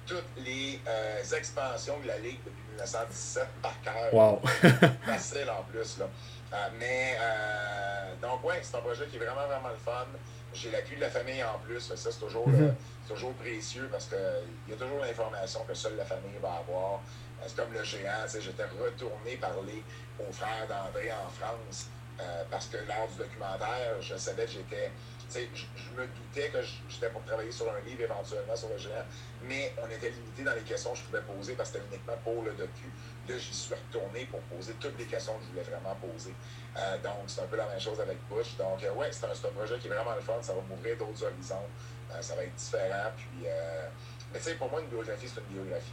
toutes 0.09 0.25
les 0.45 0.81
euh, 0.89 1.23
expansions 1.37 1.99
de 2.01 2.07
la 2.09 2.19
Ligue 2.19 2.39
depuis 2.45 2.63
1917 2.71 3.47
par 3.63 3.81
cœur. 3.83 4.13
Wow. 4.15 4.41
Facile 5.05 5.51
en 5.51 5.63
plus. 5.65 5.99
Là. 5.99 6.07
Euh, 6.55 6.69
mais, 6.79 7.17
euh, 7.21 8.15
donc, 8.23 8.43
ouais, 8.45 8.59
c'est 8.63 8.77
un 8.77 8.81
projet 8.81 9.07
qui 9.07 9.17
est 9.17 9.19
vraiment, 9.19 9.47
vraiment 9.47 9.69
le 9.69 9.77
fun. 9.77 10.07
J'ai 10.55 10.71
l'appui 10.71 10.97
de 10.97 11.03
la 11.03 11.11
famille 11.11 11.45
en 11.45 11.59
plus. 11.59 11.81
Ça, 11.81 11.95
c'est 11.97 12.19
toujours, 12.19 12.49
Mhm. 12.49 12.75
toujours 13.07 13.35
précieux 13.35 13.89
parce 13.93 14.07
qu'il 14.07 14.19
y 14.69 14.73
a 14.73 14.77
toujours 14.77 15.01
l'information 15.01 15.63
que 15.65 15.75
seule 15.75 15.97
la 15.97 16.07
famille 16.07 16.39
va 16.41 16.55
avoir. 16.67 17.01
C'est 17.47 17.55
comme 17.57 17.73
le 17.73 17.85
géant. 17.85 18.25
J'étais 18.41 18.65
retourné 18.65 19.37
parler 19.37 19.83
aux 20.19 20.33
frères 20.33 20.67
d'André 20.69 21.13
en 21.13 21.29
France 21.31 21.87
parce 22.51 22.67
que 22.67 22.79
lors 22.79 23.07
du 23.13 23.19
documentaire, 23.19 24.01
je 24.01 24.17
savais 24.17 24.45
que 24.47 24.51
j'étais. 24.53 24.91
Je, 25.31 25.41
je 25.55 25.91
me 26.01 26.07
doutais 26.07 26.49
que 26.49 26.59
j'étais 26.89 27.11
pour 27.11 27.23
travailler 27.25 27.53
sur 27.53 27.71
un 27.71 27.81
livre 27.81 28.03
éventuellement 28.03 28.57
sur 28.57 28.71
le 28.71 28.79
géant, 28.79 29.05
mais 29.43 29.75
on 29.83 29.91
était 29.91 30.11
limité 30.11 30.43
dans 30.43 30.55
les 30.55 30.63
questions 30.63 30.93
que 30.93 30.99
je 30.99 31.03
pouvais 31.05 31.21
poser 31.21 31.55
parce 31.55 31.71
que 31.71 31.79
c'était 31.79 31.95
uniquement 31.95 32.17
pour 32.25 32.43
le 32.43 32.53
docu. 32.53 32.89
Là, 33.29 33.37
j'y 33.37 33.53
suis 33.55 33.75
retourné 33.75 34.25
pour 34.25 34.41
poser 34.41 34.73
toutes 34.81 34.99
les 34.99 35.05
questions 35.05 35.35
que 35.35 35.45
je 35.45 35.49
voulais 35.51 35.63
vraiment 35.63 35.95
poser. 35.97 36.33
Euh, 36.77 36.97
donc, 36.99 37.25
c'est 37.27 37.43
un 37.43 37.47
peu 37.47 37.57
la 37.57 37.67
même 37.67 37.81
chose 37.81 38.01
avec 38.01 38.17
Bush. 38.29 38.57
Donc, 38.57 38.83
euh, 38.83 38.93
ouais, 38.95 39.11
c'est 39.13 39.27
un, 39.27 39.31
un 39.31 39.53
projet 39.53 39.79
qui 39.79 39.89
est 39.89 39.91
vraiment 39.91 40.15
le 40.15 40.23
fun. 40.23 40.41
Ça 40.41 40.55
va 40.55 40.63
m'ouvrir 40.63 40.97
d'autres 40.97 41.23
horizons. 41.23 41.69
Euh, 42.11 42.23
ça 42.23 42.35
va 42.35 42.45
être 42.45 42.55
différent. 42.55 43.13
Puis, 43.15 43.47
euh, 43.47 43.89
mais 44.33 44.39
tu 44.39 44.47
sais, 44.47 44.55
pour 44.55 44.71
moi, 44.71 44.81
une 44.81 44.89
biographie, 44.89 45.29
c'est 45.29 45.41
une 45.41 45.63
biographie. 45.63 45.93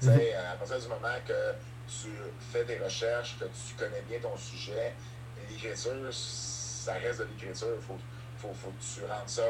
Tu 0.00 0.06
sais, 0.06 0.34
à 0.34 0.56
partir 0.56 0.80
du 0.80 0.88
moment 0.88 1.18
que 1.26 1.52
tu 1.86 2.08
fais 2.50 2.64
des 2.64 2.78
recherches, 2.78 3.36
que 3.38 3.44
tu 3.44 3.74
connais 3.78 4.02
bien 4.08 4.18
ton 4.18 4.36
sujet, 4.36 4.94
l'écriture, 5.48 6.12
ça 6.12 6.94
reste 6.94 7.20
de 7.20 7.24
l'écriture. 7.24 7.68
Il 7.76 7.86
faut, 7.86 7.98
faut, 8.38 8.52
faut 8.54 8.70
que 8.70 8.82
tu 8.82 9.00
rendes 9.04 9.28
ça, 9.28 9.42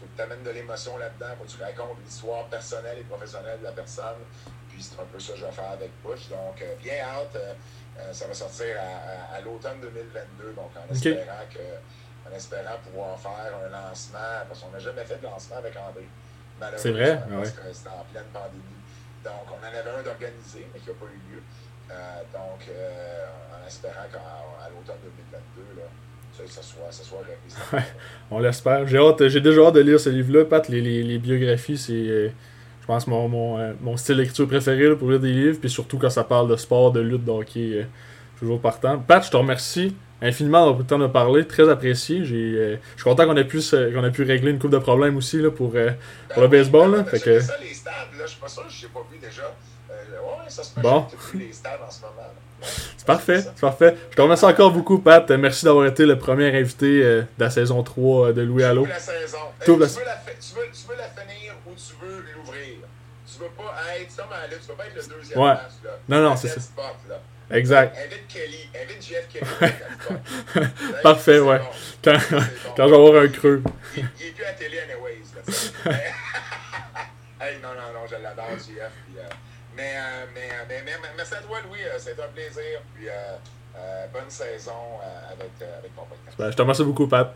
faut 0.00 0.06
que 0.06 0.16
tu 0.16 0.22
amènes 0.22 0.42
de 0.42 0.50
l'émotion 0.50 0.96
là-dedans, 0.98 1.34
faut 1.38 1.44
que 1.44 1.50
tu 1.50 1.62
racontes 1.62 1.98
l'histoire 2.04 2.44
personnelle 2.46 2.98
et 2.98 3.04
professionnelle 3.04 3.58
de 3.60 3.64
la 3.64 3.72
personne. 3.72 4.22
Puis 4.68 4.82
c'est 4.82 5.00
un 5.00 5.04
peu 5.04 5.18
ça 5.18 5.32
que 5.32 5.38
je 5.38 5.44
vais 5.46 5.52
faire 5.52 5.70
avec 5.70 5.90
Bush. 6.02 6.28
Donc, 6.28 6.60
euh, 6.62 6.74
bien 6.82 7.04
hâte. 7.04 7.34
euh, 7.36 7.54
euh, 7.98 8.12
ça 8.12 8.26
va 8.26 8.34
sortir 8.34 8.76
à, 8.78 9.34
à- 9.34 9.36
à 9.36 9.40
l'automne 9.40 9.80
2022. 9.80 10.52
Donc, 10.52 10.70
en 10.76 10.84
Ok. 10.84 10.92
espérant, 10.96 11.46
que, 11.48 12.28
en 12.30 12.34
espérant 12.36 12.76
pouvoir 12.84 13.18
faire 13.18 13.52
un 13.64 13.68
lancement, 13.70 14.44
parce 14.46 14.60
qu'on 14.60 14.70
n'a 14.70 14.78
jamais 14.78 15.04
fait 15.04 15.16
de 15.16 15.22
lancement 15.24 15.56
avec 15.56 15.74
André. 15.76 16.06
C'est 16.76 16.90
vrai? 16.90 17.14
malheureusement, 17.16 17.36
Parce 17.38 17.50
que 17.52 17.72
c'était 17.72 17.88
en 17.88 18.04
pleine 18.12 18.28
pandémie. 18.32 18.80
Donc, 19.24 19.48
on 19.50 19.64
en 19.64 19.66
avait 19.68 19.90
un 19.90 20.02
d'organisé, 20.02 20.68
mais 20.74 20.80
qui 20.80 20.88
n'a 20.90 20.94
pas 20.96 21.06
eu 21.06 21.20
lieu. 21.32 21.42
Euh, 21.90 22.22
donc, 22.34 22.60
euh, 22.68 23.26
en 23.62 23.66
espérant 23.66 24.04
qu'à 24.12 24.68
l'automne 24.68 25.00
2022, 25.02 25.80
là, 25.80 25.88
ça, 26.36 26.42
ça 26.48 26.62
soit, 26.62 26.90
ça 26.90 27.02
soit 27.04 27.18
réalisé. 27.26 27.56
Ouais. 27.72 27.92
On 28.30 28.38
l'espère. 28.40 28.86
J'ai 28.86 28.98
hâte, 28.98 29.28
j'ai 29.28 29.40
déjà 29.40 29.62
hâte 29.66 29.74
de 29.74 29.80
lire 29.80 29.98
ce 30.00 30.10
livre-là. 30.10 30.44
Pat, 30.44 30.68
les, 30.68 30.80
les, 30.80 31.02
les 31.02 31.18
biographies, 31.18 31.78
c'est, 31.78 31.92
euh, 31.92 32.28
je 32.80 32.86
pense, 32.86 33.06
mon, 33.06 33.28
mon, 33.28 33.58
euh, 33.58 33.72
mon 33.80 33.96
style 33.96 34.16
d'écriture 34.16 34.46
préféré 34.46 34.88
là, 34.88 34.96
pour 34.96 35.10
lire 35.10 35.20
des 35.20 35.32
livres. 35.32 35.58
Puis 35.60 35.70
surtout 35.70 35.98
quand 35.98 36.10
ça 36.10 36.24
parle 36.24 36.48
de 36.50 36.56
sport, 36.56 36.92
de 36.92 37.00
lutte, 37.00 37.24
de 37.24 37.30
hockey, 37.30 37.70
euh, 37.74 37.84
toujours 38.38 38.60
partant. 38.60 38.98
Pat, 38.98 39.24
je 39.24 39.30
te 39.30 39.36
remercie 39.36 39.94
infiniment 40.22 40.60
d'avoir 40.60 40.74
pris 40.76 40.84
le 40.84 40.88
temps 40.88 40.98
de 40.98 41.06
parler. 41.06 41.46
Très 41.46 41.68
apprécié. 41.68 42.24
J'ai, 42.24 42.34
euh, 42.56 42.76
je 42.96 43.02
suis 43.02 43.04
content 43.10 43.26
qu'on 43.26 43.36
ait, 43.36 43.44
pu, 43.44 43.60
qu'on 43.60 44.04
ait 44.04 44.10
pu 44.10 44.22
régler 44.22 44.50
une 44.50 44.58
coupe 44.58 44.70
de 44.70 44.78
problèmes 44.78 45.16
aussi 45.16 45.38
là, 45.40 45.50
pour, 45.50 45.72
euh, 45.74 45.90
Pour 46.32 46.42
le 46.42 46.48
Ben 46.48 46.56
oui, 46.56 46.58
baseball, 46.62 46.90
ben 46.90 46.96
là, 46.98 47.02
oui, 47.04 47.18
fait 47.18 47.26
ben, 47.30 47.36
que- 47.38 47.40
ça, 47.40 47.54
les 47.60 47.74
stades, 47.74 47.92
là, 48.18 48.24
je 48.24 48.30
suis 48.30 48.40
pas 48.40 48.48
sûr, 48.48 48.64
je 48.68 48.86
pas 48.88 49.06
vu 49.12 49.18
déjà. 49.18 49.42
Ouais, 49.90 50.48
ça 50.48 50.62
se 50.62 50.74
peut 50.74 50.80
Bon. 50.80 51.06
les 51.34 51.52
stades 51.52 51.80
en 51.86 51.90
ce 51.90 52.00
moment. 52.00 52.14
là. 52.18 52.32
C'est 52.62 53.06
parfait, 53.06 53.40
c'est 53.40 53.60
parfait. 53.60 53.96
Je 54.10 54.16
te 54.16 54.22
remercie 54.22 54.44
encore 54.44 54.72
beaucoup, 54.72 54.98
Pat. 54.98 55.30
Merci 55.30 55.64
d'avoir 55.64 55.86
été 55.86 56.04
le 56.06 56.18
premier 56.18 56.56
invité 56.58 57.02
euh, 57.04 57.20
de 57.38 57.44
la 57.44 57.50
saison 57.50 57.82
3 57.82 58.32
de 58.32 58.42
Louis 58.42 58.64
Allo. 58.64 58.84
la 58.86 58.98
saison. 58.98 59.38
Euh, 59.60 59.64
tu, 59.64 59.70
veux 59.72 59.78
la 59.78 59.86
tu, 59.86 60.02
veux, 60.54 60.62
tu 60.72 60.88
veux 60.88 60.96
la 60.96 61.08
finir 61.08 61.54
ou 61.66 61.70
tu 61.74 61.94
veux 62.04 62.24
l'ouvrir? 62.34 62.76
Tu 63.30 63.38
veux 63.40 63.48
pas 63.56 63.74
être 63.98 64.16
comme 64.16 64.32
à 64.32 64.48
tu 64.48 64.68
veux 64.68 64.74
pas 64.74 64.86
être 64.86 64.94
le 64.96 65.14
deuxième 65.16 65.38
Ouais. 65.38 65.48
match. 65.48 65.60
Là. 65.84 65.90
Non, 66.08 66.20
non, 66.30 66.36
c'est 66.36 66.48
ça. 66.48 66.60
Spot, 66.60 66.84
là. 67.08 67.20
Exact. 67.56 67.96
Invite 67.96 68.26
Kelly, 68.26 68.68
invite 68.74 69.06
Jeff 69.06 69.28
Kelly. 69.28 70.66
Parfait, 71.02 71.38
ouais. 71.38 71.58
bon. 71.58 71.64
Quand, 72.02 72.12
bon. 72.30 72.42
quand 72.76 72.84
je 72.86 72.90
vais 72.90 72.96
avoir 72.96 73.22
un 73.22 73.28
creux. 73.28 73.62
Il, 73.96 74.08
il 74.20 74.26
est 74.26 74.30
plus 74.30 74.44
à 74.44 74.52
télé 74.52 74.78
anyways. 74.80 75.22
Là, 75.36 75.92
hey, 77.46 77.56
non, 77.62 77.68
non, 77.68 77.92
non, 78.00 78.06
je 78.10 78.20
l'adore, 78.20 78.46
JF. 78.56 78.64
Puis, 79.06 79.18
euh, 79.18 79.28
mais, 79.76 79.92
euh, 79.96 80.26
mais, 80.34 80.48
euh, 80.52 80.64
mais, 80.68 80.82
mais, 80.84 81.08
mais 81.16 81.22
à 81.22 81.42
toi, 81.42 81.58
Louis. 81.68 81.82
euh, 81.82 81.98
C'était 81.98 82.22
un 82.22 82.28
plaisir. 82.28 82.80
Puis, 82.94 83.06
bonne 84.12 84.30
saison 84.30 84.98
avec, 85.30 85.50
avec 85.60 85.94
ton 85.94 86.02
podcast. 86.02 86.36
Ben, 86.38 86.50
je 86.50 86.56
te 86.56 86.62
remercie 86.62 86.84
beaucoup, 86.84 87.06
Pat. 87.06 87.34